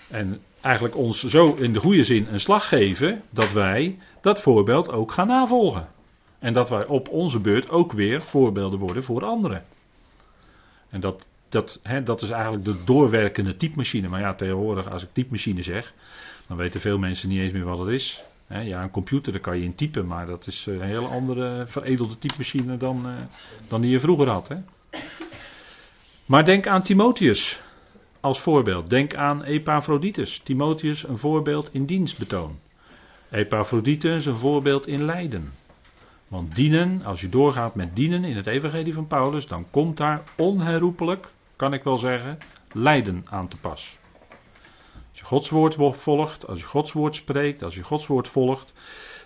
En 0.09 0.41
eigenlijk 0.61 0.97
ons 0.97 1.25
zo 1.25 1.55
in 1.55 1.73
de 1.73 1.81
goede 1.81 2.05
zin 2.05 2.27
een 2.31 2.41
slag 2.41 2.69
geven 2.69 3.23
dat 3.31 3.53
wij 3.53 3.99
dat 4.21 4.41
voorbeeld 4.41 4.91
ook 4.91 5.13
gaan 5.13 5.27
navolgen. 5.27 5.89
En 6.39 6.53
dat 6.53 6.69
wij 6.69 6.87
op 6.87 7.09
onze 7.09 7.41
beurt 7.41 7.71
ook 7.71 7.93
weer 7.93 8.23
voorbeelden 8.23 8.79
worden 8.79 9.03
voor 9.03 9.25
anderen. 9.25 9.65
En 10.91 11.01
dat, 11.01 11.27
dat, 11.49 11.81
hè, 11.83 12.03
dat 12.03 12.23
is 12.23 12.31
eigenlijk 12.31 12.65
de 12.65 12.85
doorwerkende 12.85 13.57
typemachine. 13.57 14.09
Maar 14.09 14.21
ja, 14.21 14.35
tegenwoordig 14.35 14.91
als 14.91 15.03
ik 15.03 15.09
typemachine 15.13 15.63
zeg, 15.63 15.95
dan 16.47 16.57
weten 16.57 16.81
veel 16.81 16.99
mensen 16.99 17.29
niet 17.29 17.41
eens 17.41 17.53
meer 17.53 17.65
wat 17.65 17.79
het 17.79 17.89
is. 17.89 18.23
ja, 18.49 18.83
een 18.83 18.91
computer, 18.91 19.33
daar 19.33 19.41
kan 19.41 19.59
je 19.59 19.65
in 19.65 19.75
typen, 19.75 20.07
maar 20.07 20.27
dat 20.27 20.47
is 20.47 20.67
een 20.67 20.83
hele 20.83 21.09
andere 21.09 21.67
veredelde 21.67 22.19
typemachine 22.19 22.77
dan, 22.77 23.07
uh, 23.07 23.15
dan 23.69 23.81
die 23.81 23.91
je 23.91 24.01
vroeger 24.01 24.29
had. 24.29 24.49
Hè. 24.49 24.57
Maar 26.27 26.45
denk 26.45 26.67
aan 26.67 26.83
Timotheus 26.83 27.61
als 28.21 28.41
voorbeeld. 28.41 28.91
Denk 28.91 29.15
aan 29.15 29.43
Epaphroditus. 29.43 30.39
Timotheus 30.39 31.09
een 31.09 31.19
voorbeeld 31.19 31.69
in 31.73 31.87
dienstbetoon. 31.87 32.59
Epaphroditus 33.31 34.27
een 34.27 34.37
voorbeeld 34.37 34.87
in 34.87 35.05
lijden. 35.05 35.53
Want 36.29 36.55
dienen, 36.55 37.05
als 37.05 37.21
je 37.21 37.29
doorgaat 37.29 37.75
met 37.75 37.97
dienen 37.97 38.25
in 38.25 38.37
het 38.37 38.47
evangelie 38.47 38.95
van 38.95 39.07
Paulus, 39.07 39.47
dan 39.47 39.71
komt 39.71 39.97
daar 39.97 40.23
onherroepelijk, 40.37 41.29
kan 41.57 41.73
ik 41.73 41.85
wel 41.85 41.97
zeggen, 41.97 42.39
lijden 42.73 43.25
aan 43.31 43.49
te 43.49 43.57
pas. 43.57 43.99
Als 45.11 45.19
je 45.19 45.25
Gods 45.25 45.51
woord 45.51 45.75
volgt, 45.97 46.47
als 46.47 46.61
je 46.61 46.67
Gods 46.67 46.93
woord 46.93 47.15
spreekt, 47.15 47.63
als 47.63 47.75
je 47.75 47.83
Gods 47.83 48.07
woord 48.07 48.29
volgt, 48.29 48.75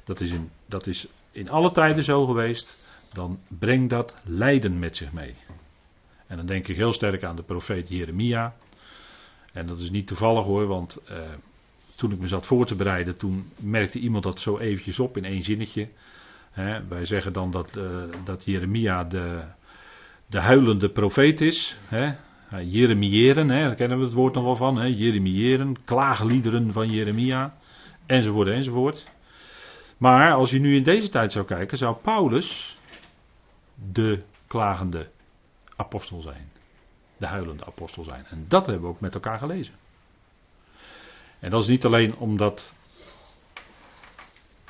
dat 0.04 0.20
is 0.20 0.30
in, 0.30 0.50
dat 0.66 0.86
is 0.86 1.08
in 1.30 1.50
alle 1.50 1.72
tijden 1.72 2.04
zo 2.04 2.26
geweest, 2.26 2.78
dan 3.12 3.38
brengt 3.48 3.90
dat 3.90 4.14
lijden 4.24 4.78
met 4.78 4.96
zich 4.96 5.12
mee. 5.12 5.34
En 6.32 6.38
dan 6.38 6.46
denk 6.46 6.68
ik 6.68 6.76
heel 6.76 6.92
sterk 6.92 7.24
aan 7.24 7.36
de 7.36 7.42
profeet 7.42 7.88
Jeremia, 7.88 8.54
en 9.52 9.66
dat 9.66 9.78
is 9.78 9.90
niet 9.90 10.06
toevallig 10.06 10.44
hoor, 10.44 10.66
want 10.66 10.98
uh, 11.10 11.18
toen 11.96 12.12
ik 12.12 12.18
me 12.18 12.26
zat 12.26 12.46
voor 12.46 12.66
te 12.66 12.74
bereiden, 12.74 13.16
toen 13.16 13.44
merkte 13.62 13.98
iemand 13.98 14.24
dat 14.24 14.40
zo 14.40 14.58
eventjes 14.58 14.98
op 14.98 15.16
in 15.16 15.24
één 15.24 15.42
zinnetje. 15.42 15.88
Hè, 16.50 16.86
wij 16.86 17.04
zeggen 17.04 17.32
dan 17.32 17.50
dat, 17.50 17.76
uh, 17.76 18.04
dat 18.24 18.44
Jeremia 18.44 19.04
de, 19.04 19.44
de 20.26 20.40
huilende 20.40 20.90
profeet 20.90 21.40
is. 21.40 21.78
Hè. 21.84 22.14
Jeremiëren, 22.62 23.48
hè, 23.48 23.62
daar 23.66 23.74
kennen 23.74 23.98
we 23.98 24.04
het 24.04 24.12
woord 24.12 24.34
nog 24.34 24.44
wel 24.44 24.56
van. 24.56 24.76
Hè. 24.76 24.86
Jeremiëren, 24.86 25.84
klaagliederen 25.84 26.72
van 26.72 26.90
Jeremia, 26.90 27.54
enzovoort, 28.06 28.48
enzovoort. 28.48 29.06
Maar 29.98 30.32
als 30.32 30.50
je 30.50 30.58
nu 30.58 30.76
in 30.76 30.82
deze 30.82 31.08
tijd 31.08 31.32
zou 31.32 31.44
kijken, 31.44 31.78
zou 31.78 31.96
Paulus 31.96 32.78
de 33.92 34.22
klagende 34.46 35.11
apostel 35.84 36.20
zijn. 36.20 36.50
De 37.16 37.26
huilende 37.26 37.64
apostel 37.64 38.04
zijn. 38.04 38.26
En 38.26 38.44
dat 38.48 38.66
hebben 38.66 38.84
we 38.84 38.90
ook 38.90 39.00
met 39.00 39.14
elkaar 39.14 39.38
gelezen. 39.38 39.74
En 41.38 41.50
dat 41.50 41.62
is 41.62 41.68
niet 41.68 41.84
alleen 41.84 42.16
omdat 42.16 42.74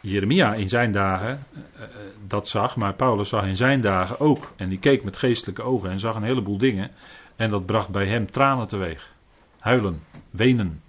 Jeremia 0.01 0.55
in 0.55 0.69
zijn 0.69 0.93
dagen 0.93 1.47
uh, 1.55 1.83
dat 2.27 2.49
zag, 2.49 2.77
maar 2.77 2.95
Paulus 2.95 3.29
zag 3.29 3.45
in 3.45 3.57
zijn 3.57 3.81
dagen 3.81 4.21
ook. 4.21 4.53
En 4.57 4.69
die 4.69 4.79
keek 4.79 5.05
met 5.05 5.17
geestelijke 5.17 5.63
ogen 5.63 5.91
en 5.91 5.99
zag 5.99 6.17
een 6.17 6.23
heleboel 6.23 6.59
dingen. 6.59 6.91
En 7.37 7.51
dat 7.51 7.67
bracht 7.67 7.91
bij 7.91 8.07
hem 8.07 8.31
tranen 8.31 8.69
teweeg. 8.69 9.15
Huilen, 9.59 10.03
wenen. 10.31 10.83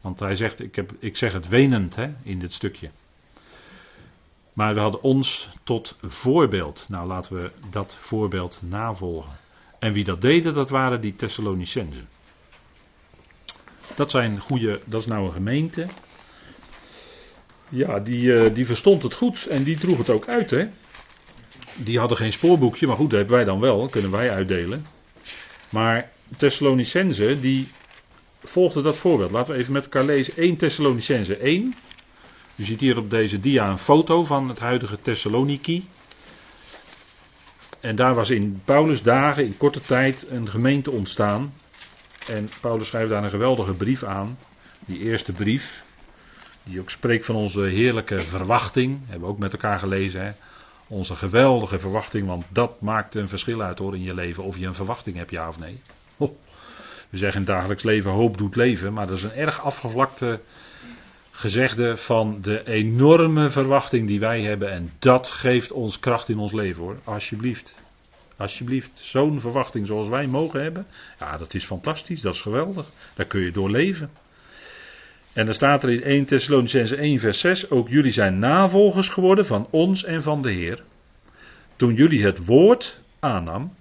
Want 0.00 0.20
hij 0.20 0.34
zegt, 0.34 0.60
ik, 0.60 0.76
heb, 0.76 0.92
ik 0.98 1.16
zeg 1.16 1.32
het 1.32 1.48
wenend 1.48 1.96
hè, 1.96 2.12
in 2.22 2.38
dit 2.38 2.52
stukje. 2.52 2.90
Maar 4.52 4.74
we 4.74 4.80
hadden 4.80 5.02
ons 5.02 5.50
tot 5.62 5.96
voorbeeld. 6.00 6.86
Nou, 6.88 7.06
laten 7.06 7.36
we 7.36 7.50
dat 7.70 7.96
voorbeeld 8.00 8.60
navolgen. 8.64 9.36
En 9.82 9.92
wie 9.92 10.04
dat 10.04 10.20
deden, 10.20 10.54
dat 10.54 10.70
waren 10.70 11.00
die 11.00 11.16
Thessalonicenzen. 11.16 12.08
Dat 13.94 14.10
zijn 14.10 14.38
goede, 14.38 14.80
dat 14.84 15.00
is 15.00 15.06
nou 15.06 15.26
een 15.26 15.32
gemeente. 15.32 15.86
Ja, 17.68 17.98
die, 17.98 18.22
uh, 18.22 18.54
die 18.54 18.66
verstond 18.66 19.02
het 19.02 19.14
goed 19.14 19.46
en 19.46 19.62
die 19.62 19.78
droeg 19.78 19.98
het 19.98 20.10
ook 20.10 20.28
uit, 20.28 20.50
hè. 20.50 20.68
Die 21.76 21.98
hadden 21.98 22.16
geen 22.16 22.32
spoorboekje, 22.32 22.86
maar 22.86 22.96
goed, 22.96 23.10
dat 23.10 23.18
hebben 23.18 23.36
wij 23.36 23.44
dan 23.44 23.60
wel, 23.60 23.88
kunnen 23.88 24.10
wij 24.10 24.30
uitdelen. 24.30 24.86
Maar 25.70 26.10
Thessalonicenzen, 26.36 27.40
die 27.40 27.68
volgden 28.42 28.82
dat 28.82 28.96
voorbeeld. 28.96 29.30
Laten 29.30 29.52
we 29.52 29.58
even 29.58 29.72
met 29.72 29.82
elkaar 29.82 30.04
lezen. 30.04 30.36
1 30.36 30.56
Thessalonicenzen 30.56 31.40
1. 31.40 31.74
U 32.56 32.64
ziet 32.64 32.80
hier 32.80 32.98
op 32.98 33.10
deze 33.10 33.40
dia 33.40 33.70
een 33.70 33.78
foto 33.78 34.24
van 34.24 34.48
het 34.48 34.58
huidige 34.58 35.00
Thessaloniki. 35.00 35.84
En 37.82 37.96
daar 37.96 38.14
was 38.14 38.30
in 38.30 38.60
Paulus' 38.64 39.02
dagen, 39.02 39.44
in 39.44 39.56
korte 39.56 39.80
tijd, 39.80 40.26
een 40.30 40.48
gemeente 40.48 40.90
ontstaan. 40.90 41.52
En 42.28 42.48
Paulus 42.60 42.88
schrijft 42.88 43.10
daar 43.10 43.24
een 43.24 43.30
geweldige 43.30 43.72
brief 43.74 44.02
aan. 44.02 44.38
Die 44.86 44.98
eerste 44.98 45.32
brief, 45.32 45.84
die 46.64 46.80
ook 46.80 46.90
spreekt 46.90 47.24
van 47.24 47.34
onze 47.34 47.60
heerlijke 47.60 48.20
verwachting. 48.20 49.00
Hebben 49.04 49.20
we 49.20 49.34
ook 49.34 49.38
met 49.38 49.52
elkaar 49.52 49.78
gelezen. 49.78 50.24
Hè? 50.24 50.32
Onze 50.86 51.16
geweldige 51.16 51.78
verwachting, 51.78 52.26
want 52.26 52.44
dat 52.48 52.80
maakt 52.80 53.14
een 53.14 53.28
verschil 53.28 53.62
uit 53.62 53.78
hoor 53.78 53.94
in 53.94 54.02
je 54.02 54.14
leven. 54.14 54.42
Of 54.42 54.58
je 54.58 54.66
een 54.66 54.74
verwachting 54.74 55.16
hebt, 55.16 55.30
ja 55.30 55.48
of 55.48 55.58
nee. 55.58 55.80
We 57.10 57.18
zeggen 57.18 57.40
in 57.40 57.46
dagelijks 57.46 57.82
leven 57.82 58.10
hoop 58.10 58.38
doet 58.38 58.56
leven, 58.56 58.92
maar 58.92 59.06
dat 59.06 59.16
is 59.16 59.22
een 59.22 59.34
erg 59.34 59.60
afgevlakte 59.60 60.40
gezegde 61.42 61.96
van 61.96 62.38
de 62.40 62.66
enorme 62.66 63.50
verwachting 63.50 64.06
die 64.06 64.20
wij 64.20 64.42
hebben. 64.42 64.70
En 64.70 64.90
dat 64.98 65.28
geeft 65.28 65.72
ons 65.72 65.98
kracht 65.98 66.28
in 66.28 66.38
ons 66.38 66.52
leven 66.52 66.82
hoor. 66.82 66.98
Alsjeblieft. 67.04 67.74
Alsjeblieft. 68.36 68.90
Zo'n 68.94 69.40
verwachting 69.40 69.86
zoals 69.86 70.08
wij 70.08 70.26
mogen 70.26 70.62
hebben. 70.62 70.86
Ja, 71.18 71.36
dat 71.36 71.54
is 71.54 71.64
fantastisch. 71.64 72.20
Dat 72.20 72.34
is 72.34 72.40
geweldig. 72.40 72.86
Daar 73.14 73.26
kun 73.26 73.40
je 73.40 73.50
door 73.50 73.70
leven. 73.70 74.10
En 75.32 75.44
dan 75.44 75.54
staat 75.54 75.82
er 75.82 75.90
in 75.90 76.02
1 76.02 76.24
Thessalonicense 76.24 76.96
1 76.96 77.18
vers 77.18 77.40
6. 77.40 77.70
Ook 77.70 77.88
jullie 77.88 78.12
zijn 78.12 78.38
navolgers 78.38 79.08
geworden 79.08 79.46
van 79.46 79.66
ons 79.70 80.04
en 80.04 80.22
van 80.22 80.42
de 80.42 80.50
Heer. 80.50 80.82
Toen 81.76 81.94
jullie 81.94 82.24
het 82.24 82.44
woord 82.44 83.00
aannam. 83.20 83.74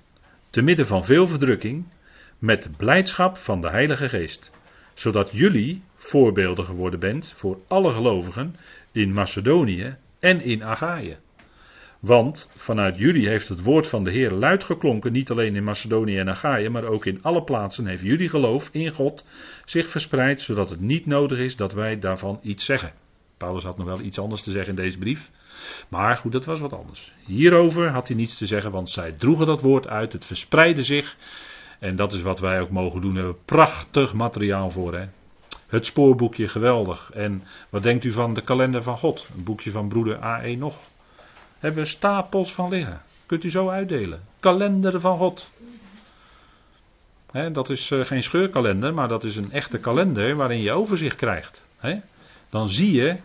Te 0.49 0.62
midden 0.62 0.88
van 0.88 1.05
veel 1.05 1.28
verdrukking. 1.28 1.86
Met 2.39 2.70
blijdschap 2.78 3.38
van 3.38 3.62
de 3.62 3.70
Heilige 3.70 4.09
Geest 4.09 4.51
zodat 4.93 5.30
jullie 5.32 5.82
voorbeelden 6.01 6.65
geworden 6.65 6.99
bent 6.99 7.33
voor 7.35 7.59
alle 7.67 7.91
gelovigen 7.91 8.55
in 8.91 9.13
Macedonië 9.13 9.95
en 10.19 10.41
in 10.41 10.63
Achaïe. 10.63 11.17
Want 11.99 12.49
vanuit 12.55 12.97
jullie 12.97 13.27
heeft 13.27 13.47
het 13.47 13.63
woord 13.63 13.87
van 13.87 14.03
de 14.03 14.11
Heer 14.11 14.31
luid 14.31 14.63
geklonken, 14.63 15.11
niet 15.11 15.31
alleen 15.31 15.55
in 15.55 15.63
Macedonië 15.63 16.17
en 16.17 16.29
Achaïe, 16.29 16.69
maar 16.69 16.83
ook 16.83 17.05
in 17.05 17.23
alle 17.23 17.43
plaatsen 17.43 17.87
heeft 17.87 18.03
jullie 18.03 18.29
geloof 18.29 18.69
in 18.71 18.93
God 18.93 19.25
zich 19.65 19.89
verspreid, 19.89 20.41
zodat 20.41 20.69
het 20.69 20.79
niet 20.79 21.05
nodig 21.05 21.37
is 21.37 21.55
dat 21.55 21.73
wij 21.73 21.99
daarvan 21.99 22.39
iets 22.41 22.65
zeggen. 22.65 22.93
Paulus 23.37 23.63
had 23.63 23.77
nog 23.77 23.87
wel 23.87 24.01
iets 24.01 24.19
anders 24.19 24.41
te 24.41 24.51
zeggen 24.51 24.75
in 24.75 24.83
deze 24.83 24.97
brief. 24.97 25.31
Maar 25.89 26.17
goed, 26.17 26.31
dat 26.31 26.45
was 26.45 26.59
wat 26.59 26.73
anders. 26.73 27.13
Hierover 27.25 27.89
had 27.89 28.07
hij 28.07 28.17
niets 28.17 28.37
te 28.37 28.45
zeggen, 28.45 28.71
want 28.71 28.89
zij 28.89 29.11
droegen 29.11 29.45
dat 29.45 29.61
woord 29.61 29.87
uit, 29.87 30.13
het 30.13 30.25
verspreidde 30.25 30.83
zich 30.83 31.15
en 31.79 31.95
dat 31.95 32.13
is 32.13 32.21
wat 32.21 32.39
wij 32.39 32.61
ook 32.61 32.69
mogen 32.69 33.01
doen. 33.01 33.13
We 33.13 33.19
hebben 33.19 33.45
prachtig 33.45 34.13
materiaal 34.13 34.69
voor. 34.69 34.95
Hè? 34.95 35.05
Het 35.72 35.86
spoorboekje, 35.86 36.47
geweldig. 36.47 37.09
En 37.13 37.43
wat 37.69 37.84
denkt 37.84 38.03
u 38.03 38.11
van 38.11 38.34
de 38.34 38.41
kalender 38.41 38.84
van 38.84 38.97
God? 38.97 39.28
Een 39.36 39.43
boekje 39.43 39.72
van 39.72 39.88
broeder 39.88 40.17
A1 40.17 40.57
nog. 40.57 40.78
Hebben 41.59 41.84
we 41.84 41.89
stapels 41.89 42.53
van 42.53 42.69
liggen. 42.69 43.01
Kunt 43.26 43.43
u 43.43 43.49
zo 43.49 43.69
uitdelen. 43.69 44.22
Kalender 44.39 44.99
van 44.99 45.17
God. 45.17 45.49
dat 47.51 47.69
is 47.69 47.89
uh, 47.89 48.05
geen 48.05 48.24
scheurkalender, 48.24 48.93
maar 48.93 49.07
dat 49.07 49.24
is 49.24 49.36
een 49.36 49.51
echte 49.51 49.78
kalender 49.78 50.36
waarin 50.36 50.61
je 50.61 50.72
overzicht 50.72 51.15
krijgt. 51.15 51.65
Dan 52.49 52.69
zie 52.69 52.93
je 52.93 53.17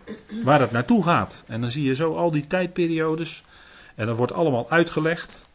waar 0.43 0.59
het 0.59 0.71
naartoe 0.71 1.03
gaat. 1.03 1.43
En 1.47 1.61
dan 1.61 1.71
zie 1.71 1.83
je 1.83 1.95
zo 1.95 2.15
al 2.15 2.31
die 2.31 2.47
tijdperiodes. 2.47 3.43
En 3.95 4.05
dat 4.05 4.17
wordt 4.17 4.33
allemaal 4.33 4.69
uitgelegd. 4.69 5.49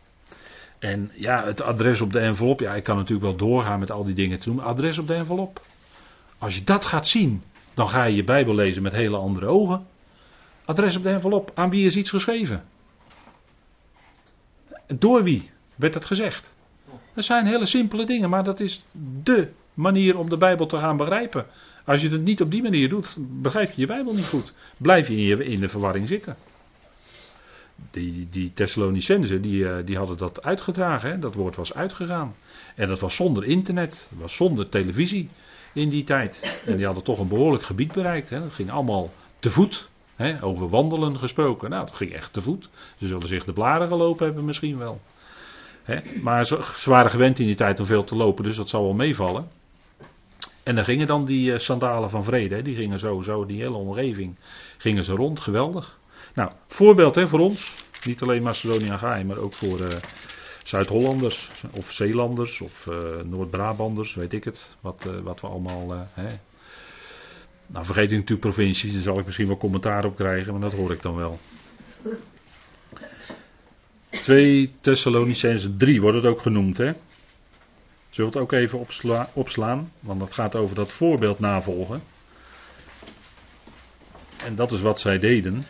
En 0.78 1.10
ja, 1.14 1.44
het 1.44 1.62
adres 1.62 2.00
op 2.00 2.12
de 2.12 2.18
envelop. 2.18 2.60
Ja, 2.60 2.74
ik 2.74 2.84
kan 2.84 2.96
natuurlijk 2.96 3.26
wel 3.26 3.48
doorgaan 3.48 3.78
met 3.78 3.90
al 3.90 4.04
die 4.04 4.14
dingen 4.14 4.38
te. 4.38 4.60
Adres 4.60 4.98
op 4.98 5.06
de 5.06 5.14
envelop. 5.14 5.60
Als 6.42 6.54
je 6.56 6.64
dat 6.64 6.84
gaat 6.84 7.06
zien, 7.06 7.42
dan 7.74 7.88
ga 7.88 8.04
je 8.04 8.16
je 8.16 8.24
Bijbel 8.24 8.54
lezen 8.54 8.82
met 8.82 8.92
hele 8.92 9.16
andere 9.16 9.46
ogen. 9.46 9.86
Adres 10.64 10.96
op 10.96 11.02
de 11.02 11.08
envelop. 11.08 11.50
Aan 11.54 11.70
wie 11.70 11.86
is 11.86 11.96
iets 11.96 12.10
geschreven? 12.10 12.64
Door 14.86 15.22
wie 15.22 15.50
werd 15.74 15.94
het 15.94 16.04
gezegd? 16.04 16.54
Dat 17.14 17.24
zijn 17.24 17.46
hele 17.46 17.66
simpele 17.66 18.06
dingen, 18.06 18.30
maar 18.30 18.44
dat 18.44 18.60
is 18.60 18.84
dé 19.22 19.52
manier 19.74 20.18
om 20.18 20.28
de 20.28 20.36
Bijbel 20.36 20.66
te 20.66 20.78
gaan 20.78 20.96
begrijpen. 20.96 21.46
Als 21.84 22.02
je 22.02 22.08
het 22.08 22.22
niet 22.22 22.42
op 22.42 22.50
die 22.50 22.62
manier 22.62 22.88
doet, 22.88 23.16
begrijp 23.18 23.70
je 23.70 23.80
je 23.80 23.86
Bijbel 23.86 24.14
niet 24.14 24.28
goed. 24.28 24.52
Blijf 24.76 25.08
je 25.08 25.16
in, 25.16 25.22
je, 25.22 25.44
in 25.44 25.60
de 25.60 25.68
verwarring 25.68 26.08
zitten 26.08 26.36
die, 27.90 28.28
die 28.30 28.52
Thessalonicenzen, 28.52 29.42
die, 29.42 29.68
eh, 29.68 29.86
die 29.86 29.96
hadden 29.96 30.16
dat 30.16 30.42
uitgedragen. 30.42 31.20
Dat 31.20 31.34
woord 31.34 31.56
was 31.56 31.74
uitgegaan. 31.74 32.34
En 32.76 32.88
dat 32.88 33.00
was 33.00 33.16
zonder 33.16 33.44
internet, 33.44 34.06
dat 34.10 34.20
was 34.20 34.36
zonder 34.36 34.68
televisie 34.68 35.28
in 35.72 35.88
die 35.88 36.04
tijd. 36.04 36.62
En 36.66 36.76
die 36.76 36.84
hadden 36.84 37.04
toch 37.04 37.18
een 37.18 37.28
behoorlijk 37.28 37.64
gebied 37.64 37.92
bereikt. 37.92 38.30
Hè? 38.30 38.40
Dat 38.40 38.52
ging 38.52 38.70
allemaal 38.70 39.10
te 39.38 39.50
voet. 39.50 39.88
Hè? 40.16 40.42
Over 40.42 40.68
wandelen 40.68 41.18
gesproken. 41.18 41.70
Nou, 41.70 41.86
dat 41.86 41.94
ging 41.94 42.12
echt 42.12 42.32
te 42.32 42.42
voet. 42.42 42.68
Ze 42.98 43.06
zullen 43.06 43.28
zich 43.28 43.44
de 43.44 43.52
blaren 43.52 43.88
gelopen 43.88 44.26
hebben 44.26 44.44
misschien 44.44 44.78
wel. 44.78 45.00
Hè? 45.82 46.00
Maar 46.22 46.46
ze, 46.46 46.60
waren 46.84 47.10
gewend 47.10 47.38
in 47.38 47.46
die 47.46 47.56
tijd 47.56 47.80
om 47.80 47.86
veel 47.86 48.04
te 48.04 48.16
lopen, 48.16 48.44
dus 48.44 48.56
dat 48.56 48.68
zal 48.68 48.82
wel 48.82 48.94
meevallen. 48.94 49.48
En 50.62 50.74
dan 50.74 50.84
gingen 50.84 51.06
dan 51.06 51.24
die 51.24 51.52
uh, 51.52 51.58
sandalen 51.58 52.10
van 52.10 52.24
vrede, 52.24 52.62
die 52.62 52.76
gingen 52.76 52.98
zo, 52.98 53.22
zo, 53.22 53.46
die 53.46 53.60
hele 53.60 53.76
omgeving, 53.76 54.36
gingen 54.78 55.04
ze 55.04 55.14
rond, 55.14 55.40
geweldig. 55.40 55.98
Nou, 56.34 56.50
voorbeeld 56.66 57.14
hè, 57.14 57.28
voor 57.28 57.40
ons. 57.40 57.76
Niet 58.04 58.22
alleen 58.22 58.42
Macedonië 58.42 58.88
en 58.88 59.26
maar 59.26 59.38
ook 59.38 59.52
voor 59.52 59.80
uh, 59.80 59.86
Zuid-Hollanders 60.64 61.50
of 61.76 61.92
Zeelanders 61.92 62.60
of 62.60 62.86
uh, 62.86 62.96
Noord-Brabanders, 63.24 64.14
weet 64.14 64.32
ik 64.32 64.44
het. 64.44 64.76
Wat, 64.80 65.04
uh, 65.06 65.20
wat 65.20 65.40
we 65.40 65.46
allemaal. 65.46 66.06
hè. 66.12 66.28
Nou, 67.66 67.84
vergeet 67.84 68.10
ik 68.10 68.16
natuurlijk 68.18 68.40
provincies, 68.40 68.92
daar 68.92 69.02
zal 69.02 69.18
ik 69.18 69.24
misschien 69.24 69.46
wel 69.46 69.56
commentaar 69.56 70.04
op 70.04 70.16
krijgen, 70.16 70.52
maar 70.52 70.70
dat 70.70 70.72
hoor 70.72 70.92
ik 70.92 71.02
dan 71.02 71.14
wel. 71.16 71.38
2 74.10 74.74
Thessalonicense 74.80 75.76
3 75.76 76.00
wordt 76.00 76.16
het 76.16 76.26
ook 76.26 76.40
genoemd, 76.40 76.78
hè? 76.78 76.92
Zult 78.10 78.34
het 78.34 78.42
ook 78.42 78.52
even 78.52 78.78
opsla 78.78 79.30
opslaan, 79.32 79.92
want 80.00 80.20
dat 80.20 80.32
gaat 80.32 80.54
over 80.54 80.76
dat 80.76 80.92
voorbeeld 80.92 81.38
navolgen. 81.38 82.02
En 84.44 84.54
dat 84.54 84.72
is 84.72 84.80
wat 84.80 85.00
zij 85.00 85.18
deden. 85.18 85.64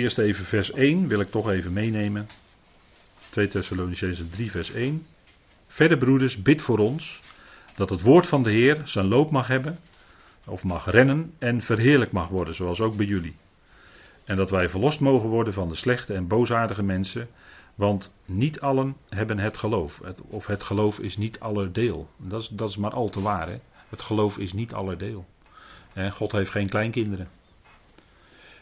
Eerst 0.00 0.18
even 0.18 0.44
vers 0.44 0.72
1 0.72 1.08
wil 1.08 1.20
ik 1.20 1.30
toch 1.30 1.50
even 1.50 1.72
meenemen. 1.72 2.28
2 3.30 3.48
Thessalonicenzen 3.48 4.30
3 4.30 4.50
vers 4.50 4.70
1. 4.72 5.06
Verder 5.66 5.98
broeders, 5.98 6.42
bid 6.42 6.62
voor 6.62 6.78
ons 6.78 7.22
dat 7.74 7.90
het 7.90 8.00
woord 8.00 8.26
van 8.26 8.42
de 8.42 8.50
Heer 8.50 8.82
zijn 8.84 9.06
loop 9.06 9.30
mag 9.30 9.46
hebben, 9.46 9.78
of 10.46 10.64
mag 10.64 10.90
rennen 10.90 11.32
en 11.38 11.62
verheerlijk 11.62 12.12
mag 12.12 12.28
worden, 12.28 12.54
zoals 12.54 12.80
ook 12.80 12.96
bij 12.96 13.06
jullie. 13.06 13.34
En 14.24 14.36
dat 14.36 14.50
wij 14.50 14.68
verlost 14.68 15.00
mogen 15.00 15.28
worden 15.28 15.52
van 15.52 15.68
de 15.68 15.74
slechte 15.74 16.14
en 16.14 16.26
boosaardige 16.26 16.82
mensen, 16.82 17.28
want 17.74 18.16
niet 18.24 18.60
allen 18.60 18.96
hebben 19.08 19.38
het 19.38 19.56
geloof. 19.56 20.00
of 20.28 20.46
het 20.46 20.64
geloof 20.64 20.98
is 20.98 21.16
niet 21.16 21.40
allerdeel. 21.40 22.10
Dat 22.16 22.40
is, 22.40 22.48
dat 22.48 22.68
is 22.68 22.76
maar 22.76 22.92
al 22.92 23.08
te 23.08 23.20
waar. 23.20 23.48
Hè? 23.48 23.58
Het 23.88 24.02
geloof 24.02 24.38
is 24.38 24.52
niet 24.52 24.72
allerdeel. 24.72 25.26
En 25.92 26.12
God 26.12 26.32
heeft 26.32 26.50
geen 26.50 26.68
kleinkinderen. 26.68 27.28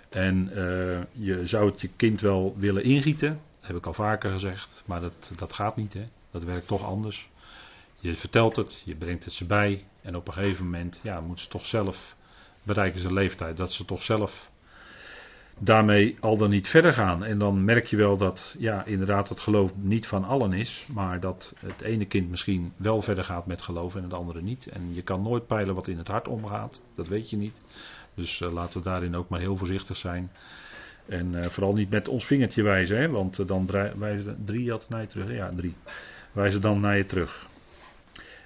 En 0.09 0.50
uh, 0.54 0.98
je 1.12 1.46
zou 1.46 1.70
het 1.70 1.80
je 1.80 1.90
kind 1.96 2.20
wel 2.20 2.54
willen 2.59 2.82
ingieten, 2.82 3.40
heb 3.61 3.76
ik 3.76 3.86
al 3.86 3.94
vaker 3.94 4.30
gezegd, 4.30 4.82
maar 4.86 5.00
dat, 5.00 5.32
dat 5.36 5.52
gaat 5.52 5.76
niet. 5.76 5.92
Hè? 5.92 6.09
Dat 6.30 6.44
werkt 6.44 6.66
toch 6.66 6.84
anders. 6.84 7.28
Je 8.00 8.14
vertelt 8.14 8.56
het, 8.56 8.82
je 8.84 8.94
brengt 8.94 9.24
het 9.24 9.32
ze 9.32 9.46
bij 9.46 9.84
en 10.02 10.16
op 10.16 10.28
een 10.28 10.32
gegeven 10.32 10.64
moment 10.64 11.00
ja, 11.02 11.20
moeten 11.20 11.44
ze 11.44 11.50
toch 11.50 11.66
zelf 11.66 12.16
bereiken 12.62 13.00
ze 13.00 13.12
leeftijd 13.12 13.56
dat 13.56 13.72
ze 13.72 13.84
toch 13.84 14.02
zelf 14.02 14.50
daarmee 15.59 16.16
al 16.20 16.36
dan 16.36 16.50
niet 16.50 16.68
verder 16.68 16.92
gaan. 16.92 17.24
En 17.24 17.38
dan 17.38 17.64
merk 17.64 17.86
je 17.86 17.96
wel 17.96 18.16
dat, 18.16 18.54
ja, 18.59 18.84
inderdaad, 18.84 19.28
het 19.28 19.40
geloof 19.40 19.76
niet 19.76 20.06
van 20.06 20.24
allen 20.24 20.52
is, 20.52 20.86
maar 20.94 21.20
dat 21.20 21.54
het 21.59 21.80
ene 21.80 22.06
kind 22.06 22.30
misschien 22.30 22.72
wel 22.76 23.02
verder 23.02 23.24
gaat 23.24 23.46
met 23.46 23.62
geloof 23.62 23.94
en 23.94 24.02
het 24.02 24.14
andere 24.14 24.42
niet. 24.42 24.66
En 24.66 24.94
je 24.94 25.02
kan 25.02 25.22
nooit 25.22 25.46
peilen 25.46 25.74
wat 25.74 25.88
in 25.88 25.98
het 25.98 26.09
hart 26.09 26.28
omgaat, 26.28 26.82
dat 26.94 27.09
weet 27.09 27.30
je 27.30 27.36
niet. 27.36 27.61
Dus 28.19 28.41
uh, 28.41 28.53
laten 28.53 28.79
we 28.79 28.89
daarin 28.89 29.16
ook 29.16 29.29
maar 29.29 29.41
heel 29.41 29.57
voorzichtig 29.57 29.97
zijn. 29.97 30.31
En 31.07 31.33
uh, 31.33 31.45
vooral 31.45 31.75
niet 31.75 31.91
met 31.91 32.09
ons 32.09 32.27
vingertje 32.27 32.62
wijzen, 32.62 32.99
hè, 32.99 33.09
want 33.09 33.39
uh, 33.39 33.47
dan 33.47 33.66
wijzen 33.99 34.43
drie 34.45 34.71
had 34.71 34.89
naar 34.89 35.01
je 35.01 35.07
terug. 35.07 35.31
Ja, 35.31 35.51
drie. 35.57 35.75
Wijzen 36.33 36.61
dan 36.61 36.81
naar 36.81 36.97
je 36.97 37.07
terug. 37.07 37.47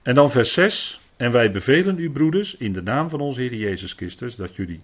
En 0.03 0.15
dan 0.15 0.31
vers 0.31 0.53
6. 0.53 1.01
En 1.17 1.33
wij 1.33 1.51
bevelen 1.51 1.99
u, 1.99 2.11
broeders, 2.11 2.57
in 2.57 2.73
de 2.73 2.83
naam 2.83 3.09
van 3.09 3.21
onze 3.21 3.41
Heer 3.41 3.55
Jezus 3.55 3.93
Christus, 3.93 4.37
dat 4.37 4.57
jullie 4.57 4.81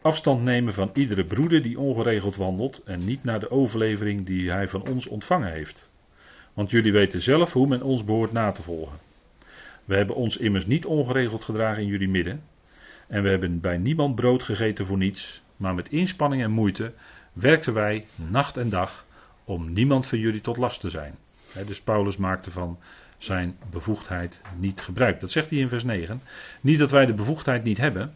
afstand 0.00 0.42
nemen 0.42 0.74
van 0.74 0.90
iedere 0.94 1.24
broeder 1.24 1.62
die 1.62 1.78
ongeregeld 1.78 2.36
wandelt 2.36 2.82
en 2.84 3.04
niet 3.04 3.24
naar 3.24 3.40
de 3.40 3.50
overlevering 3.50 4.26
die 4.26 4.50
hij 4.50 4.68
van 4.68 4.88
ons 4.88 5.06
ontvangen 5.06 5.52
heeft. 5.52 5.90
Want 6.54 6.70
jullie 6.70 6.92
weten 6.92 7.20
zelf 7.20 7.52
hoe 7.52 7.66
men 7.66 7.82
ons 7.82 8.04
behoort 8.04 8.32
na 8.32 8.52
te 8.52 8.62
volgen. 8.62 8.98
We 9.84 9.96
hebben 9.96 10.16
ons 10.16 10.36
immers 10.36 10.66
niet 10.66 10.86
ongeregeld 10.86 11.44
gedragen 11.44 11.82
in 11.82 11.88
jullie 11.88 12.08
midden. 12.08 12.42
En 13.08 13.22
we 13.22 13.28
hebben 13.28 13.60
bij 13.60 13.78
niemand 13.78 14.14
brood 14.14 14.42
gegeten 14.42 14.86
voor 14.86 14.96
niets, 14.96 15.42
maar 15.56 15.74
met 15.74 15.88
inspanning 15.88 16.42
en 16.42 16.50
moeite 16.50 16.92
werkten 17.32 17.74
wij 17.74 18.06
nacht 18.30 18.56
en 18.56 18.68
dag 18.68 19.06
om 19.44 19.72
niemand 19.72 20.06
van 20.06 20.18
jullie 20.18 20.40
tot 20.40 20.56
last 20.56 20.80
te 20.80 20.90
zijn. 20.90 21.14
dus 21.66 21.80
Paulus 21.80 22.16
maakte 22.16 22.50
van 22.50 22.78
zijn 23.18 23.56
bevoegdheid 23.70 24.40
niet 24.56 24.80
gebruik. 24.80 25.20
Dat 25.20 25.30
zegt 25.30 25.50
hij 25.50 25.58
in 25.58 25.68
vers 25.68 25.84
9. 25.84 26.22
Niet 26.60 26.78
dat 26.78 26.90
wij 26.90 27.06
de 27.06 27.14
bevoegdheid 27.14 27.64
niet 27.64 27.78
hebben, 27.78 28.14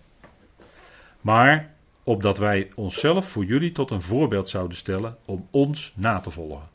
maar 1.20 1.74
opdat 2.02 2.38
wij 2.38 2.70
onszelf 2.74 3.28
voor 3.28 3.44
jullie 3.44 3.72
tot 3.72 3.90
een 3.90 4.02
voorbeeld 4.02 4.48
zouden 4.48 4.76
stellen 4.76 5.16
om 5.24 5.48
ons 5.50 5.92
na 5.96 6.20
te 6.20 6.30
volgen. 6.30 6.68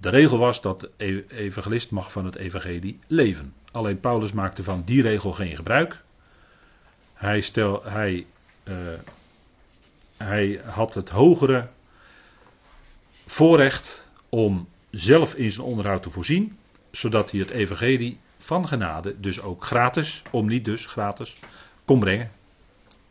De 0.00 0.08
regel 0.08 0.38
was 0.38 0.62
dat 0.62 0.80
de 0.80 0.90
e- 0.96 1.24
evangelist 1.28 1.90
mag 1.90 2.12
van 2.12 2.24
het 2.24 2.36
evangelie 2.36 2.98
leven. 3.06 3.54
Alleen 3.72 4.00
Paulus 4.00 4.32
maakte 4.32 4.62
van 4.62 4.82
die 4.84 5.02
regel 5.02 5.32
geen 5.32 5.56
gebruik. 5.56 6.04
Hij, 7.18 7.40
stel, 7.40 7.84
hij, 7.84 8.26
uh, 8.64 8.74
hij 10.16 10.60
had 10.64 10.94
het 10.94 11.08
hogere 11.08 11.68
voorrecht 13.26 14.06
om 14.28 14.68
zelf 14.90 15.34
in 15.34 15.52
zijn 15.52 15.66
onderhoud 15.66 16.02
te 16.02 16.10
voorzien, 16.10 16.58
zodat 16.90 17.30
hij 17.30 17.40
het 17.40 17.50
evangelie 17.50 18.18
van 18.38 18.68
genade, 18.68 19.20
dus 19.20 19.40
ook 19.40 19.64
gratis, 19.64 20.22
om 20.30 20.46
niet 20.46 20.64
dus 20.64 20.86
gratis, 20.86 21.36
kon 21.84 22.00
brengen. 22.00 22.30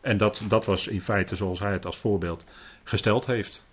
En 0.00 0.16
dat, 0.16 0.42
dat 0.48 0.64
was 0.64 0.86
in 0.86 1.00
feite 1.00 1.36
zoals 1.36 1.58
hij 1.58 1.72
het 1.72 1.86
als 1.86 1.98
voorbeeld 1.98 2.44
gesteld 2.84 3.26
heeft. 3.26 3.66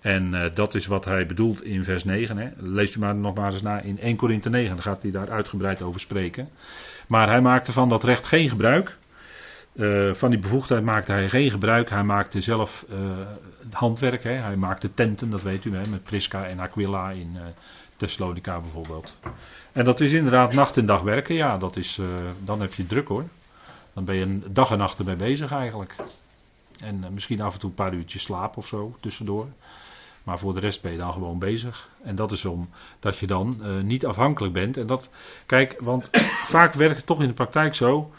En 0.00 0.32
uh, 0.32 0.54
dat 0.54 0.74
is 0.74 0.86
wat 0.86 1.04
hij 1.04 1.26
bedoelt 1.26 1.62
in 1.62 1.84
vers 1.84 2.04
9. 2.04 2.36
Hè. 2.36 2.50
Leest 2.56 2.94
u 2.94 2.98
maar 2.98 3.14
nog 3.14 3.34
maar 3.34 3.52
eens 3.52 3.62
na 3.62 3.80
in 3.80 3.98
1 3.98 4.16
Korinthe 4.16 4.50
9, 4.50 4.74
dan 4.74 4.82
gaat 4.82 5.02
hij 5.02 5.10
daar 5.10 5.30
uitgebreid 5.30 5.82
over 5.82 6.00
spreken. 6.00 6.48
Maar 7.06 7.28
hij 7.28 7.40
maakte 7.40 7.72
van 7.72 7.88
dat 7.88 8.04
recht 8.04 8.24
geen 8.24 8.48
gebruik. 8.48 8.96
Uh, 9.78 10.14
van 10.14 10.30
die 10.30 10.38
bevoegdheid 10.38 10.84
maakte 10.84 11.12
hij 11.12 11.28
geen 11.28 11.50
gebruik. 11.50 11.90
Hij 11.90 12.02
maakte 12.02 12.40
zelf 12.40 12.84
uh, 12.90 12.98
handwerk. 13.70 14.22
Hè. 14.22 14.32
Hij 14.32 14.56
maakte 14.56 14.94
tenten, 14.94 15.30
dat 15.30 15.42
weet 15.42 15.64
u, 15.64 15.76
hè, 15.76 15.90
met 15.90 16.02
Prisca 16.02 16.46
en 16.46 16.60
Aquila 16.60 17.10
in 17.10 17.36
Thessalonica 17.96 18.60
bijvoorbeeld. 18.60 19.16
En 19.72 19.84
dat 19.84 20.00
is 20.00 20.12
inderdaad 20.12 20.52
nacht 20.52 20.76
en 20.76 20.86
dag 20.86 21.00
werken. 21.00 21.34
Ja, 21.34 21.58
dat 21.58 21.76
is, 21.76 22.00
dan 22.44 22.60
heb 22.60 22.74
je 22.74 22.86
druk 22.86 23.08
hoor. 23.08 23.24
Dan 23.92 24.04
ben 24.04 24.14
je 24.14 24.40
dag 24.50 24.70
en 24.70 24.78
nacht 24.78 24.98
ermee 24.98 25.16
bezig 25.16 25.52
eigenlijk. 25.52 25.96
En 26.82 26.96
uh, 26.96 27.08
misschien 27.08 27.40
af 27.40 27.54
en 27.54 27.60
toe 27.60 27.68
een 27.68 27.74
paar 27.74 27.94
uurtjes 27.94 28.22
slaap 28.22 28.56
of 28.56 28.66
zo 28.66 28.96
tussendoor. 29.00 29.46
Maar 30.22 30.38
voor 30.38 30.54
de 30.54 30.60
rest 30.60 30.82
ben 30.82 30.92
je 30.92 30.98
dan 30.98 31.12
gewoon 31.12 31.38
bezig. 31.38 31.88
En 32.02 32.16
dat 32.16 32.32
is 32.32 32.44
om 32.44 32.68
dat 33.00 33.18
je 33.18 33.26
dan 33.26 33.58
uh, 33.62 33.80
niet 33.82 34.06
afhankelijk 34.06 34.52
bent. 34.52 34.76
En 34.76 34.86
dat, 34.86 35.10
kijk, 35.46 35.76
want 35.80 36.10
vaak 36.56 36.74
werkt 36.74 36.96
het 36.96 37.06
toch 37.06 37.20
in 37.20 37.28
de 37.28 37.34
praktijk 37.34 37.74
zo. 37.74 38.12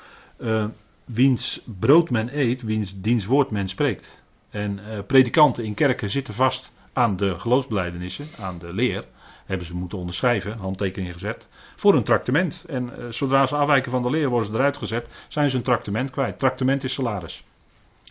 Wiens 1.14 1.62
brood 1.80 2.10
men 2.10 2.39
eet, 2.39 2.62
wiens 2.62 2.93
diens 3.01 3.26
woord 3.26 3.51
men 3.51 3.68
spreekt. 3.68 4.24
En 4.49 4.80
predikanten 5.07 5.64
in 5.64 5.74
kerken 5.74 6.10
zitten 6.10 6.34
vast 6.34 6.74
aan 6.93 7.16
de 7.16 7.39
geloofsbelijdenissen, 7.39 8.28
aan 8.38 8.60
de 8.60 8.74
leer 8.74 9.05
hebben 9.49 9.68
ze 9.68 9.76
moeten 9.76 9.97
onderschrijven, 9.97 10.57
handtekening 10.57 11.14
gezet, 11.14 11.47
voor 11.76 11.95
een 11.95 12.03
tractement. 12.03 12.66
En 12.68 12.84
uh, 12.99 13.05
zodra 13.10 13.45
ze 13.45 13.55
afwijken 13.55 13.91
van 13.91 14.01
de 14.01 14.10
leer 14.10 14.30
worden 14.30 14.49
ze 14.51 14.53
eruit 14.53 14.78
gezet, 14.78 15.26
zijn 15.28 15.49
ze 15.49 15.57
een 15.57 15.64
tractement 15.64 16.10
kwijt. 16.10 16.39
Tractement 16.39 16.84
is 16.84 16.93
salaris. 16.93 17.43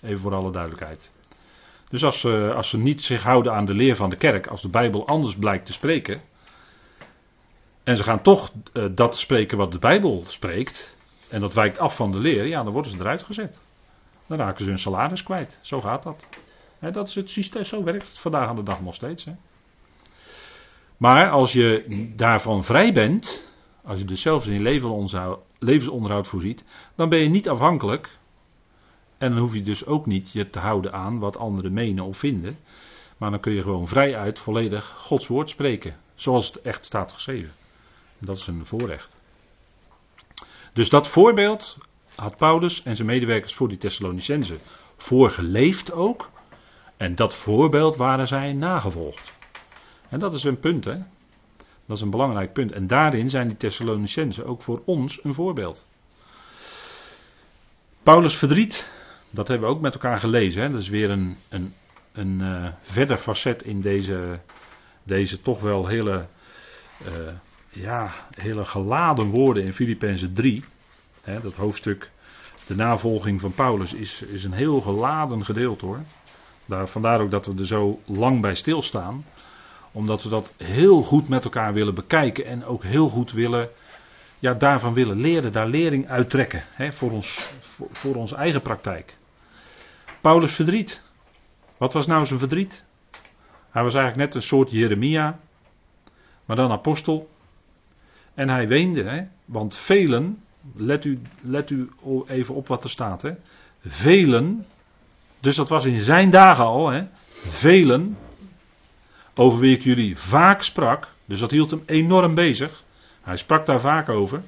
Even 0.03 0.19
voor 0.19 0.35
alle 0.35 0.53
duidelijkheid. 0.53 1.13
Dus 1.89 2.05
als 2.05 2.21
ze, 2.21 2.53
als 2.55 2.69
ze 2.69 2.79
niet 2.79 3.03
zich 3.03 3.23
houden 3.23 3.53
aan 3.53 3.65
de 3.65 3.75
leer 3.75 3.97
van 3.97 4.11
de 4.11 4.17
kerk, 4.17 4.47
als 4.47 4.63
de 4.63 4.69
Bijbel 4.69 5.07
anders 5.07 5.37
blijkt 5.37 5.67
te 5.67 5.73
spreken, 5.73 6.21
en 7.85 7.97
ze 7.97 8.03
gaan 8.03 8.23
toch 8.23 8.53
dat 8.95 9.17
spreken 9.17 9.59
wat 9.59 9.73
de 9.73 9.79
Bijbel 9.79 10.25
spreekt, 10.27 10.97
en 11.29 11.41
dat 11.41 11.55
wijkt 11.55 11.79
af 11.79 11.97
van 11.97 12.13
de 12.13 12.19
leer, 12.19 12.47
ja, 12.47 12.63
dan 12.63 12.73
worden 12.73 12.91
ze 12.91 12.99
eruit 12.99 13.23
gezet. 13.23 13.59
Dan 14.27 14.39
raken 14.39 14.65
ze 14.65 14.71
hun 14.71 14.79
salaris 14.79 15.23
kwijt. 15.23 15.59
Zo 15.61 15.81
gaat 15.81 16.03
dat. 16.03 16.27
dat 16.93 17.09
is 17.09 17.15
het 17.15 17.31
systeem, 17.31 17.65
zo 17.65 17.85
werkt 17.85 18.09
het 18.09 18.19
vandaag 18.19 18.49
aan 18.49 18.57
de 18.57 18.63
dag 18.63 18.81
nog 18.81 18.95
steeds. 18.95 19.27
Maar 20.97 21.31
als 21.31 21.53
je 21.53 21.85
daarvan 22.17 22.65
vrij 22.65 22.93
bent, 22.93 23.53
als 23.85 23.99
je 23.99 24.05
dus 24.05 24.23
zelf 24.23 24.47
in 24.47 24.63
levensonderhoud 25.59 26.29
voorziet, 26.29 26.65
dan 26.95 27.09
ben 27.09 27.19
je 27.19 27.29
niet 27.29 27.49
afhankelijk. 27.49 28.17
En 29.19 29.31
dan 29.31 29.39
hoef 29.39 29.55
je 29.55 29.63
dus 29.63 29.87
ook 29.87 30.07
niet 30.07 30.31
je 30.31 30.51
te 30.51 30.59
houden 30.59 30.93
aan 30.93 31.19
wat 31.19 31.37
anderen 31.37 31.73
menen 31.73 32.05
of 32.05 32.19
vinden. 32.19 32.59
Maar 33.17 33.31
dan 33.31 33.41
kun 33.41 33.53
je 33.53 33.63
gewoon 33.63 33.89
vrij 33.89 34.17
uit 34.17 34.39
volledig 34.39 34.95
Gods 34.97 35.27
woord 35.27 35.51
spreken. 35.51 35.97
Zoals 36.15 36.47
het 36.47 36.61
echt 36.61 36.85
staat 36.85 37.13
geschreven. 37.13 37.51
En 38.21 38.27
dat 38.27 38.37
is 38.37 38.47
een 38.47 38.67
voorrecht. 38.67 39.18
Dus 40.79 40.89
dat 40.89 41.09
voorbeeld 41.09 41.79
had 42.15 42.37
Paulus 42.37 42.83
en 42.83 42.97
zijn 42.97 43.09
medewerkers 43.09 43.55
voor 43.55 43.69
die 43.69 43.79
Thessalonicenzen 43.79 44.59
voorgeleefd 44.97 45.93
ook. 45.93 46.31
En 46.97 47.15
dat 47.15 47.35
voorbeeld 47.35 47.97
waren 47.97 48.27
zij 48.27 48.53
nagevolgd. 48.53 49.33
En 50.09 50.19
dat 50.19 50.33
is 50.33 50.45
een 50.45 50.61
punt, 50.61 50.85
hè? 50.85 50.97
Dat 51.87 51.97
is 51.97 52.01
een 52.01 52.11
belangrijk 52.11 52.53
punt. 52.53 52.73
En 52.73 52.87
daarin 52.87 53.31
zijn 53.31 53.49
die 53.49 53.57
Thessalonicenzen 53.57 54.47
ook 54.47 54.63
voor 54.63 54.83
ons 54.85 55.25
een 55.25 55.35
voorbeeld. 55.35 55.87
Paulus' 58.03 58.37
verdriet, 58.37 58.91
dat 59.31 59.49
hebben 59.49 59.69
we 59.69 59.75
ook 59.75 59.81
met 59.81 59.95
elkaar 59.95 60.21
gelezen. 60.21 60.63
Hè? 60.63 60.71
Dat 60.71 60.81
is 60.81 60.89
weer 60.89 61.11
een, 61.11 61.37
een, 61.49 61.75
een 62.13 62.41
uh, 62.41 62.69
verder 62.81 63.17
facet 63.17 63.63
in 63.63 63.81
deze, 63.81 64.41
deze 65.03 65.43
toch 65.43 65.61
wel 65.61 65.87
hele, 65.87 66.27
uh, 67.07 67.29
ja, 67.69 68.11
hele 68.31 68.65
geladen 68.65 69.27
woorden 69.27 69.65
in 69.65 69.73
Filippenzen 69.73 70.33
3. 70.33 70.65
Hè? 71.23 71.41
Dat 71.41 71.55
hoofdstuk, 71.57 72.11
de 72.67 72.75
navolging 72.75 73.41
van 73.41 73.53
Paulus, 73.53 73.93
is, 73.93 74.23
is 74.23 74.45
een 74.45 74.53
heel 74.53 74.81
geladen 74.81 75.45
gedeelte 75.45 75.87
hoor. 75.87 76.01
Daar, 76.67 76.89
vandaar 76.89 77.21
ook 77.21 77.31
dat 77.31 77.47
we 77.47 77.55
er 77.59 77.67
zo 77.67 78.01
lang 78.07 78.41
bij 78.41 78.55
stilstaan 78.55 79.25
omdat 79.93 80.23
we 80.23 80.29
dat 80.29 80.53
heel 80.57 81.03
goed 81.03 81.29
met 81.29 81.45
elkaar 81.45 81.73
willen 81.73 81.95
bekijken 81.95 82.45
en 82.45 82.65
ook 82.65 82.83
heel 82.83 83.09
goed 83.09 83.33
willen, 83.33 83.69
ja, 84.39 84.55
daarvan 84.55 84.95
willen 84.95 85.21
leren, 85.21 85.53
daar 85.53 85.69
lering 85.69 86.09
uittrekken 86.09 86.63
hè, 86.73 86.93
voor, 86.93 87.11
ons, 87.11 87.51
voor, 87.61 87.89
voor 87.93 88.15
onze 88.15 88.35
eigen 88.35 88.63
praktijk. 88.63 89.17
Paulus' 90.21 90.55
verdriet. 90.55 91.03
Wat 91.77 91.93
was 91.93 92.07
nou 92.07 92.27
zijn 92.27 92.39
verdriet? 92.39 92.85
Hij 93.71 93.83
was 93.83 93.95
eigenlijk 93.95 94.25
net 94.27 94.35
een 94.35 94.49
soort 94.49 94.71
Jeremia, 94.71 95.39
maar 96.45 96.57
dan 96.57 96.71
apostel. 96.71 97.31
En 98.39 98.49
hij 98.49 98.69
weende, 98.69 99.03
hè, 99.03 99.23
want 99.45 99.77
velen, 99.77 100.43
let 100.75 101.05
u, 101.05 101.21
let 101.41 101.71
u 101.71 101.91
even 102.27 102.55
op 102.55 102.67
wat 102.67 102.85
er 102.85 102.91
staat, 102.91 103.23
hè, 103.23 103.33
velen, 103.81 104.67
dus 105.41 105.57
dat 105.57 105.69
was 105.69 105.85
in 105.85 106.01
zijn 106.01 106.31
dagen 106.31 106.65
al, 106.65 106.89
hè, 106.91 107.07
velen 107.49 108.19
over 109.35 109.59
wie 109.59 109.77
ik 109.77 109.83
jullie 109.83 110.17
vaak 110.17 110.63
sprak. 110.63 111.09
Dus 111.25 111.41
dat 111.41 111.51
hield 111.51 111.71
hem 111.71 111.83
enorm 111.87 112.35
bezig. 112.35 112.83
Hij 113.21 113.37
sprak 113.37 113.67
daar 113.67 113.81
vaak 113.81 114.09
over. 114.09 114.43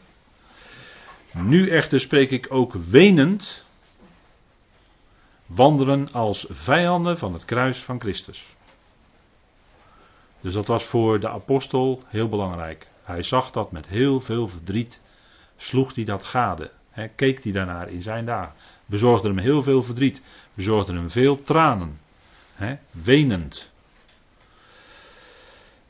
Nu 1.33 1.69
echter 1.69 2.01
spreek 2.01 2.31
ik 2.31 2.47
ook 2.51 2.73
wenend. 2.73 3.65
Wandelen 5.47 6.13
als 6.13 6.47
vijanden 6.49 7.19
van 7.19 7.33
het 7.33 7.45
kruis 7.45 7.79
van 7.79 8.01
Christus. 8.01 8.55
Dus 10.41 10.55
dat 10.55 10.67
was 10.67 10.85
voor 10.85 11.21
de 11.21 11.29
apostel 11.29 12.03
heel 12.07 12.29
belangrijk. 12.29 12.89
Hij 13.11 13.23
zag 13.23 13.51
dat 13.51 13.73
met 13.73 13.87
heel 13.87 14.21
veel 14.21 14.49
verdriet. 14.49 15.01
Sloeg 15.57 15.95
hij 15.95 16.05
dat 16.05 16.25
gade. 16.25 16.71
Keek 17.17 17.43
hij 17.43 17.53
daarnaar 17.53 17.89
in 17.89 18.03
zijn 18.03 18.25
dagen. 18.25 18.53
Bezorgde 18.87 19.29
hem 19.29 19.39
heel 19.39 19.63
veel 19.63 19.83
verdriet. 19.83 20.23
Bezorgde 20.55 20.93
hem 20.93 21.11
veel 21.11 21.43
tranen. 21.43 21.99
He, 22.55 22.77
wenend. 22.91 23.71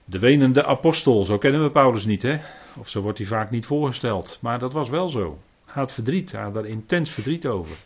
De 0.04 0.18
wenende 0.18 0.64
apostel, 0.64 1.24
zo 1.24 1.38
kennen 1.38 1.62
we 1.62 1.70
Paulus 1.70 2.04
niet, 2.04 2.22
hè? 2.22 2.40
Of 2.78 2.88
zo 2.88 3.00
wordt 3.00 3.18
hij 3.18 3.26
vaak 3.26 3.50
niet 3.50 3.66
voorgesteld. 3.66 4.38
Maar 4.40 4.58
dat 4.58 4.72
was 4.72 4.88
wel 4.88 5.08
zo. 5.08 5.38
Hij 5.64 5.82
had 5.82 5.92
verdriet, 5.92 6.32
hij 6.32 6.42
had 6.42 6.54
daar 6.54 6.66
intens 6.66 7.10
verdriet 7.10 7.46
over. 7.46 7.76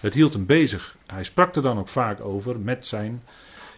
Het 0.00 0.14
hield 0.14 0.32
hem 0.32 0.46
bezig. 0.46 0.96
Hij 1.06 1.24
sprak 1.24 1.54
er 1.54 1.62
dan 1.62 1.78
ook 1.78 1.88
vaak 1.88 2.20
over 2.20 2.60
met 2.60 2.86
zijn, 2.86 3.22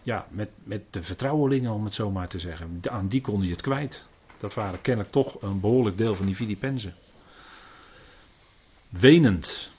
ja, 0.03 0.27
met, 0.31 0.51
met 0.65 0.83
de 0.91 1.03
vertrouwelingen, 1.03 1.73
om 1.73 1.85
het 1.85 1.95
zo 1.95 2.11
maar 2.11 2.29
te 2.29 2.39
zeggen. 2.39 2.81
Aan 2.91 3.09
die 3.09 3.21
kon 3.21 3.41
hij 3.41 3.51
het 3.51 3.63
kwijt. 3.63 4.09
Dat 4.45 4.55
waren 4.55 4.81
kennelijk 4.81 5.13
toch 5.13 5.43
een 5.43 5.61
behoorlijk 5.61 5.97
deel 5.97 6.15
van 6.15 6.27
die 6.27 6.35
Filippenzen. 6.35 6.95
Wenend. 8.89 9.71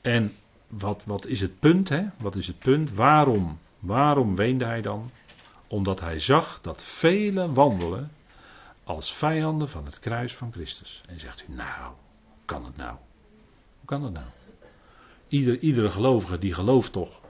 En 0.00 0.34
wat, 0.66 1.02
wat 1.04 1.26
is 1.26 1.40
het 1.40 1.58
punt? 1.58 1.88
Hè? 1.88 2.06
Wat 2.18 2.36
is 2.36 2.46
het 2.46 2.58
punt? 2.58 2.94
Waarom? 2.94 3.58
Waarom 3.78 4.36
weende 4.36 4.64
hij 4.64 4.82
dan? 4.82 5.10
Omdat 5.66 6.00
hij 6.00 6.20
zag 6.20 6.60
dat 6.60 6.82
velen 6.82 7.54
wandelen 7.54 8.10
als 8.84 9.14
vijanden 9.14 9.68
van 9.68 9.84
het 9.84 9.98
kruis 9.98 10.34
van 10.34 10.52
Christus. 10.52 11.02
En 11.06 11.20
zegt 11.20 11.44
u, 11.48 11.52
nou, 11.52 11.84
hoe 12.24 12.44
kan 12.44 12.64
het 12.64 12.76
nou? 12.76 12.96
Hoe 13.78 13.86
kan 13.86 14.02
het 14.02 14.12
nou? 14.12 14.26
Ieder, 15.28 15.58
iedere 15.58 15.90
gelovige 15.90 16.38
die 16.38 16.54
gelooft 16.54 16.92
toch 16.92 17.20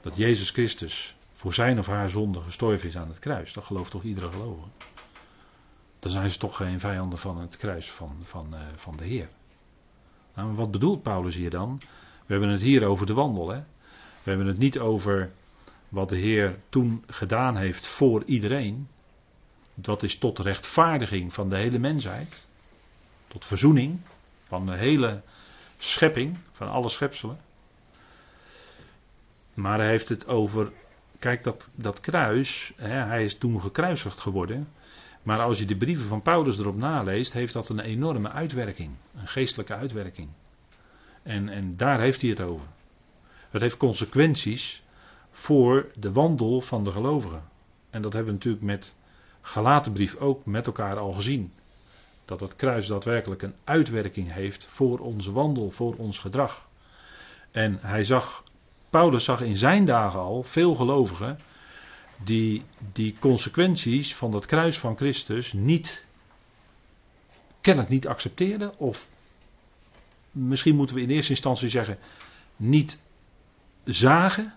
dat 0.00 0.16
Jezus 0.16 0.50
Christus 0.50 1.16
voor 1.32 1.54
zijn 1.54 1.78
of 1.78 1.86
haar 1.86 2.10
zonde 2.10 2.40
gestorven 2.40 2.88
is 2.88 2.96
aan 2.96 3.08
het 3.08 3.18
kruis. 3.18 3.52
Dat 3.52 3.64
gelooft 3.64 3.90
toch 3.90 4.02
iedere 4.02 4.30
gelovige? 4.30 4.68
Dan 5.98 6.10
zijn 6.10 6.30
ze 6.30 6.38
toch 6.38 6.56
geen 6.56 6.80
vijanden 6.80 7.18
van 7.18 7.38
het 7.38 7.56
kruis 7.56 7.90
van, 7.90 8.16
van, 8.20 8.54
uh, 8.54 8.60
van 8.74 8.96
de 8.96 9.04
Heer. 9.04 9.28
Nou, 10.34 10.54
wat 10.54 10.70
bedoelt 10.70 11.02
Paulus 11.02 11.34
hier 11.34 11.50
dan? 11.50 11.80
We 12.26 12.34
hebben 12.34 12.48
het 12.48 12.60
hier 12.60 12.84
over 12.84 13.06
de 13.06 13.14
wandel. 13.14 13.48
Hè? 13.48 13.58
We 14.22 14.30
hebben 14.30 14.46
het 14.46 14.58
niet 14.58 14.78
over 14.78 15.32
wat 15.88 16.08
de 16.08 16.16
Heer 16.16 16.58
toen 16.68 17.04
gedaan 17.06 17.56
heeft 17.56 17.86
voor 17.86 18.24
iedereen. 18.24 18.88
Dat 19.74 20.02
is 20.02 20.18
tot 20.18 20.38
rechtvaardiging 20.38 21.32
van 21.32 21.48
de 21.48 21.56
hele 21.56 21.78
mensheid. 21.78 22.46
Tot 23.28 23.44
verzoening 23.44 24.00
van 24.44 24.66
de 24.66 24.76
hele 24.76 25.22
schepping, 25.78 26.38
van 26.52 26.68
alle 26.68 26.88
schepselen. 26.88 27.38
Maar 29.54 29.78
hij 29.78 29.88
heeft 29.88 30.08
het 30.08 30.26
over. 30.26 30.72
Kijk, 31.18 31.44
dat, 31.44 31.68
dat 31.74 32.00
kruis. 32.00 32.72
Hè, 32.76 32.88
hij 32.88 33.24
is 33.24 33.38
toen 33.38 33.60
gekruisigd 33.60 34.20
geworden. 34.20 34.68
Maar 35.28 35.40
als 35.40 35.58
je 35.58 35.64
de 35.64 35.76
brieven 35.76 36.06
van 36.06 36.22
Paulus 36.22 36.58
erop 36.58 36.76
naleest, 36.76 37.32
heeft 37.32 37.52
dat 37.52 37.68
een 37.68 37.80
enorme 37.80 38.30
uitwerking. 38.30 38.90
Een 39.14 39.28
geestelijke 39.28 39.74
uitwerking. 39.74 40.28
En, 41.22 41.48
en 41.48 41.76
daar 41.76 42.00
heeft 42.00 42.20
hij 42.20 42.30
het 42.30 42.40
over. 42.40 42.66
Het 43.50 43.60
heeft 43.60 43.76
consequenties 43.76 44.82
voor 45.30 45.90
de 45.94 46.12
wandel 46.12 46.60
van 46.60 46.84
de 46.84 46.92
gelovigen. 46.92 47.42
En 47.90 48.02
dat 48.02 48.12
hebben 48.12 48.32
we 48.32 48.38
natuurlijk 48.38 48.64
met 48.64 48.96
Galatenbrief 49.40 50.16
ook 50.16 50.46
met 50.46 50.66
elkaar 50.66 50.98
al 50.98 51.12
gezien. 51.12 51.52
Dat 52.24 52.40
het 52.40 52.56
kruis 52.56 52.86
daadwerkelijk 52.86 53.42
een 53.42 53.54
uitwerking 53.64 54.32
heeft 54.32 54.66
voor 54.66 54.98
onze 54.98 55.32
wandel, 55.32 55.70
voor 55.70 55.94
ons 55.96 56.18
gedrag. 56.18 56.68
En 57.50 57.78
hij 57.80 58.04
zag, 58.04 58.44
Paulus 58.90 59.24
zag 59.24 59.40
in 59.40 59.56
zijn 59.56 59.84
dagen 59.84 60.20
al 60.20 60.42
veel 60.42 60.74
gelovigen 60.74 61.38
die 62.24 62.62
die 62.92 63.16
consequenties 63.18 64.14
van 64.14 64.30
dat 64.30 64.46
kruis 64.46 64.78
van 64.78 64.96
Christus 64.96 65.52
niet, 65.52 66.06
kennelijk 67.60 67.92
niet 67.92 68.06
accepteerden 68.06 68.78
of 68.78 69.08
misschien 70.30 70.76
moeten 70.76 70.96
we 70.96 71.02
in 71.02 71.10
eerste 71.10 71.30
instantie 71.30 71.68
zeggen, 71.68 71.98
niet 72.56 73.00
zagen. 73.84 74.54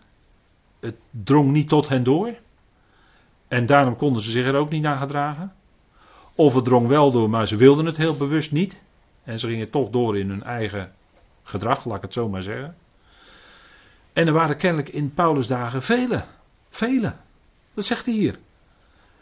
Het 0.80 0.95
drong 1.09 1.51
niet 1.51 1.70
tot 1.70 1.88
hen 1.88 2.03
door. 2.03 2.36
En 3.47 3.66
daarom 3.66 3.95
konden 3.95 4.22
ze 4.22 4.32
zich 4.32 4.45
er 4.45 4.55
ook 4.55 4.70
niet 4.70 4.82
naar 4.82 4.97
gedragen. 4.97 5.53
Of 6.36 6.53
het 6.53 6.66
drong 6.66 6.88
wel 6.88 7.12
door, 7.12 7.30
maar 7.30 7.47
ze 7.47 7.55
wilden 7.55 7.86
het 7.86 7.97
heel 7.97 8.18
bewust 8.18 8.51
niet. 8.51 8.82
En 9.24 9.39
ze 9.39 9.47
gingen 9.47 9.70
toch 9.70 9.89
door 9.89 10.18
in 10.18 10.30
hun 10.30 10.43
eigen 10.43 10.91
gedrag, 11.43 11.86
laat 11.86 11.95
ik 11.95 12.01
het 12.01 12.14
zo 12.14 12.30
maar 12.30 12.41
zeggen. 12.41 12.76
En 14.14 14.28
er 14.28 14.34
waren 14.34 14.57
kennelijk 14.57 14.89
in 14.89 15.14
Paulus' 15.14 15.47
dagen 15.47 15.82
vele. 15.82 16.24
Vele. 16.70 17.14
Dat 17.74 17.86
zegt 17.86 18.05
hij 18.05 18.13
hier. 18.13 18.39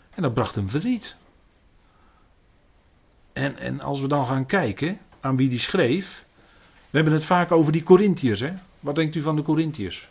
En 0.09 0.21
dat 0.21 0.33
bracht 0.33 0.55
hem 0.55 0.69
verdriet. 0.69 1.15
En, 3.33 3.57
en 3.57 3.81
als 3.81 4.01
we 4.01 4.07
dan 4.07 4.25
gaan 4.25 4.45
kijken 4.45 4.99
aan 5.19 5.37
wie 5.37 5.49
die 5.49 5.59
schreef. 5.59 6.25
We 6.89 6.95
hebben 6.97 7.13
het 7.13 7.23
vaak 7.23 7.51
over 7.51 7.71
die 7.71 7.83
Corinthiërs. 7.83 8.39
Hè? 8.39 8.53
Wat 8.79 8.95
denkt 8.95 9.15
u 9.15 9.21
van 9.21 9.35
de 9.35 9.41
Corinthiërs? 9.41 10.09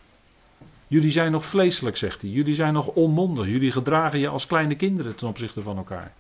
Jullie 0.87 1.11
zijn 1.11 1.33
nog 1.33 1.47
vleeselijk, 1.47 1.97
zegt 1.97 2.23
hij. 2.23 2.31
Jullie 2.31 2.55
zijn 2.55 2.73
nog 2.73 2.87
onmondig. 2.87 3.47
Jullie 3.47 3.73
gedragen 3.73 4.19
je 4.19 4.29
als 4.29 4.47
kleine 4.47 4.77
kinderen 4.77 5.17
ten 5.17 5.29
opzichte 5.29 5.63
van 5.63 5.77
elkaar. 5.77 6.13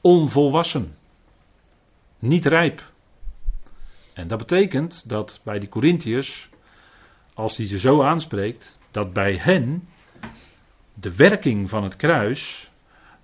Onvolwassen. 0.00 0.94
Niet 2.18 2.46
rijp. 2.46 2.90
En 4.14 4.28
dat 4.28 4.38
betekent 4.38 5.08
dat 5.08 5.40
bij 5.44 5.58
die 5.58 5.68
Corinthiërs, 5.68 6.48
als 7.34 7.56
hij 7.56 7.66
ze 7.66 7.78
zo 7.78 8.02
aanspreekt, 8.02 8.78
dat 8.90 9.12
bij 9.12 9.36
hen 9.36 9.88
de 10.94 11.16
werking 11.16 11.68
van 11.68 11.82
het 11.82 11.96
kruis 11.96 12.70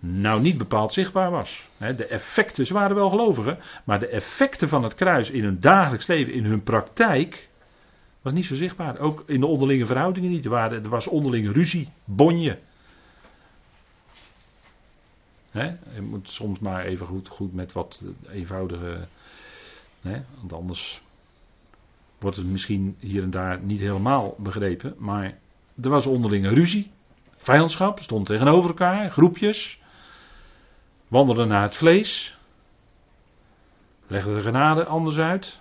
nou 0.01 0.41
niet 0.41 0.59
bepaald 0.59 0.93
zichtbaar 0.93 1.31
was. 1.31 1.69
De 1.79 2.07
effecten, 2.07 2.67
ze 2.67 2.75
waren 2.75 2.97
wel 2.97 3.09
gelovigen, 3.09 3.59
maar 3.85 3.99
de 3.99 4.09
effecten 4.09 4.69
van 4.69 4.83
het 4.83 4.95
kruis 4.95 5.31
in 5.31 5.45
hun 5.45 5.61
dagelijks 5.61 6.07
leven, 6.07 6.33
in 6.33 6.45
hun 6.45 6.63
praktijk, 6.63 7.49
was 8.23 8.33
niet 8.33 8.45
zo 8.45 8.55
zichtbaar. 8.55 8.99
Ook 8.99 9.23
in 9.27 9.41
de 9.41 9.47
onderlinge 9.47 9.87
verhoudingen 9.87 10.31
niet. 10.31 10.45
Er, 10.45 10.53
er 10.53 10.89
was 10.89 11.07
onderlinge 11.07 11.53
ruzie, 11.53 11.89
bonje. 12.05 12.59
je 15.95 16.03
moet 16.03 16.29
soms 16.29 16.59
maar 16.59 16.85
even 16.85 17.07
goed, 17.07 17.29
goed 17.29 17.55
met 17.55 17.73
wat 17.73 18.05
eenvoudige. 18.31 19.07
want 20.41 20.53
anders 20.53 21.03
wordt 22.19 22.37
het 22.37 22.47
misschien 22.47 22.97
hier 22.99 23.23
en 23.23 23.31
daar 23.31 23.61
niet 23.61 23.81
helemaal 23.81 24.35
begrepen. 24.39 24.95
Maar 24.99 25.39
er 25.83 25.91
was 25.91 26.07
onderlinge 26.07 26.49
ruzie. 26.49 26.91
Vijandschap 27.39 28.01
stond 28.01 28.27
tegenover 28.27 28.69
elkaar, 28.69 29.11
groepjes. 29.11 29.81
Wandelden 31.09 31.49
naar 31.49 31.63
het 31.63 31.77
vlees. 31.77 32.39
Legden 34.07 34.35
de 34.35 34.43
genade 34.43 34.85
anders 34.85 35.19
uit. 35.19 35.61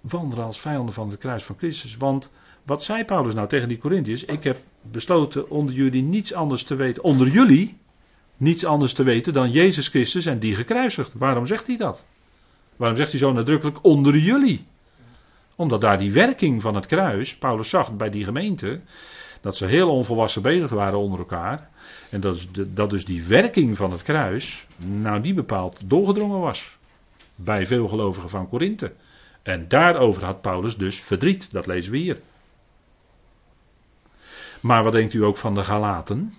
Wandelen 0.00 0.44
als 0.44 0.60
vijanden 0.60 0.94
van 0.94 1.10
het 1.10 1.18
kruis 1.18 1.44
van 1.44 1.56
Christus. 1.58 1.96
Want 1.96 2.32
wat 2.62 2.82
zei 2.82 3.04
Paulus 3.04 3.34
nou 3.34 3.48
tegen 3.48 3.68
die 3.68 3.78
Corinthiërs? 3.78 4.24
Ik 4.24 4.44
heb 4.44 4.58
besloten 4.82 5.50
onder 5.50 5.74
jullie 5.74 6.02
niets 6.02 6.32
anders 6.34 6.64
te 6.64 6.74
weten. 6.74 7.02
Onder 7.02 7.28
jullie 7.28 7.78
niets 8.36 8.64
anders 8.64 8.94
te 8.94 9.02
weten 9.02 9.32
dan 9.32 9.50
Jezus 9.50 9.88
Christus 9.88 10.26
en 10.26 10.38
die 10.38 10.54
gekruisigd. 10.54 11.14
Waarom 11.14 11.46
zegt 11.46 11.66
hij 11.66 11.76
dat? 11.76 12.06
Waarom 12.76 12.96
zegt 12.96 13.10
hij 13.10 13.20
zo 13.20 13.32
nadrukkelijk 13.32 13.84
onder 13.84 14.16
jullie? 14.16 14.66
Omdat 15.56 15.80
daar 15.80 15.98
die 15.98 16.12
werking 16.12 16.62
van 16.62 16.74
het 16.74 16.86
kruis, 16.86 17.36
Paulus 17.36 17.68
zag 17.68 17.96
bij 17.96 18.10
die 18.10 18.24
gemeente, 18.24 18.80
dat 19.40 19.56
ze 19.56 19.66
heel 19.66 19.90
onvolwassen 19.90 20.42
bezig 20.42 20.70
waren 20.70 20.98
onder 20.98 21.18
elkaar. 21.18 21.68
En 22.10 22.20
dat, 22.20 22.48
dat 22.68 22.90
dus 22.90 23.04
die 23.04 23.24
werking 23.24 23.76
van 23.76 23.90
het 23.90 24.02
kruis, 24.02 24.66
nou 24.76 25.20
die 25.20 25.34
bepaald 25.34 25.90
doorgedrongen 25.90 26.40
was. 26.40 26.78
Bij 27.34 27.66
veel 27.66 27.88
gelovigen 27.88 28.30
van 28.30 28.48
Korinthe. 28.48 28.92
En 29.42 29.68
daarover 29.68 30.24
had 30.24 30.40
Paulus 30.40 30.76
dus 30.76 31.00
verdriet, 31.00 31.52
dat 31.52 31.66
lezen 31.66 31.92
we 31.92 31.98
hier. 31.98 32.20
Maar 34.60 34.82
wat 34.82 34.92
denkt 34.92 35.14
u 35.14 35.24
ook 35.24 35.36
van 35.36 35.54
de 35.54 35.64
Galaten? 35.64 36.34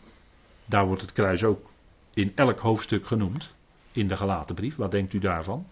Daar 0.65 0.85
wordt 0.85 1.01
het 1.01 1.13
kruis 1.13 1.43
ook 1.43 1.69
in 2.13 2.31
elk 2.35 2.59
hoofdstuk 2.59 3.07
genoemd. 3.07 3.53
In 3.91 4.07
de 4.07 4.17
Galatenbrief. 4.17 4.75
Wat 4.75 4.91
denkt 4.91 5.13
u 5.13 5.19
daarvan? 5.19 5.65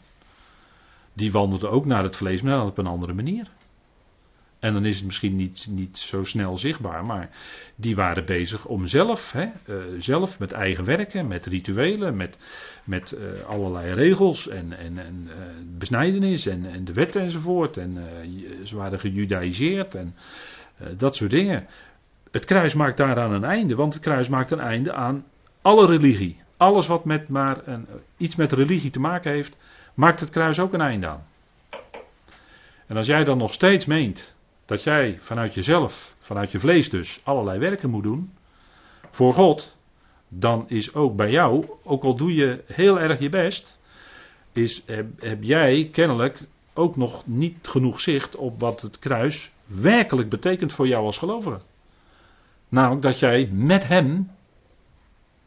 Die 1.13 1.31
wandelden 1.31 1.71
ook 1.71 1.85
naar 1.85 2.03
het 2.03 2.15
vlees, 2.15 2.41
maar 2.41 2.65
op 2.65 2.77
een 2.77 2.87
andere 2.87 3.13
manier. 3.13 3.47
En 4.59 4.73
dan 4.73 4.85
is 4.85 4.95
het 4.95 5.05
misschien 5.05 5.35
niet, 5.35 5.67
niet 5.69 5.97
zo 5.97 6.23
snel 6.23 6.57
zichtbaar, 6.57 7.05
maar 7.05 7.29
die 7.75 7.95
waren 7.95 8.25
bezig 8.25 8.65
om 8.65 8.87
zelf, 8.87 9.31
hè, 9.31 9.45
uh, 9.65 9.75
zelf 9.97 10.39
met 10.39 10.51
eigen 10.51 10.85
werken, 10.85 11.27
met 11.27 11.45
rituelen, 11.45 12.15
met, 12.15 12.37
met 12.83 13.11
uh, 13.11 13.41
allerlei 13.41 13.93
regels 13.93 14.47
en, 14.47 14.77
en, 14.77 14.97
en 14.97 15.27
uh, 15.27 15.33
besnijdenis 15.77 16.45
en, 16.45 16.65
en 16.65 16.85
de 16.85 16.93
wetten 16.93 17.21
enzovoort. 17.21 17.77
En 17.77 17.97
ze 18.63 18.75
waren 18.75 18.99
gejudaïseerd 18.99 19.95
en 19.95 20.15
dat 20.97 21.15
soort 21.15 21.31
dingen. 21.31 21.67
Het 22.31 22.45
kruis 22.45 22.73
maakt 22.73 22.97
daaraan 22.97 23.31
een 23.31 23.43
einde, 23.43 23.75
want 23.75 23.93
het 23.93 24.03
kruis 24.03 24.29
maakt 24.29 24.51
een 24.51 24.59
einde 24.59 24.93
aan 24.93 25.25
alle 25.61 25.85
religie. 25.85 26.41
Alles 26.57 26.87
wat 26.87 27.05
met 27.05 27.27
maar 27.27 27.67
een, 27.67 27.87
iets 28.17 28.35
met 28.35 28.51
religie 28.51 28.89
te 28.89 28.99
maken 28.99 29.31
heeft, 29.31 29.57
maakt 29.93 30.19
het 30.19 30.29
kruis 30.29 30.59
ook 30.59 30.73
een 30.73 30.81
einde 30.81 31.07
aan. 31.07 31.27
En 32.87 32.97
als 32.97 33.07
jij 33.07 33.23
dan 33.23 33.37
nog 33.37 33.53
steeds 33.53 33.85
meent 33.85 34.35
dat 34.67 34.83
jij 34.83 35.17
vanuit 35.19 35.53
jezelf, 35.53 36.15
vanuit 36.19 36.51
je 36.51 36.59
vlees 36.59 36.89
dus, 36.89 37.21
allerlei 37.23 37.59
werken 37.59 37.89
moet 37.89 38.03
doen 38.03 38.33
voor 39.11 39.33
God, 39.33 39.77
dan 40.29 40.69
is 40.69 40.93
ook 40.93 41.15
bij 41.15 41.31
jou, 41.31 41.65
ook 41.83 42.03
al 42.03 42.15
doe 42.15 42.33
je 42.33 42.63
heel 42.67 42.99
erg 42.99 43.19
je 43.19 43.29
best, 43.29 43.79
is, 44.53 44.83
heb, 44.85 45.21
heb 45.21 45.43
jij 45.43 45.89
kennelijk 45.91 46.41
ook 46.73 46.95
nog 46.95 47.27
niet 47.27 47.67
genoeg 47.67 47.99
zicht 47.99 48.35
op 48.35 48.59
wat 48.59 48.81
het 48.81 48.99
kruis 48.99 49.51
werkelijk 49.65 50.29
betekent 50.29 50.73
voor 50.73 50.87
jou 50.87 51.05
als 51.05 51.17
gelovige. 51.17 51.61
Namelijk 52.69 53.01
dat 53.01 53.19
jij 53.19 53.49
met 53.51 53.87
hem, 53.87 54.31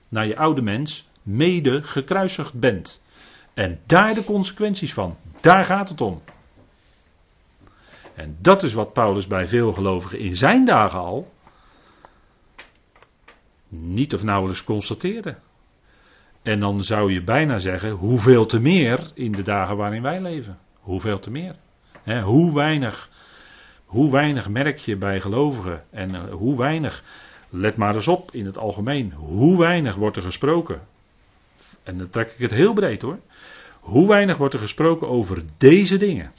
naar 0.09 0.27
je 0.27 0.37
oude 0.37 0.63
mens, 0.63 1.09
mede 1.23 1.83
gekruisigd 1.83 2.55
bent. 2.55 3.03
En 3.55 3.81
daar 3.87 4.15
de 4.15 4.25
consequenties 4.25 4.93
van. 4.93 5.17
Daar 5.41 5.65
gaat 5.65 5.89
het 5.89 6.01
om. 6.01 6.23
En 8.21 8.37
dat 8.41 8.63
is 8.63 8.73
wat 8.73 8.93
Paulus 8.93 9.27
bij 9.27 9.47
veel 9.47 9.73
gelovigen 9.73 10.19
in 10.19 10.37
zijn 10.37 10.65
dagen 10.65 10.99
al 10.99 11.33
niet 13.69 14.15
of 14.15 14.23
nauwelijks 14.23 14.65
constateerde. 14.65 15.37
En 16.43 16.61
dan 16.61 16.83
zou 16.83 17.13
je 17.13 17.23
bijna 17.23 17.59
zeggen, 17.59 17.91
hoeveel 17.91 18.47
te 18.47 18.61
meer 18.61 19.11
in 19.15 19.33
de 19.33 19.43
dagen 19.43 19.77
waarin 19.77 20.03
wij 20.03 20.21
leven. 20.21 20.59
Hoeveel 20.81 21.19
te 21.19 21.31
meer. 21.31 21.55
hoe 22.23 22.55
weinig, 22.55 23.09
hoe 23.85 24.13
weinig 24.13 24.49
merk 24.49 24.79
je 24.79 24.97
bij 24.97 25.21
gelovigen 25.21 25.85
en 25.91 26.15
eh, 26.15 26.33
hoe 26.33 26.57
weinig, 26.57 27.03
let 27.49 27.77
maar 27.77 27.95
eens 27.95 28.09
op 28.09 28.31
in 28.31 28.47
het 28.47 28.59
algemeen, 28.59 29.13
hoe 29.13 29.59
weinig 29.59 29.95
wordt 29.95 30.17
er 30.17 30.23
gesproken. 30.23 30.81
En 31.83 31.99
dan 31.99 32.11
trek 32.11 32.31
ik 32.31 32.39
het 32.39 32.51
heel 32.51 32.73
breed 32.73 33.03
hoor. 33.03 33.19
Hoe 33.81 34.09
weinig 34.09 34.37
wordt 34.37 34.55
er 34.55 34.61
gesproken 34.61 35.09
over 35.09 35.43
deze 35.59 35.97
dingen. 35.97 36.33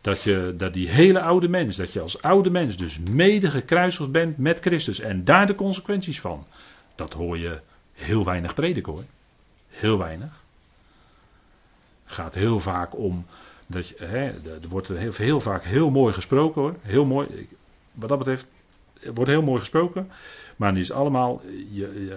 Dat, 0.00 0.22
je, 0.22 0.54
dat 0.56 0.72
die 0.72 0.88
hele 0.88 1.20
oude 1.20 1.48
mens, 1.48 1.76
dat 1.76 1.92
je 1.92 2.00
als 2.00 2.22
oude 2.22 2.50
mens 2.50 2.76
dus 2.76 2.98
mede 2.98 3.50
gekruisigd 3.50 4.10
bent 4.10 4.38
met 4.38 4.60
Christus 4.60 5.00
en 5.00 5.24
daar 5.24 5.46
de 5.46 5.54
consequenties 5.54 6.20
van. 6.20 6.46
Dat 6.94 7.12
hoor 7.12 7.38
je 7.38 7.60
heel 7.92 8.24
weinig 8.24 8.54
prediken 8.54 8.92
hoor. 8.92 9.04
Heel 9.68 9.98
weinig. 9.98 10.44
Gaat 12.04 12.34
heel 12.34 12.60
vaak 12.60 12.96
om. 12.96 13.26
Dat 13.66 13.92
hè, 13.96 14.26
er 14.26 14.68
wordt 14.68 14.88
heel, 14.88 15.12
heel 15.12 15.40
vaak 15.40 15.64
heel 15.64 15.90
mooi 15.90 16.12
gesproken 16.12 16.62
hoor. 16.62 16.76
Heel 16.80 17.04
mooi. 17.04 17.48
Wat 17.92 18.08
dat 18.08 18.18
betreft 18.18 18.48
wordt 19.14 19.30
heel 19.30 19.42
mooi 19.42 19.58
gesproken. 19.58 20.10
Maar 20.56 20.68
het 20.68 20.78
is 20.78 20.92
allemaal 20.92 21.42
je, 21.70 22.16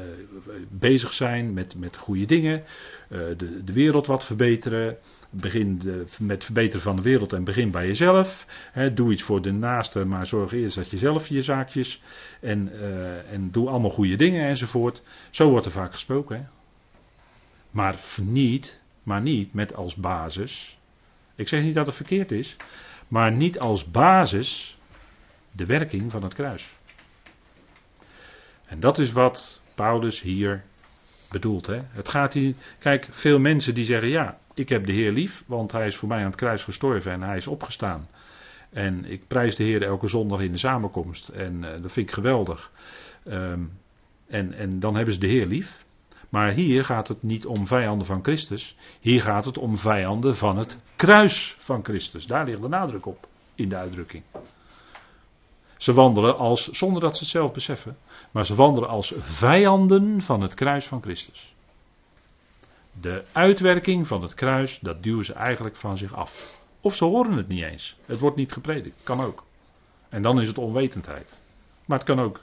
bezig 0.70 1.14
zijn 1.14 1.54
met, 1.54 1.76
met 1.76 1.98
goede 1.98 2.26
dingen. 2.26 2.64
Uh, 3.10 3.20
de, 3.38 3.64
de 3.64 3.74
wereld 3.74 4.08
wat 4.08 4.26
verbeteren. 4.26 4.98
Begin 5.30 5.82
met 6.20 6.44
verbeteren 6.44 6.82
van 6.82 6.96
de 6.96 7.02
wereld 7.02 7.34
en 7.34 7.44
begin 7.44 7.72
bij 7.72 7.88
jezelf. 7.88 8.48
doe 8.94 9.12
iets 9.12 9.24
voor 9.24 9.42
de 9.42 9.52
naaste, 9.52 10.06
maar 10.06 10.28
zorg 10.28 10.52
eerst 10.54 10.76
dat 10.76 10.90
je 10.90 10.98
zelf 10.98 11.28
je 11.28 11.42
zaakjes. 11.42 12.02
En, 12.40 12.72
en 13.32 13.52
doe 13.52 13.70
allemaal 13.70 13.90
goede 13.90 14.16
dingen 14.16 14.48
enzovoort. 14.48 15.02
Zo 15.30 15.50
wordt 15.50 15.66
er 15.66 15.72
vaak 15.72 15.94
gesproken. 15.94 16.50
Maar 17.72 18.00
niet, 18.22 18.82
maar 19.04 19.22
niet 19.22 19.54
met 19.54 19.76
als 19.76 19.96
basis. 19.96 20.78
Ik 21.36 21.48
zeg 21.48 21.64
niet 21.64 21.74
dat 21.74 21.86
het 21.86 21.96
verkeerd 21.96 22.32
is. 22.32 22.56
Maar 23.08 23.32
niet 23.32 23.60
als 23.60 23.92
basis 23.92 24.78
de 25.56 25.66
werking 25.66 26.12
van 26.12 26.24
het 26.24 26.34
kruis. 26.34 26.74
En 28.66 28.80
dat 28.80 28.99
is 28.99 29.12
wat 29.12 29.62
Paulus 29.76 30.22
hier 30.22 30.64
bedoelt. 31.32 31.66
Hè? 31.66 31.82
Het 31.88 32.10
gaat 32.10 32.34
hier. 32.34 32.56
Kijk, 32.80 33.08
veel 33.12 33.39
mensen 33.39 33.74
die 33.74 33.86
zeggen: 33.86 34.10
Ja, 34.10 34.38
ik 34.54 34.70
heb 34.70 34.86
de 34.86 34.93
Heer 34.93 35.12
lief, 35.12 35.43
want 35.47 35.72
hij 35.72 35.86
is 35.86 35.95
voor 35.95 36.08
mij 36.08 36.20
aan 36.20 36.26
het 36.26 36.36
kruis 36.36 36.64
gestorven 36.64 37.12
en 37.12 37.22
hij 37.22 37.38
is 37.38 37.47
opgestaan. 37.47 38.08
En 38.70 39.06
ik 39.06 39.28
prijs 39.28 39.56
de 39.56 39.64
Heer 39.64 39.84
elke 39.84 40.08
zondag 40.08 40.39
in 40.39 40.51
de 40.51 40.58
samenkomst. 40.58 41.30
En 41.30 41.54
uh, 41.64 41.70
dat 41.82 41.91
vind 41.91 42.08
ik 42.08 42.14
geweldig. 42.14 42.72
Um, 43.28 43.72
en, 44.28 44.54
en 44.54 44.80
dan 44.80 44.95
hebben 44.95 45.14
ze 45.14 45.20
de 45.20 45.28
Heer 45.28 45.47
lief. 45.47 45.86
Maar 46.30 46.51
hier 46.51 46.84
gaat 46.84 47.08
het 47.08 47.24
niet 47.24 47.45
om 47.45 47.68
vijanden 47.68 48.06
van 48.06 48.24
Christus. 48.24 48.78
Hier 48.99 49.22
gaat 49.22 49.45
het 49.45 49.58
om 49.58 49.78
vijanden 49.78 50.36
van 50.36 50.58
het 50.58 50.78
kruis 50.95 51.56
van 51.60 51.84
Christus. 51.84 52.28
Daar 52.28 52.45
ligt 52.45 52.62
de 52.62 52.68
nadruk 52.68 53.06
op 53.06 53.28
in 53.56 53.70
de 53.70 53.76
uitdrukking. 53.76 54.24
Ze 55.84 55.94
wandelen 55.94 56.38
als, 56.38 56.70
zonder 56.70 57.02
dat 57.02 57.18
ze 57.18 57.24
het 57.24 57.32
zelf 57.32 57.54
beseffen, 57.54 57.98
maar 58.32 58.46
ze 58.46 58.56
wandelen 58.56 58.90
als 58.90 59.14
vijanden 59.18 60.22
van 60.22 60.42
het 60.42 60.54
kruis 60.54 60.86
van 60.86 61.02
Christus. 61.02 61.56
De 63.02 63.24
uitwerking 63.32 64.08
van 64.08 64.22
het 64.22 64.34
kruis, 64.34 64.80
dat 64.80 65.04
duwen 65.04 65.26
ze 65.26 65.34
eigenlijk 65.34 65.76
van 65.76 65.98
zich 65.98 66.16
af. 66.16 66.62
Of 66.82 66.96
ze 66.96 67.06
horen 67.06 67.38
het 67.38 67.48
niet 67.48 67.64
eens. 67.64 67.96
Het 68.06 68.20
wordt 68.20 68.36
niet 68.36 68.52
gepredikt. 68.52 69.04
Kan 69.04 69.22
ook. 69.22 69.44
En 70.10 70.22
dan 70.22 70.42
is 70.42 70.48
het 70.48 70.58
onwetendheid. 70.58 71.42
Maar 71.86 71.98
het 71.98 72.08
kan 72.08 72.20
ook 72.20 72.42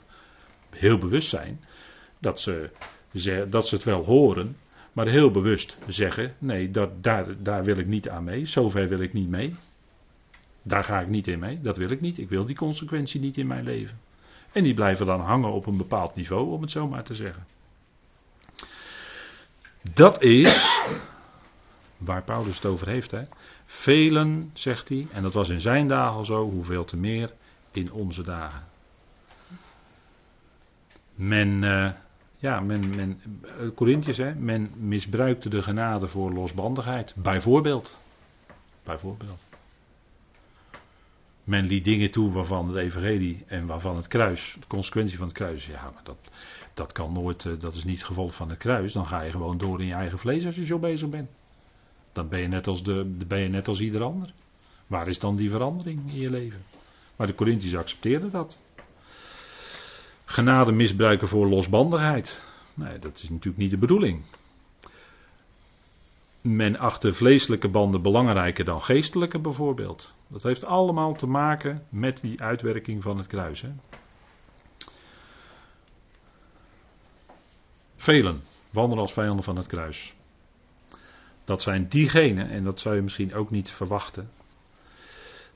heel 0.69 0.97
bewust 0.97 1.29
zijn 1.29 1.63
dat 2.19 2.39
ze, 2.39 2.69
dat 3.49 3.67
ze 3.67 3.75
het 3.75 3.83
wel 3.83 4.03
horen, 4.03 4.57
maar 4.93 5.07
heel 5.07 5.31
bewust 5.31 5.77
zeggen: 5.87 6.35
nee, 6.37 6.71
dat, 6.71 7.03
daar, 7.03 7.43
daar 7.43 7.63
wil 7.63 7.77
ik 7.77 7.87
niet 7.87 8.09
aan 8.09 8.23
mee. 8.23 8.45
Zover 8.45 8.87
wil 8.87 8.99
ik 8.99 9.13
niet 9.13 9.29
mee. 9.29 9.55
Daar 10.61 10.83
ga 10.83 10.99
ik 10.99 11.07
niet 11.07 11.27
in 11.27 11.39
mee. 11.39 11.61
Dat 11.61 11.77
wil 11.77 11.89
ik 11.89 12.01
niet. 12.01 12.17
Ik 12.17 12.29
wil 12.29 12.45
die 12.45 12.55
consequentie 12.55 13.19
niet 13.19 13.37
in 13.37 13.47
mijn 13.47 13.63
leven. 13.63 13.99
En 14.51 14.63
die 14.63 14.73
blijven 14.73 15.05
dan 15.05 15.19
hangen 15.19 15.51
op 15.51 15.65
een 15.65 15.77
bepaald 15.77 16.15
niveau, 16.15 16.51
om 16.51 16.61
het 16.61 16.71
zo 16.71 16.87
maar 16.87 17.03
te 17.03 17.15
zeggen. 17.15 17.45
Dat 19.93 20.21
is 20.21 20.69
waar 21.97 22.23
Paulus 22.23 22.55
het 22.55 22.65
over 22.65 22.87
heeft. 22.87 23.11
Hè. 23.11 23.23
Velen, 23.65 24.49
zegt 24.53 24.89
hij, 24.89 25.07
en 25.11 25.23
dat 25.23 25.33
was 25.33 25.49
in 25.49 25.59
zijn 25.59 25.87
dagen 25.87 26.17
al 26.17 26.23
zo, 26.23 26.49
hoeveel 26.49 26.85
te 26.85 26.97
meer 26.97 27.33
in 27.71 27.91
onze 27.91 28.23
dagen. 28.23 28.63
Men, 31.15 31.63
uh, 31.63 31.91
ja, 32.37 32.59
men, 32.59 32.95
men 32.95 33.21
uh, 33.79 34.15
hè, 34.17 34.35
men 34.35 34.71
misbruikte 34.75 35.49
de 35.49 35.61
genade 35.61 36.07
voor 36.07 36.31
losbandigheid. 36.31 37.13
Bijvoorbeeld. 37.15 37.97
Bijvoorbeeld. 38.83 39.41
Men 41.43 41.65
liet 41.65 41.83
dingen 41.83 42.11
toe 42.11 42.31
waarvan 42.31 42.67
het 42.67 42.77
evangelie 42.77 43.43
en 43.47 43.65
waarvan 43.65 43.95
het 43.95 44.07
kruis, 44.07 44.55
de 44.59 44.67
consequentie 44.67 45.17
van 45.17 45.27
het 45.27 45.35
kruis, 45.35 45.65
ja, 45.65 45.91
maar 45.93 46.03
dat, 46.03 46.29
dat 46.73 46.91
kan 46.91 47.13
nooit, 47.13 47.45
eh, 47.45 47.53
dat 47.59 47.73
is 47.73 47.83
niet 47.83 47.97
het 47.97 48.05
gevolg 48.05 48.35
van 48.35 48.49
het 48.49 48.57
kruis. 48.57 48.93
Dan 48.93 49.07
ga 49.07 49.21
je 49.21 49.31
gewoon 49.31 49.57
door 49.57 49.79
in 49.79 49.87
je 49.87 49.93
eigen 49.93 50.19
vlees 50.19 50.45
als 50.45 50.55
je 50.55 50.65
zo 50.65 50.79
bezig 50.79 51.09
bent. 51.09 51.29
Dan 52.13 52.27
ben 52.27 52.39
je 52.39 52.47
net 52.47 52.67
als, 52.67 52.83
de, 52.83 53.15
ben 53.27 53.39
je 53.39 53.47
net 53.47 53.67
als 53.67 53.79
ieder 53.79 54.03
ander. 54.03 54.33
Waar 54.87 55.07
is 55.07 55.19
dan 55.19 55.35
die 55.35 55.49
verandering 55.49 56.11
in 56.11 56.19
je 56.19 56.29
leven? 56.29 56.63
Maar 57.15 57.27
de 57.27 57.35
Corinthiërs 57.35 57.75
accepteerden 57.75 58.31
dat. 58.31 58.59
Genade 60.25 60.71
misbruiken 60.71 61.27
voor 61.27 61.47
losbandigheid. 61.47 62.43
Nee, 62.73 62.99
dat 62.99 63.19
is 63.23 63.29
natuurlijk 63.29 63.57
niet 63.57 63.69
de 63.69 63.77
bedoeling. 63.77 64.23
Men 66.41 66.77
acht 66.77 67.05
vleeselijke 67.15 67.69
banden 67.69 68.01
belangrijker 68.01 68.65
dan 68.65 68.81
geestelijke 68.81 69.39
bijvoorbeeld. 69.39 70.13
Dat 70.27 70.43
heeft 70.43 70.65
allemaal 70.65 71.13
te 71.13 71.27
maken 71.27 71.85
met 71.89 72.21
die 72.21 72.41
uitwerking 72.41 73.03
van 73.03 73.17
het 73.17 73.27
kruis. 73.27 73.61
Hè? 73.61 73.69
Velen 77.95 78.41
wandelen 78.69 79.03
als 79.03 79.13
vijanden 79.13 79.43
van 79.43 79.55
het 79.55 79.67
kruis. 79.67 80.13
Dat 81.43 81.61
zijn 81.61 81.87
diegenen, 81.87 82.49
en 82.49 82.63
dat 82.63 82.79
zou 82.79 82.95
je 82.95 83.01
misschien 83.01 83.33
ook 83.33 83.51
niet 83.51 83.71
verwachten. 83.71 84.29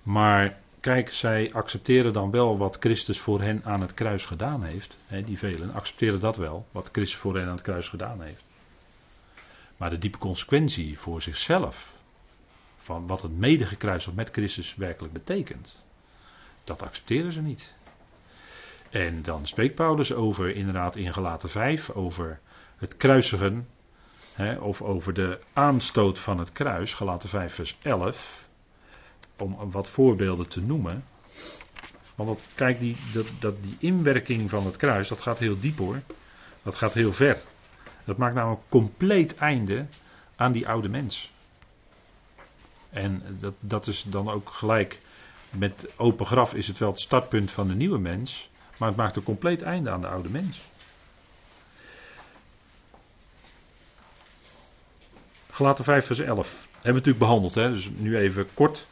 Maar 0.03 0.59
kijk, 0.79 1.11
zij 1.11 1.53
accepteren 1.53 2.13
dan 2.13 2.31
wel 2.31 2.57
wat 2.57 2.77
Christus 2.79 3.19
voor 3.19 3.41
hen 3.41 3.61
aan 3.63 3.81
het 3.81 3.93
kruis 3.93 4.25
gedaan 4.25 4.63
heeft. 4.63 4.97
die 5.25 5.37
velen 5.37 5.73
accepteren 5.73 6.19
dat 6.19 6.37
wel, 6.37 6.65
wat 6.71 6.89
Christus 6.91 7.19
voor 7.19 7.35
hen 7.35 7.45
aan 7.45 7.51
het 7.51 7.61
kruis 7.61 7.89
gedaan 7.89 8.21
heeft. 8.21 8.54
Maar 9.77 9.89
de 9.89 9.97
diepe 9.97 10.17
consequentie 10.17 10.99
voor 10.99 11.21
zichzelf, 11.21 11.93
van 12.77 13.07
wat 13.07 13.21
het 13.21 13.37
medegekruisel 13.37 14.13
met 14.13 14.29
Christus 14.29 14.75
werkelijk 14.75 15.13
betekent, 15.13 15.83
dat 16.63 16.81
accepteren 16.81 17.31
ze 17.31 17.41
niet. 17.41 17.73
En 18.89 19.21
dan 19.21 19.47
spreekt 19.47 19.75
Paulus 19.75 20.13
over, 20.13 20.55
inderdaad 20.55 20.95
in 20.95 21.13
Galaten 21.13 21.49
5, 21.49 21.89
over 21.89 22.39
het 22.77 22.97
kruisigen, 22.97 23.67
hè, 24.33 24.55
of 24.55 24.81
over 24.81 25.13
de 25.13 25.39
aanstoot 25.53 26.19
van 26.19 26.39
het 26.39 26.51
kruis, 26.51 26.93
Galaten 26.93 27.29
5 27.29 27.53
vers 27.53 27.77
11, 27.81 28.47
om 29.37 29.71
wat 29.71 29.89
voorbeelden 29.89 30.49
te 30.49 30.61
noemen. 30.61 31.03
Want 32.15 32.29
dat, 32.29 32.39
kijk, 32.55 32.79
die, 32.79 32.97
dat, 33.39 33.63
die 33.63 33.75
inwerking 33.79 34.49
van 34.49 34.65
het 34.65 34.77
kruis, 34.77 35.07
dat 35.07 35.21
gaat 35.21 35.39
heel 35.39 35.59
diep 35.59 35.77
hoor. 35.77 36.01
Dat 36.63 36.75
gaat 36.75 36.93
heel 36.93 37.13
ver. 37.13 37.41
Dat 38.05 38.17
maakt 38.17 38.35
namelijk 38.35 38.61
compleet 38.69 39.35
einde 39.35 39.85
aan 40.35 40.51
die 40.51 40.67
oude 40.67 40.89
mens. 40.89 41.33
En 42.89 43.23
dat, 43.39 43.53
dat 43.59 43.87
is 43.87 44.05
dan 44.07 44.29
ook 44.29 44.49
gelijk 44.49 45.01
met 45.49 45.87
open 45.97 46.25
graf 46.25 46.53
is 46.53 46.67
het 46.67 46.77
wel 46.77 46.89
het 46.89 46.99
startpunt 46.99 47.51
van 47.51 47.67
de 47.67 47.75
nieuwe 47.75 47.99
mens. 47.99 48.49
Maar 48.77 48.87
het 48.87 48.97
maakt 48.97 49.15
een 49.15 49.23
compleet 49.23 49.61
einde 49.61 49.89
aan 49.89 50.01
de 50.01 50.07
oude 50.07 50.29
mens. 50.29 50.67
Gelaten 55.49 55.83
5 55.83 56.05
vers 56.05 56.19
11. 56.19 56.67
Hebben 56.71 56.81
we 56.81 56.91
natuurlijk 56.91 57.19
behandeld, 57.19 57.55
hè? 57.55 57.71
dus 57.71 57.89
nu 57.95 58.17
even 58.17 58.47
kort. 58.53 58.85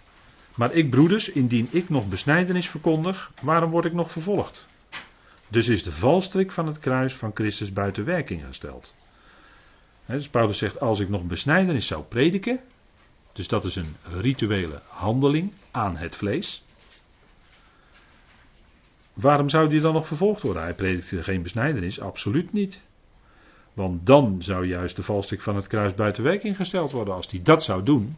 Maar 0.56 0.74
ik 0.74 0.90
broeders, 0.90 1.30
indien 1.30 1.68
ik 1.72 1.90
nog 1.90 2.10
besnijdenis 2.10 2.70
verkondig, 2.70 3.32
waarom 3.42 3.72
word 3.72 3.86
ik 3.86 3.94
nog 3.94 4.12
vervolgd? 4.12 4.66
Dus 5.48 5.68
is 5.68 5.84
de 5.84 5.92
valstrik 5.92 6.52
van 6.52 6.68
het 6.68 6.80
kruis 6.80 7.16
van 7.16 7.32
Christus 7.34 7.74
buiten 7.74 8.06
werking 8.06 8.46
gesteld. 8.46 8.94
Dus 10.06 10.30
Paulus 10.30 10.58
zegt, 10.58 10.80
als 10.80 11.00
ik 11.00 11.10
nog 11.10 11.24
besnijdenis 11.24 11.88
zou 11.88 12.04
prediken, 12.04 12.60
dus 13.34 13.48
dat 13.48 13.64
is 13.64 13.76
een 13.76 13.96
rituele 14.04 14.82
handeling 14.88 15.52
aan 15.72 15.96
het 15.98 16.16
vlees. 16.16 16.64
Waarom 19.14 19.50
zou 19.50 19.70
die 19.70 19.82
dan 19.82 19.94
nog 19.94 20.08
vervolgd 20.08 20.42
worden? 20.42 20.64
Hij 20.64 20.74
predikte 20.74 21.24
geen 21.24 21.42
besnijdenis, 21.42 22.00
absoluut 22.00 22.54
niet. 22.54 22.82
Want 23.74 24.06
dan 24.06 24.38
zou 24.40 24.66
juist 24.66 24.96
de 24.96 25.04
valstrik 25.04 25.42
van 25.42 25.56
het 25.56 25.68
kruis 25.68 25.94
buiten 25.94 26.24
werking 26.24 26.56
gesteld 26.56 26.92
worden. 26.92 27.14
Als 27.14 27.32
hij 27.32 27.42
dat 27.44 27.64
zou 27.64 27.84
doen, 27.84 28.16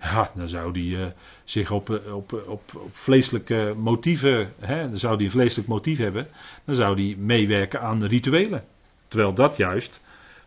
Ja, 0.00 0.30
dan 0.34 0.48
zou 0.48 0.72
die 0.72 1.02
eh, 1.02 1.06
zich 1.44 1.70
op, 1.70 2.02
op, 2.12 2.32
op, 2.32 2.62
op 2.74 2.90
vleeselijke 2.92 3.74
motieven, 3.76 4.52
hè, 4.58 4.88
dan 4.88 4.98
zou 4.98 5.16
die 5.16 5.26
een 5.26 5.32
vleeselijk 5.32 5.68
motief 5.68 5.98
hebben, 5.98 6.26
dan 6.64 6.74
zou 6.74 6.96
die 6.96 7.16
meewerken 7.16 7.80
aan 7.80 8.04
rituelen. 8.04 8.64
Terwijl 9.08 9.34
dat 9.34 9.56
juist 9.56 10.00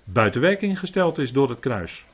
buiten 0.03 0.41
werking 0.41 0.79
gesteld 0.79 1.17
is 1.17 1.31
door 1.31 1.49
het 1.49 1.59
kruis. 1.59 2.05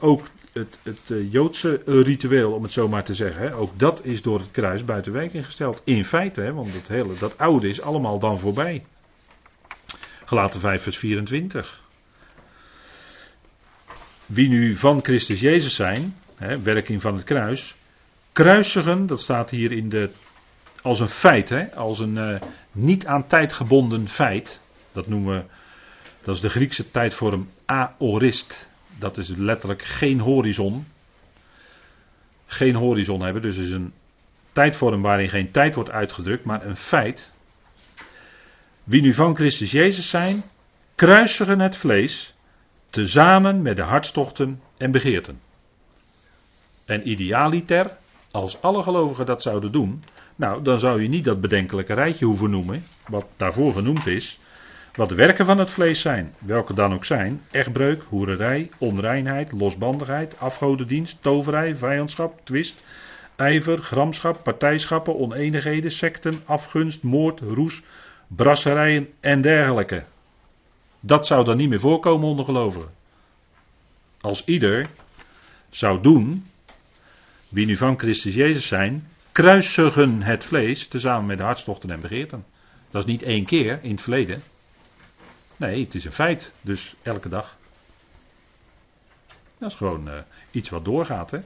ook 0.00 0.26
het, 0.52 0.80
het 0.82 1.10
uh, 1.10 1.32
Joodse 1.32 1.82
ritueel, 1.84 2.52
om 2.52 2.62
het 2.62 2.72
zo 2.72 2.88
maar 2.88 3.04
te 3.04 3.14
zeggen, 3.14 3.52
ook 3.52 3.78
dat 3.78 4.04
is 4.04 4.22
door 4.22 4.38
het 4.38 4.50
kruis 4.50 4.84
buiten 4.84 5.12
werking 5.12 5.44
gesteld. 5.44 5.82
In 5.84 6.04
feite, 6.04 6.52
want 6.52 6.74
het 6.74 6.88
hele, 6.88 7.18
dat 7.18 7.38
oude 7.38 7.68
is 7.68 7.80
allemaal 7.80 8.18
dan 8.18 8.38
voorbij. 8.38 8.84
Gelaten 10.24 10.60
5 10.60 10.82
vers 10.82 10.98
24. 10.98 11.80
Wie 14.26 14.48
nu 14.48 14.76
van 14.76 15.04
Christus 15.04 15.40
Jezus 15.40 15.74
zijn, 15.74 16.16
werking 16.62 17.02
van 17.02 17.14
het 17.14 17.24
kruis, 17.24 17.74
kruisigen, 18.32 19.06
dat 19.06 19.20
staat 19.20 19.50
hier 19.50 19.72
in 19.72 19.88
de, 19.88 20.10
als 20.82 21.00
een 21.00 21.08
feit, 21.08 21.74
als 21.74 21.98
een 21.98 22.16
uh, 22.16 22.40
niet 22.72 23.06
aan 23.06 23.26
tijd 23.26 23.52
gebonden 23.52 24.08
feit. 24.08 24.60
Dat 24.92 25.06
noemen 25.06 25.36
we 25.36 25.44
dat 26.26 26.34
is 26.34 26.40
de 26.40 26.48
Griekse 26.48 26.90
tijdvorm 26.90 27.48
aorist. 27.64 28.68
Dat 28.98 29.18
is 29.18 29.28
letterlijk 29.28 29.82
geen 29.82 30.20
horizon. 30.20 30.86
Geen 32.46 32.74
horizon 32.74 33.22
hebben, 33.22 33.42
dus 33.42 33.56
is 33.56 33.70
een 33.70 33.92
tijdvorm 34.52 35.02
waarin 35.02 35.28
geen 35.28 35.50
tijd 35.50 35.74
wordt 35.74 35.90
uitgedrukt, 35.90 36.44
maar 36.44 36.66
een 36.66 36.76
feit. 36.76 37.32
Wie 38.84 39.02
nu 39.02 39.14
van 39.14 39.36
Christus 39.36 39.70
Jezus 39.70 40.10
zijn, 40.10 40.42
kruisigen 40.94 41.60
het 41.60 41.76
vlees, 41.76 42.34
tezamen 42.90 43.62
met 43.62 43.76
de 43.76 43.82
hartstochten 43.82 44.60
en 44.76 44.90
begeerten. 44.90 45.40
En 46.84 47.08
idealiter, 47.08 47.96
als 48.30 48.60
alle 48.60 48.82
gelovigen 48.82 49.26
dat 49.26 49.42
zouden 49.42 49.72
doen, 49.72 50.04
nou, 50.36 50.62
dan 50.62 50.78
zou 50.78 51.02
je 51.02 51.08
niet 51.08 51.24
dat 51.24 51.40
bedenkelijke 51.40 51.94
rijtje 51.94 52.24
hoeven 52.24 52.50
noemen, 52.50 52.84
wat 53.08 53.26
daarvoor 53.36 53.72
genoemd 53.72 54.06
is, 54.06 54.38
wat 54.96 55.08
de 55.08 55.14
werken 55.14 55.44
van 55.44 55.58
het 55.58 55.70
vlees 55.70 56.00
zijn, 56.00 56.34
welke 56.38 56.74
dan 56.74 56.94
ook 56.94 57.04
zijn: 57.04 57.40
echtbreuk, 57.50 58.02
hoererij, 58.08 58.70
onreinheid, 58.78 59.52
losbandigheid, 59.52 60.38
afgodendienst, 60.38 61.22
toverij, 61.22 61.76
vijandschap, 61.76 62.40
twist, 62.44 62.84
ijver, 63.36 63.78
gramschap, 63.78 64.42
partijschappen, 64.42 65.18
oneenigheden, 65.18 65.90
secten, 65.90 66.40
afgunst, 66.44 67.02
moord, 67.02 67.40
roes, 67.40 67.82
brasserijen 68.26 69.08
en 69.20 69.40
dergelijke. 69.40 70.04
Dat 71.00 71.26
zou 71.26 71.44
dan 71.44 71.56
niet 71.56 71.68
meer 71.68 71.80
voorkomen 71.80 72.28
onder 72.28 72.44
gelovigen. 72.44 72.90
Als 74.20 74.44
ieder 74.44 74.88
zou 75.70 76.02
doen, 76.02 76.46
wie 77.48 77.66
nu 77.66 77.76
van 77.76 77.98
Christus 77.98 78.34
Jezus 78.34 78.66
zijn, 78.66 79.08
kruisigen 79.32 80.22
het 80.22 80.44
vlees 80.44 80.86
tezamen 80.86 81.26
met 81.26 81.38
de 81.38 81.44
hartstochten 81.44 81.90
en 81.90 82.00
begeerten. 82.00 82.44
Dat 82.90 83.02
is 83.02 83.10
niet 83.10 83.22
één 83.22 83.44
keer 83.44 83.78
in 83.82 83.90
het 83.90 84.02
verleden. 84.02 84.42
Nee, 85.56 85.84
het 85.84 85.94
is 85.94 86.04
een 86.04 86.12
feit. 86.12 86.52
Dus 86.60 86.94
elke 87.02 87.28
dag. 87.28 87.56
Dat 89.58 89.70
is 89.70 89.76
gewoon 89.76 90.08
uh, 90.08 90.18
iets 90.50 90.68
wat 90.68 90.84
doorgaat. 90.84 91.30
Hè? 91.30 91.40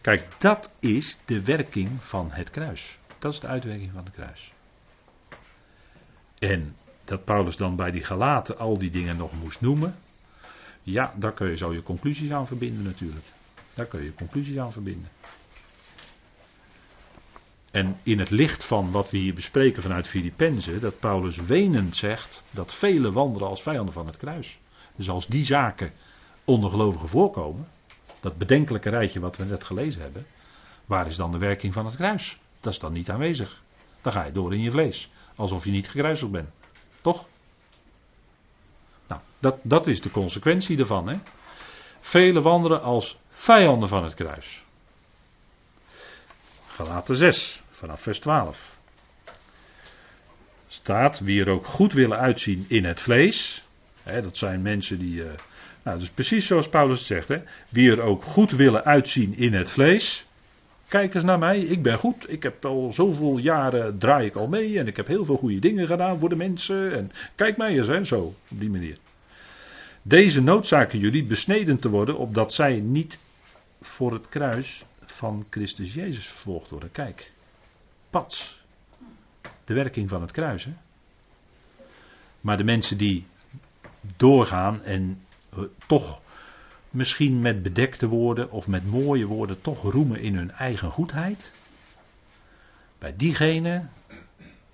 Kijk, 0.00 0.26
dat 0.38 0.70
is 0.80 1.18
de 1.24 1.42
werking 1.44 2.04
van 2.04 2.30
het 2.30 2.50
kruis. 2.50 2.98
Dat 3.18 3.32
is 3.32 3.40
de 3.40 3.46
uitwerking 3.46 3.92
van 3.92 4.04
het 4.04 4.12
kruis. 4.12 4.52
En 6.38 6.76
dat 7.04 7.24
Paulus 7.24 7.56
dan 7.56 7.76
bij 7.76 7.90
die 7.90 8.04
Galaten 8.04 8.58
al 8.58 8.78
die 8.78 8.90
dingen 8.90 9.16
nog 9.16 9.32
moest 9.32 9.60
noemen. 9.60 9.96
Ja, 10.82 11.14
daar 11.16 11.32
kun 11.32 11.48
je 11.48 11.56
zo 11.56 11.72
je 11.72 11.82
conclusies 11.82 12.30
aan 12.30 12.46
verbinden 12.46 12.82
natuurlijk. 12.82 13.26
Daar 13.74 13.86
kun 13.86 14.02
je 14.02 14.14
conclusies 14.14 14.58
aan 14.58 14.72
verbinden. 14.72 15.08
En 17.74 17.96
in 18.02 18.18
het 18.18 18.30
licht 18.30 18.64
van 18.64 18.90
wat 18.90 19.10
we 19.10 19.18
hier 19.18 19.34
bespreken 19.34 19.82
vanuit 19.82 20.08
Filippenzen, 20.08 20.80
dat 20.80 20.98
Paulus 20.98 21.36
wenend 21.36 21.96
zegt 21.96 22.44
dat 22.50 22.74
velen 22.74 23.12
wandelen 23.12 23.48
als 23.48 23.62
vijanden 23.62 23.92
van 23.92 24.06
het 24.06 24.16
kruis. 24.16 24.58
Dus 24.96 25.10
als 25.10 25.26
die 25.26 25.44
zaken 25.44 25.92
onder 26.44 26.70
gelovigen 26.70 27.08
voorkomen, 27.08 27.68
dat 28.20 28.36
bedenkelijke 28.38 28.90
rijtje 28.90 29.20
wat 29.20 29.36
we 29.36 29.44
net 29.44 29.64
gelezen 29.64 30.02
hebben, 30.02 30.26
waar 30.84 31.06
is 31.06 31.16
dan 31.16 31.32
de 31.32 31.38
werking 31.38 31.72
van 31.72 31.86
het 31.86 31.96
kruis? 31.96 32.38
Dat 32.60 32.72
is 32.72 32.78
dan 32.78 32.92
niet 32.92 33.10
aanwezig. 33.10 33.62
Dan 34.00 34.12
ga 34.12 34.24
je 34.24 34.32
door 34.32 34.54
in 34.54 34.62
je 34.62 34.70
vlees, 34.70 35.10
alsof 35.34 35.64
je 35.64 35.70
niet 35.70 35.88
gekruisigd 35.88 36.32
bent. 36.32 36.48
Toch? 37.00 37.26
Nou, 39.06 39.20
dat, 39.38 39.58
dat 39.62 39.86
is 39.86 40.00
de 40.00 40.10
consequentie 40.10 40.78
ervan. 40.78 41.08
Hè? 41.08 41.18
Velen 42.00 42.42
wandelen 42.42 42.82
als 42.82 43.18
vijanden 43.30 43.88
van 43.88 44.04
het 44.04 44.14
kruis. 44.14 44.64
Galaten 46.66 47.16
6 47.16 47.62
vanaf 47.84 48.02
vers 48.02 48.18
12. 48.18 48.78
Staat, 50.68 51.20
wie 51.20 51.40
er 51.40 51.48
ook 51.48 51.66
goed 51.66 51.92
willen 51.92 52.18
uitzien 52.18 52.64
in 52.68 52.84
het 52.84 53.00
vlees. 53.00 53.64
Hè, 54.02 54.22
dat 54.22 54.36
zijn 54.36 54.62
mensen 54.62 54.98
die. 54.98 55.14
Uh, 55.14 55.30
nou, 55.82 55.98
dus 55.98 56.10
precies 56.10 56.46
zoals 56.46 56.68
Paulus 56.68 57.06
zegt. 57.06 57.28
Hè, 57.28 57.42
wie 57.68 57.90
er 57.90 58.00
ook 58.00 58.22
goed 58.22 58.50
willen 58.50 58.84
uitzien 58.84 59.36
in 59.36 59.54
het 59.54 59.70
vlees. 59.70 60.26
Kijk 60.88 61.14
eens 61.14 61.24
naar 61.24 61.38
mij, 61.38 61.60
ik 61.60 61.82
ben 61.82 61.98
goed. 61.98 62.30
Ik 62.30 62.42
heb 62.42 62.64
al 62.64 62.92
zoveel 62.92 63.38
jaren 63.38 63.98
draai 63.98 64.26
ik 64.26 64.34
al 64.34 64.48
mee. 64.48 64.78
En 64.78 64.86
ik 64.86 64.96
heb 64.96 65.06
heel 65.06 65.24
veel 65.24 65.36
goede 65.36 65.58
dingen 65.58 65.86
gedaan 65.86 66.18
voor 66.18 66.28
de 66.28 66.36
mensen. 66.36 66.92
En 66.92 67.12
kijk 67.34 67.56
mij 67.56 67.76
eens, 67.78 67.86
hè, 67.86 68.04
zo, 68.04 68.20
op 68.50 68.60
die 68.60 68.70
manier. 68.70 68.98
Deze 70.02 70.40
noodzaken 70.40 70.98
jullie 70.98 71.24
besneden 71.24 71.78
te 71.78 71.88
worden, 71.88 72.16
opdat 72.16 72.52
zij 72.52 72.80
niet 72.80 73.18
voor 73.80 74.12
het 74.12 74.28
kruis 74.28 74.84
van 75.06 75.46
Christus 75.50 75.94
Jezus 75.94 76.26
vervolgd 76.26 76.70
worden. 76.70 76.92
Kijk, 76.92 77.32
De 79.64 79.74
werking 79.74 80.08
van 80.08 80.20
het 80.20 80.30
kruis. 80.30 80.64
Hè? 80.64 80.72
Maar 82.40 82.56
de 82.56 82.64
mensen 82.64 82.98
die 82.98 83.26
doorgaan 84.16 84.82
en 84.82 85.24
eh, 85.50 85.58
toch 85.86 86.20
misschien 86.90 87.40
met 87.40 87.62
bedekte 87.62 88.08
woorden 88.08 88.50
of 88.50 88.68
met 88.68 88.86
mooie 88.86 89.26
woorden 89.26 89.60
toch 89.60 89.82
roemen 89.82 90.20
in 90.20 90.34
hun 90.34 90.50
eigen 90.50 90.90
goedheid. 90.90 91.54
Bij 92.98 93.16
diegene 93.16 93.86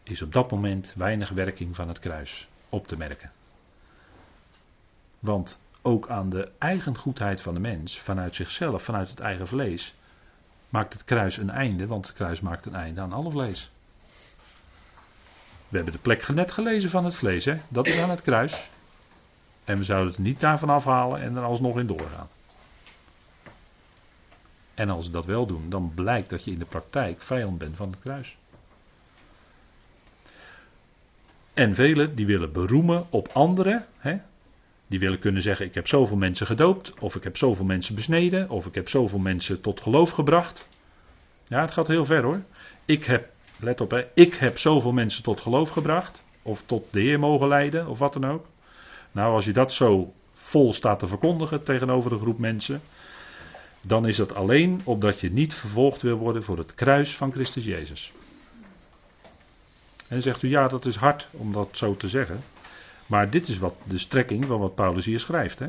is 0.02 0.22
op 0.22 0.32
dat 0.32 0.50
moment 0.50 0.94
weinig 0.96 1.28
werking 1.28 1.76
van 1.76 1.88
het 1.88 1.98
kruis 1.98 2.48
op 2.68 2.86
te 2.86 2.96
merken. 2.96 3.32
Want 5.18 5.60
ook 5.82 6.08
aan 6.08 6.30
de 6.30 6.50
eigen 6.58 6.96
goedheid 6.96 7.40
van 7.40 7.54
de 7.54 7.60
mens, 7.60 7.98
vanuit 7.98 8.34
zichzelf, 8.34 8.82
vanuit 8.82 9.10
het 9.10 9.20
eigen 9.20 9.48
vlees, 9.48 9.94
maakt 10.70 10.92
het 10.92 11.04
kruis 11.04 11.36
een 11.36 11.50
einde, 11.50 11.86
want 11.86 12.06
het 12.06 12.16
kruis 12.16 12.40
maakt 12.40 12.66
een 12.66 12.74
einde 12.74 13.00
aan 13.00 13.12
alle 13.12 13.30
vlees. 13.30 13.70
We 15.68 15.76
hebben 15.76 15.92
de 15.92 16.00
plek 16.00 16.28
net 16.28 16.50
gelezen 16.50 16.90
van 16.90 17.04
het 17.04 17.14
vlees, 17.14 17.44
hè? 17.44 17.60
dat 17.68 17.86
is 17.86 17.98
aan 17.98 18.10
het 18.10 18.22
kruis. 18.22 18.70
En 19.64 19.78
we 19.78 19.84
zouden 19.84 20.12
het 20.12 20.18
niet 20.18 20.40
daarvan 20.40 20.70
afhalen 20.70 21.20
en 21.20 21.36
er 21.36 21.42
alsnog 21.42 21.78
in 21.78 21.86
doorgaan. 21.86 22.28
En 24.74 24.90
als 24.90 25.06
we 25.06 25.12
dat 25.12 25.24
wel 25.24 25.46
doen, 25.46 25.70
dan 25.70 25.92
blijkt 25.94 26.30
dat 26.30 26.44
je 26.44 26.50
in 26.50 26.58
de 26.58 26.64
praktijk 26.64 27.22
vijand 27.22 27.58
bent 27.58 27.76
van 27.76 27.90
het 27.90 28.00
kruis. 28.00 28.36
En 31.54 31.74
velen 31.74 32.14
die 32.14 32.26
willen 32.26 32.52
beroemen 32.52 33.06
op 33.10 33.28
anderen. 33.28 33.86
Hè? 33.98 34.18
Die 34.90 34.98
willen 34.98 35.18
kunnen 35.18 35.42
zeggen: 35.42 35.66
Ik 35.66 35.74
heb 35.74 35.86
zoveel 35.86 36.16
mensen 36.16 36.46
gedoopt, 36.46 36.94
of 36.98 37.14
ik 37.14 37.24
heb 37.24 37.36
zoveel 37.36 37.64
mensen 37.64 37.94
besneden, 37.94 38.48
of 38.48 38.66
ik 38.66 38.74
heb 38.74 38.88
zoveel 38.88 39.18
mensen 39.18 39.60
tot 39.60 39.80
geloof 39.80 40.10
gebracht. 40.10 40.68
Ja, 41.46 41.60
het 41.60 41.70
gaat 41.70 41.86
heel 41.86 42.04
ver 42.04 42.22
hoor. 42.22 42.42
Ik 42.84 43.04
heb, 43.04 43.28
let 43.58 43.80
op, 43.80 43.90
hè, 43.90 44.06
ik 44.14 44.34
heb 44.34 44.58
zoveel 44.58 44.92
mensen 44.92 45.22
tot 45.22 45.40
geloof 45.40 45.70
gebracht, 45.70 46.24
of 46.42 46.62
tot 46.66 46.84
de 46.90 47.00
Heer 47.00 47.18
mogen 47.18 47.48
leiden, 47.48 47.86
of 47.86 47.98
wat 47.98 48.12
dan 48.12 48.26
ook. 48.26 48.46
Nou, 49.12 49.34
als 49.34 49.44
je 49.44 49.52
dat 49.52 49.72
zo 49.72 50.12
vol 50.32 50.72
staat 50.72 50.98
te 50.98 51.06
verkondigen 51.06 51.62
tegenover 51.62 52.12
een 52.12 52.18
groep 52.18 52.38
mensen, 52.38 52.80
dan 53.80 54.06
is 54.06 54.16
dat 54.16 54.34
alleen 54.34 54.80
opdat 54.84 55.20
je 55.20 55.32
niet 55.32 55.54
vervolgd 55.54 56.02
wil 56.02 56.16
worden 56.16 56.42
voor 56.42 56.58
het 56.58 56.74
kruis 56.74 57.16
van 57.16 57.32
Christus 57.32 57.64
Jezus. 57.64 58.12
En 60.08 60.22
zegt 60.22 60.42
u, 60.42 60.48
ja, 60.48 60.68
dat 60.68 60.86
is 60.86 60.96
hard 60.96 61.28
om 61.30 61.52
dat 61.52 61.68
zo 61.72 61.96
te 61.96 62.08
zeggen. 62.08 62.42
Maar 63.10 63.30
dit 63.30 63.48
is 63.48 63.58
wat 63.58 63.74
de 63.88 63.98
strekking 63.98 64.46
van 64.46 64.60
wat 64.60 64.74
Paulus 64.74 65.04
hier 65.04 65.20
schrijft. 65.20 65.58
Hè? 65.58 65.66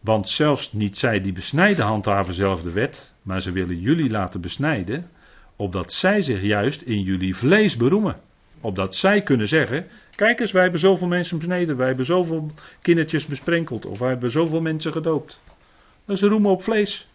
Want 0.00 0.28
zelfs 0.28 0.72
niet 0.72 0.96
zij 0.96 1.20
die 1.20 1.32
besnijden 1.32 1.84
handhaven 1.84 2.34
zelf 2.34 2.62
de 2.62 2.72
wet, 2.72 3.12
maar 3.22 3.42
ze 3.42 3.52
willen 3.52 3.80
jullie 3.80 4.10
laten 4.10 4.40
besnijden, 4.40 5.10
opdat 5.56 5.92
zij 5.92 6.20
zich 6.20 6.42
juist 6.42 6.82
in 6.82 7.02
jullie 7.02 7.36
vlees 7.36 7.76
beroemen. 7.76 8.20
Opdat 8.60 8.94
zij 8.94 9.22
kunnen 9.22 9.48
zeggen, 9.48 9.86
kijk 10.14 10.40
eens, 10.40 10.52
wij 10.52 10.62
hebben 10.62 10.80
zoveel 10.80 11.08
mensen 11.08 11.38
besneden, 11.38 11.76
wij 11.76 11.86
hebben 11.86 12.04
zoveel 12.04 12.50
kindertjes 12.82 13.26
besprenkeld, 13.26 13.86
of 13.86 13.98
wij 13.98 14.08
hebben 14.08 14.30
zoveel 14.30 14.60
mensen 14.60 14.92
gedoopt. 14.92 15.40
Dat 16.04 16.20
roemen 16.20 16.50
op 16.50 16.62
vlees. 16.62 17.08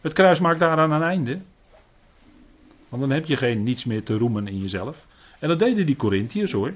Het 0.00 0.12
kruis 0.12 0.40
maakt 0.40 0.58
daaraan 0.58 0.90
een 0.92 1.02
einde. 1.02 1.40
Want 2.88 3.02
dan 3.02 3.10
heb 3.10 3.26
je 3.26 3.36
geen 3.36 3.62
niets 3.62 3.84
meer 3.84 4.02
te 4.02 4.16
roemen 4.16 4.48
in 4.48 4.60
jezelf. 4.60 5.06
En 5.38 5.48
dat 5.48 5.58
deden 5.58 5.86
die 5.86 5.96
Corinthiërs 5.96 6.52
hoor. 6.52 6.72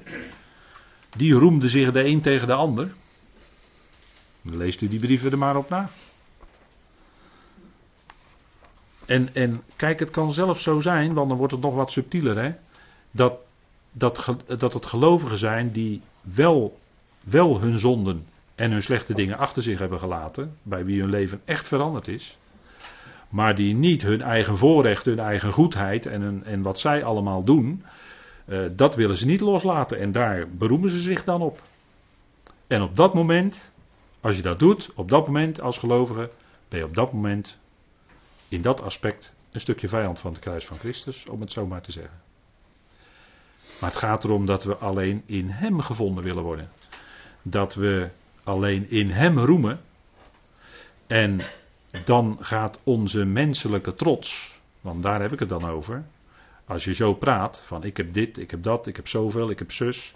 Die 1.15 1.33
roemde 1.33 1.67
zich 1.67 1.91
de 1.91 2.05
een 2.05 2.21
tegen 2.21 2.47
de 2.47 2.53
ander. 2.53 2.93
Leest 4.41 4.81
u 4.81 4.87
die 4.87 4.99
brieven 4.99 5.31
er 5.31 5.37
maar 5.37 5.55
op 5.55 5.69
na. 5.69 5.89
En, 9.07 9.29
en 9.33 9.63
kijk, 9.75 9.99
het 9.99 10.09
kan 10.09 10.33
zelfs 10.33 10.63
zo 10.63 10.81
zijn, 10.81 11.13
want 11.13 11.29
dan 11.29 11.37
wordt 11.37 11.53
het 11.53 11.61
nog 11.61 11.73
wat 11.73 11.91
subtieler, 11.91 12.37
hè, 12.37 12.51
dat, 13.11 13.37
dat, 13.91 14.35
dat 14.57 14.73
het 14.73 14.85
gelovigen 14.85 15.37
zijn 15.37 15.71
die 15.71 16.01
wel, 16.21 16.79
wel 17.23 17.59
hun 17.59 17.79
zonden 17.79 18.25
en 18.55 18.71
hun 18.71 18.83
slechte 18.83 19.13
dingen 19.13 19.37
achter 19.37 19.63
zich 19.63 19.79
hebben 19.79 19.99
gelaten, 19.99 20.57
bij 20.63 20.85
wie 20.85 20.99
hun 20.99 21.09
leven 21.09 21.41
echt 21.45 21.67
veranderd 21.67 22.07
is, 22.07 22.37
maar 23.29 23.55
die 23.55 23.75
niet 23.75 24.01
hun 24.01 24.21
eigen 24.21 24.57
voorrecht, 24.57 25.05
hun 25.05 25.19
eigen 25.19 25.51
goedheid 25.51 26.05
en, 26.05 26.41
en 26.45 26.61
wat 26.61 26.79
zij 26.79 27.03
allemaal 27.03 27.43
doen, 27.43 27.83
eh, 28.47 28.65
dat 28.71 28.95
willen 28.95 29.15
ze 29.15 29.25
niet 29.25 29.41
loslaten 29.41 29.99
en 29.99 30.11
daar 30.11 30.49
beroemen 30.49 30.89
ze 30.89 31.01
zich 31.01 31.23
dan 31.23 31.41
op. 31.41 31.61
En 32.67 32.81
op 32.81 32.95
dat 32.95 33.13
moment, 33.13 33.71
als 34.21 34.35
je 34.35 34.41
dat 34.41 34.59
doet, 34.59 34.91
op 34.95 35.09
dat 35.09 35.25
moment 35.25 35.61
als 35.61 35.77
gelovige, 35.77 36.29
ben 36.69 36.79
je 36.79 36.85
op 36.85 36.95
dat 36.95 37.13
moment 37.13 37.57
in 38.47 38.61
dat 38.61 38.81
aspect 38.81 39.35
een 39.51 39.59
stukje 39.59 39.89
vijand 39.89 40.19
van 40.19 40.31
het 40.31 40.41
kruis 40.41 40.65
van 40.65 40.77
Christus, 40.77 41.25
om 41.25 41.41
het 41.41 41.51
zo 41.51 41.65
maar 41.65 41.81
te 41.81 41.91
zeggen. 41.91 42.21
Maar 43.79 43.89
het 43.89 43.99
gaat 43.99 44.23
erom 44.23 44.45
dat 44.45 44.63
we 44.63 44.75
alleen 44.75 45.23
in 45.25 45.49
Hem 45.49 45.79
gevonden 45.79 46.23
willen 46.23 46.43
worden. 46.43 46.69
Dat 47.41 47.73
we 47.73 48.09
alleen 48.43 48.89
in 48.89 49.09
Hem 49.09 49.39
roemen. 49.39 49.79
En 51.07 51.41
dan 52.03 52.37
gaat 52.39 52.79
onze 52.83 53.25
menselijke 53.25 53.95
trots, 53.95 54.59
want 54.81 55.03
daar 55.03 55.21
heb 55.21 55.31
ik 55.31 55.39
het 55.39 55.49
dan 55.49 55.69
over. 55.69 56.05
Als 56.67 56.83
je 56.83 56.93
zo 56.93 57.13
praat, 57.13 57.61
van 57.65 57.83
ik 57.83 57.97
heb 57.97 58.13
dit, 58.13 58.37
ik 58.37 58.51
heb 58.51 58.63
dat, 58.63 58.87
ik 58.87 58.95
heb 58.95 59.07
zoveel, 59.07 59.49
ik 59.49 59.59
heb 59.59 59.71
zus. 59.71 60.15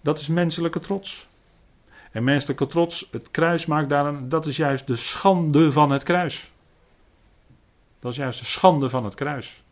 Dat 0.00 0.18
is 0.18 0.28
menselijke 0.28 0.80
trots. 0.80 1.28
En 2.12 2.24
menselijke 2.24 2.66
trots, 2.66 3.08
het 3.10 3.30
kruis 3.30 3.66
maakt 3.66 3.88
daar 3.88 4.06
een, 4.06 4.28
dat 4.28 4.46
is 4.46 4.56
juist 4.56 4.86
de 4.86 4.96
schande 4.96 5.72
van 5.72 5.90
het 5.90 6.02
kruis. 6.02 6.52
Dat 8.00 8.10
is 8.12 8.18
juist 8.18 8.38
de 8.38 8.44
schande 8.44 8.88
van 8.88 9.04
het 9.04 9.14
kruis. 9.14 9.62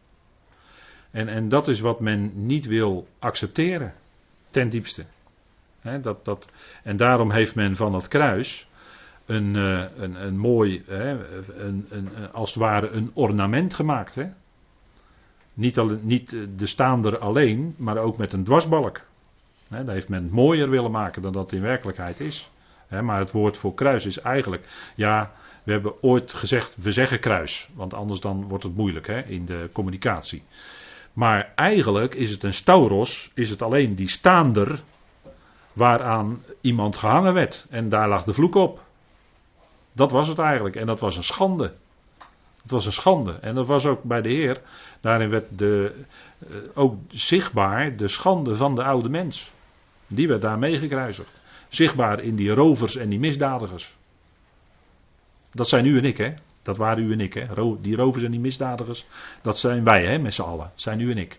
En, 1.11 1.29
en 1.29 1.49
dat 1.49 1.69
is 1.69 1.81
wat 1.81 2.01
men 2.01 2.47
niet 2.47 2.67
wil 2.67 3.09
accepteren, 3.19 3.95
ten 4.51 4.69
diepste. 4.69 5.05
Dat, 6.01 6.25
dat, 6.25 6.51
en 6.83 6.97
daarom 6.97 7.31
heeft 7.31 7.55
men 7.55 7.77
van 7.77 7.95
het 7.95 8.09
kruis 8.09 8.69
een, 9.27 9.57
eh, 9.57 9.85
een, 9.97 10.27
een 10.27 10.39
mooi, 10.39 10.85
een, 10.87 11.87
een- 11.89 12.33
als 12.33 12.51
het 12.55 12.63
ware 12.63 12.89
een 12.89 13.11
ornament 13.15 13.75
gemaakt. 13.75 14.15
Hè. 14.15 14.27
Niet, 15.55 15.79
al, 15.79 15.99
niet 16.01 16.33
eh, 16.33 16.41
de 16.57 16.67
staander 16.67 17.19
alleen, 17.19 17.75
maar 17.79 17.97
ook 17.97 18.17
met 18.17 18.33
een 18.33 18.45
dwarsbalk. 18.45 19.01
Hè, 19.69 19.85
dat 19.85 19.95
heeft 19.95 20.09
men 20.09 20.29
mooier 20.31 20.71
willen 20.71 20.91
maken 20.91 21.23
dan 21.23 21.33
dat 21.33 21.53
in 21.53 21.61
werkelijkheid 21.61 22.21
is. 22.21 22.53
Maar 23.03 23.19
het 23.19 23.31
woord 23.31 23.57
voor 23.57 23.75
kruis 23.75 24.07
is 24.07 24.19
eigenlijk, 24.19 24.93
ja, 24.95 25.33
we 25.63 25.73
hebben 25.73 26.03
ooit 26.03 26.33
gezegd, 26.33 26.77
we 26.81 26.93
zeggen 26.93 27.21
kruis, 27.21 27.69
want 27.75 27.95
anders 27.95 28.21
dan 28.21 28.49
wordt 28.49 28.65
het 28.65 28.77
moeilijk 28.77 29.09
in 29.09 29.45
de 29.45 29.71
communicatie. 29.73 30.43
Maar 31.13 31.53
eigenlijk 31.55 32.15
is 32.15 32.31
het 32.31 32.43
een 32.43 32.55
stauros, 32.55 33.31
is 33.35 33.51
het 33.51 33.63
alleen 33.63 33.95
die 33.95 34.09
staander 34.09 34.83
waaraan 35.73 36.43
iemand 36.61 36.97
gehangen 36.97 37.35
werd. 37.35 37.67
En 37.71 37.89
daar 37.89 38.09
lag 38.09 38.25
de 38.25 38.35
vloek 38.35 38.55
op. 38.55 38.83
Dat 39.93 40.11
was 40.11 40.29
het 40.29 40.39
eigenlijk. 40.39 40.77
En 40.77 40.87
dat 40.87 41.01
was 41.01 41.17
een 41.17 41.23
schande. 41.23 41.75
Het 42.65 42.73
was 42.73 42.87
een 42.87 42.93
schande. 42.93 43.33
En 43.33 43.55
dat 43.55 43.67
was 43.67 43.87
ook 43.87 44.03
bij 44.03 44.23
de 44.23 44.29
Heer. 44.29 44.61
Daarin 45.01 45.31
werd 45.31 45.59
de, 45.59 46.05
eh, 46.39 46.57
ook 46.75 46.97
zichtbaar 47.09 47.97
de 47.97 48.09
schande 48.09 48.57
van 48.57 48.75
de 48.75 48.85
oude 48.85 49.09
mens. 49.09 49.53
Die 50.07 50.29
werd 50.29 50.41
daar 50.41 50.59
meegekruisigd. 50.59 51.41
Zichtbaar 51.69 52.21
in 52.21 52.37
die 52.37 52.51
rovers 52.51 52.97
en 52.97 53.09
die 53.09 53.19
misdadigers. 53.19 53.97
Dat 55.53 55.69
zijn 55.69 55.87
u 55.87 55.99
en 55.99 56.05
ik, 56.05 56.17
hè? 56.17 56.35
Dat 56.63 56.77
waren 56.77 57.05
u 57.05 57.13
en 57.13 57.21
ik, 57.21 57.35
hè? 57.35 57.47
Die 57.81 57.97
rovers 57.97 58.25
en 58.25 58.31
die 58.31 58.41
misdadigers, 58.41 59.07
dat 59.43 59.59
zijn 59.59 59.85
wij, 59.85 60.07
hè? 60.07 60.19
Met 60.19 60.35
z'n 60.35 60.43
allen. 60.43 60.71
Dat 60.73 60.81
zijn 60.81 61.01
u 61.01 61.11
en 61.11 61.19
ik. 61.19 61.39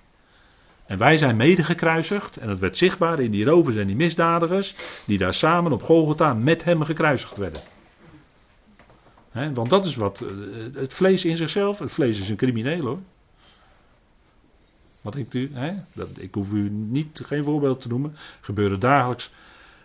En 0.85 0.97
wij 0.97 1.17
zijn 1.17 1.35
medegekruisigd. 1.35 2.37
En 2.37 2.47
dat 2.47 2.59
werd 2.59 2.77
zichtbaar 2.77 3.19
in 3.19 3.31
die 3.31 3.45
rovers 3.45 3.75
en 3.75 3.87
die 3.87 3.95
misdadigers. 3.95 4.75
Die 5.05 5.17
daar 5.17 5.33
samen 5.33 5.71
op 5.71 5.83
Golgotha 5.83 6.33
met 6.33 6.63
hem 6.63 6.81
gekruisigd 6.81 7.37
werden. 7.37 7.61
Want 9.35 9.69
dat 9.69 9.85
is 9.85 9.95
wat. 9.95 10.21
eh, 10.21 10.27
Het 10.73 10.93
vlees 10.93 11.25
in 11.25 11.37
zichzelf. 11.37 11.79
Het 11.79 11.91
vlees 11.91 12.19
is 12.19 12.29
een 12.29 12.35
crimineel 12.35 12.85
hoor. 12.85 12.99
Wat 15.01 15.13
denkt 15.13 15.33
u? 15.33 15.51
Dat, 15.93 16.07
ik 16.17 16.33
hoef 16.33 16.51
u 16.51 16.69
niet, 16.69 17.21
geen 17.25 17.43
voorbeeld 17.43 17.81
te 17.81 17.87
noemen. 17.87 18.15
Gebeuren 18.41 18.79
dagelijks 18.79 19.31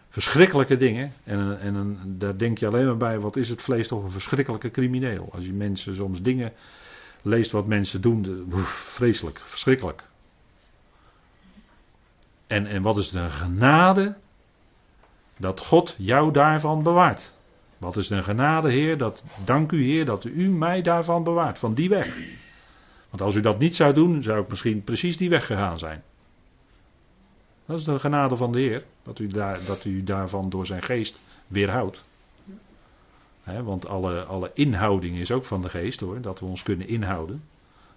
verschrikkelijke 0.09 0.77
dingen. 0.77 1.13
En, 1.25 1.61
en, 1.61 1.99
daar 2.19 2.39
denk 2.39 2.59
je 2.59 2.67
alleen 2.67 2.87
maar 2.87 2.97
bij. 2.97 3.19
Wat 3.21 3.37
is 3.37 3.49
het 3.49 3.63
vlees 3.63 3.89
toch 3.89 4.05
een 4.05 4.11
verschrikkelijke 4.11 4.71
crimineel. 4.71 5.29
Als 5.33 5.45
je 5.47 5.53
mensen 5.53 5.95
soms 5.95 6.23
dingen 6.23 6.53
leest 7.23 7.51
wat 7.51 7.67
mensen 7.67 8.01
doen. 8.01 8.47
vreselijk, 8.65 9.41
verschrikkelijk. 9.45 10.03
En, 12.47 12.67
en 12.67 12.83
wat 12.83 12.97
is 12.97 13.11
de 13.11 13.31
genade 13.31 14.17
dat 15.39 15.61
God 15.61 15.95
jou 15.99 16.33
daarvan 16.33 16.83
bewaart. 16.83 17.35
Wat 17.81 17.97
is 17.97 18.09
de 18.09 18.23
genade, 18.23 18.71
Heer, 18.71 18.99
dat, 18.99 19.25
dank 19.45 19.73
u, 19.73 19.85
Heer, 19.85 20.05
dat 20.05 20.25
u 20.25 20.49
mij 20.49 20.83
daarvan 20.83 21.25
bewaart, 21.25 21.59
van 21.59 21.75
die 21.75 21.89
weg. 21.89 22.17
Want 23.11 23.23
als 23.23 23.35
u 23.35 23.41
dat 23.41 23.59
niet 23.59 23.77
zou 23.77 23.95
doen, 23.95 24.23
zou 24.23 24.43
ik 24.43 24.49
misschien 24.49 24.85
precies 24.85 25.17
die 25.17 25.29
weg 25.29 25.47
gegaan 25.47 25.79
zijn. 25.79 26.03
Dat 27.67 27.79
is 27.79 27.85
de 27.85 27.99
genade 27.99 28.37
van 28.37 28.53
de 28.53 28.59
Heer, 28.61 28.85
dat 29.03 29.19
u, 29.19 29.27
daar, 29.27 29.65
dat 29.65 29.85
u 29.85 30.05
daarvan 30.05 30.51
door 30.51 30.67
zijn 30.67 30.83
geest 30.83 31.23
weerhoudt. 31.47 32.05
Want 33.45 33.87
alle, 33.87 34.25
alle 34.25 34.51
inhouding 34.55 35.17
is 35.17 35.31
ook 35.31 35.45
van 35.45 35.63
de 35.63 35.69
geest 35.69 36.01
hoor, 36.01 36.21
dat 36.21 36.41
we 36.41 36.47
ons 36.47 36.63
kunnen 36.63 36.89
inhouden. 36.89 37.43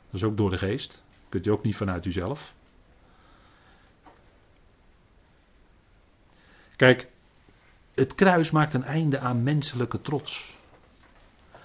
Dat 0.06 0.22
is 0.22 0.24
ook 0.24 0.38
door 0.38 0.50
de 0.50 0.58
geest. 0.58 1.04
Kunt 1.30 1.46
u 1.46 1.52
ook 1.52 1.64
niet 1.64 1.76
vanuit 1.76 2.06
uzelf. 2.06 2.54
Kijk, 6.76 7.08
het 7.94 8.16
kruis 8.16 8.52
maakt 8.52 8.74
een 8.74 8.84
einde 8.84 9.20
aan 9.20 9.44
menselijke 9.44 10.02
trots. 10.02 10.58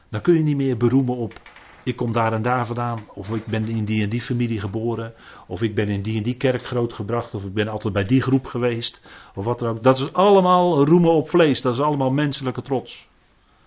Dan 0.08 0.20
kun 0.20 0.34
je 0.34 0.42
niet 0.42 0.56
meer 0.56 0.76
beroemen 0.76 1.16
op. 1.16 1.40
Ik 1.82 1.96
kom 1.96 2.12
daar 2.12 2.32
en 2.32 2.42
daar 2.42 2.66
vandaan. 2.66 3.04
Of 3.14 3.30
ik 3.30 3.46
ben 3.46 3.68
in 3.68 3.84
die 3.84 4.02
en 4.02 4.08
die 4.08 4.20
familie 4.20 4.60
geboren. 4.60 5.14
Of 5.46 5.62
ik 5.62 5.74
ben 5.74 5.88
in 5.88 6.02
die 6.02 6.16
en 6.16 6.22
die 6.22 6.36
kerk 6.36 6.62
grootgebracht. 6.62 7.34
Of 7.34 7.44
ik 7.44 7.54
ben 7.54 7.68
altijd 7.68 7.92
bij 7.92 8.04
die 8.04 8.22
groep 8.22 8.46
geweest. 8.46 9.00
Of 9.34 9.44
wat 9.44 9.58
dan 9.58 9.68
ook. 9.68 9.82
Dat 9.82 9.98
is 9.98 10.12
allemaal 10.12 10.84
roemen 10.84 11.12
op 11.12 11.28
vlees. 11.28 11.60
Dat 11.60 11.74
is 11.74 11.80
allemaal 11.80 12.10
menselijke 12.10 12.62
trots. 12.62 13.08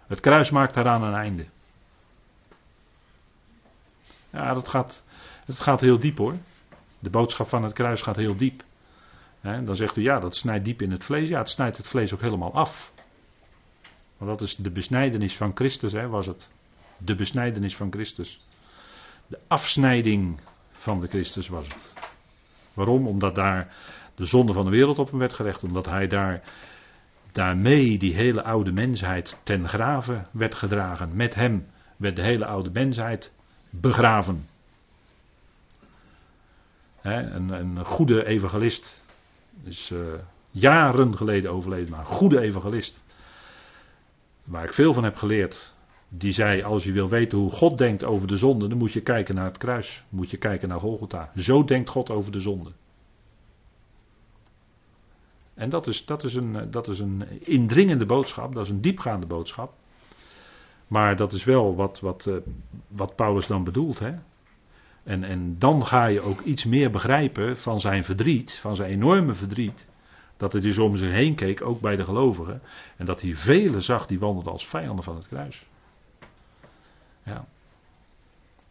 Het 0.08 0.20
kruis 0.20 0.50
maakt 0.50 0.74
daaraan 0.74 1.04
een 1.04 1.14
einde. 1.14 1.46
Ja, 4.30 4.54
dat 4.54 4.68
gaat, 4.68 5.04
het 5.46 5.60
gaat 5.60 5.82
heel 5.82 6.00
diep 6.00 6.18
hoor. 6.18 6.36
De 7.00 7.10
boodschap 7.10 7.48
van 7.48 7.64
het 7.64 7.74
kruis 7.74 8.02
gaat 8.02 8.16
heel 8.16 8.36
diep. 8.36 8.64
Dan 9.42 9.76
zegt 9.76 9.98
u 9.98 10.02
ja, 10.02 10.20
dat 10.20 10.36
snijdt 10.36 10.66
diep 10.66 10.82
in 10.82 10.92
het 10.92 11.04
vlees. 11.04 11.30
Ja, 11.30 11.40
het 11.40 11.50
snijdt 11.50 11.78
het 11.78 11.88
vlees 11.88 12.14
ook 12.14 12.22
helemaal 12.22 12.54
af. 12.54 12.94
Want 14.18 14.32
dat 14.32 14.42
is 14.42 14.56
de 14.56 14.72
besnijdenis 14.72 15.38
van 15.38 15.52
Christus, 15.56 15.94
was 15.94 16.26
het. 16.26 16.52
De 16.98 17.16
besnijdenis 17.16 17.76
van 17.76 17.92
Christus. 17.92 18.46
De 19.28 19.40
afsnijding 19.48 20.40
van 20.72 21.00
de 21.00 21.08
Christus 21.08 21.48
was 21.48 21.68
het. 21.68 21.94
Waarom? 22.74 23.08
Omdat 23.08 23.36
daar 23.36 23.76
de 24.16 24.26
zonde 24.26 24.54
van 24.54 24.66
de 24.66 24.72
wereld 24.72 25.00
op 25.00 25.10
hem 25.10 25.20
werd 25.20 25.34
gelegd. 25.34 25.64
Omdat 25.64 25.86
hij 25.86 26.08
daar 26.08 26.44
daarmee 27.32 27.98
die 27.98 28.14
hele 28.14 28.44
oude 28.44 28.72
mensheid 28.72 29.40
ten 29.44 29.68
graven 29.68 30.28
werd 30.32 30.56
gedragen. 30.56 31.16
Met 31.16 31.36
hem 31.36 31.68
werd 31.98 32.16
de 32.16 32.22
hele 32.22 32.46
oude 32.46 32.70
mensheid 32.72 33.34
begraven. 33.70 34.48
Een, 37.02 37.50
een 37.50 37.86
goede 37.86 38.26
evangelist 38.26 39.04
is 39.64 39.92
eh, 39.92 40.00
jaren 40.52 41.18
geleden 41.18 41.52
overleden, 41.52 41.90
maar 41.90 42.00
een 42.00 42.06
goede 42.06 42.40
evangelist. 42.40 43.04
Waar 44.44 44.64
ik 44.64 44.74
veel 44.74 44.94
van 44.94 45.04
heb 45.04 45.16
geleerd. 45.16 45.74
Die 46.10 46.32
zei: 46.32 46.64
Als 46.64 46.84
je 46.84 46.92
wil 46.92 47.10
weten 47.10 47.38
hoe 47.38 47.52
God 47.52 47.78
denkt 47.78 48.04
over 48.04 48.28
de 48.28 48.38
zonde, 48.38 48.68
dan 48.68 48.78
moet 48.78 48.94
je 48.94 49.02
kijken 49.02 49.36
naar 49.36 49.46
het 49.46 49.58
kruis. 49.58 50.04
Moet 50.10 50.32
je 50.32 50.38
kijken 50.38 50.70
naar 50.70 50.80
Golgotha. 50.80 51.32
Zo 51.36 51.64
denkt 51.64 51.90
God 51.90 52.10
over 52.10 52.32
de 52.32 52.40
zonde. 52.40 52.72
En 55.54 55.70
dat 55.70 55.88
is, 55.88 56.06
dat, 56.06 56.24
is 56.24 56.36
een, 56.36 56.72
dat 56.72 56.88
is 56.88 57.00
een 57.00 57.24
indringende 57.40 58.06
boodschap, 58.06 58.54
dat 58.54 58.64
is 58.64 58.70
een 58.70 58.82
diepgaande 58.82 59.26
boodschap. 59.26 59.74
Maar 60.88 61.16
dat 61.16 61.34
is 61.34 61.44
wel 61.44 61.76
wat, 61.76 62.00
wat, 62.00 62.26
eh, 62.26 62.36
wat 62.88 63.16
Paulus 63.16 63.48
dan 63.48 63.64
bedoelt. 63.64 64.00
Hè? 64.00 64.14
En, 65.04 65.24
en 65.24 65.56
dan 65.60 65.86
ga 65.86 66.06
je 66.06 66.22
ook 66.22 66.42
iets 66.42 66.66
meer 66.66 66.92
begrijpen 66.92 67.58
van 67.58 67.80
zijn 67.80 68.04
verdriet, 68.04 68.58
van 68.62 68.76
zijn 68.76 68.92
enorme 68.92 69.34
verdriet. 69.34 69.88
Dat 70.38 70.54
het 70.54 70.64
dus 70.64 70.78
om 70.78 70.96
zich 70.96 71.12
heen 71.12 71.36
keek, 71.36 71.62
ook 71.62 71.82
bij 71.82 71.96
de 71.96 72.04
gelovigen. 72.04 72.62
En 72.98 73.06
dat 73.06 73.22
hij 73.22 73.36
velen 73.36 73.82
zag 73.82 74.08
die 74.08 74.20
wandelden 74.20 74.52
als 74.52 74.68
vijanden 74.68 75.04
van 75.04 75.16
het 75.16 75.28
kruis. 75.28 75.66
Ja. 77.24 77.46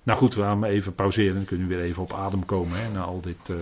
Nou 0.02 0.18
goed, 0.18 0.34
we 0.34 0.40
gaan 0.40 0.64
even 0.64 0.94
pauzeren. 0.94 1.34
Dan 1.34 1.44
kunnen 1.44 1.68
we 1.68 1.74
weer 1.74 1.84
even 1.84 2.02
op 2.02 2.12
adem 2.12 2.44
komen 2.44 2.80
hè, 2.82 2.92
na 2.92 3.02
al 3.02 3.20
dit. 3.20 3.48
eh, 3.50 3.56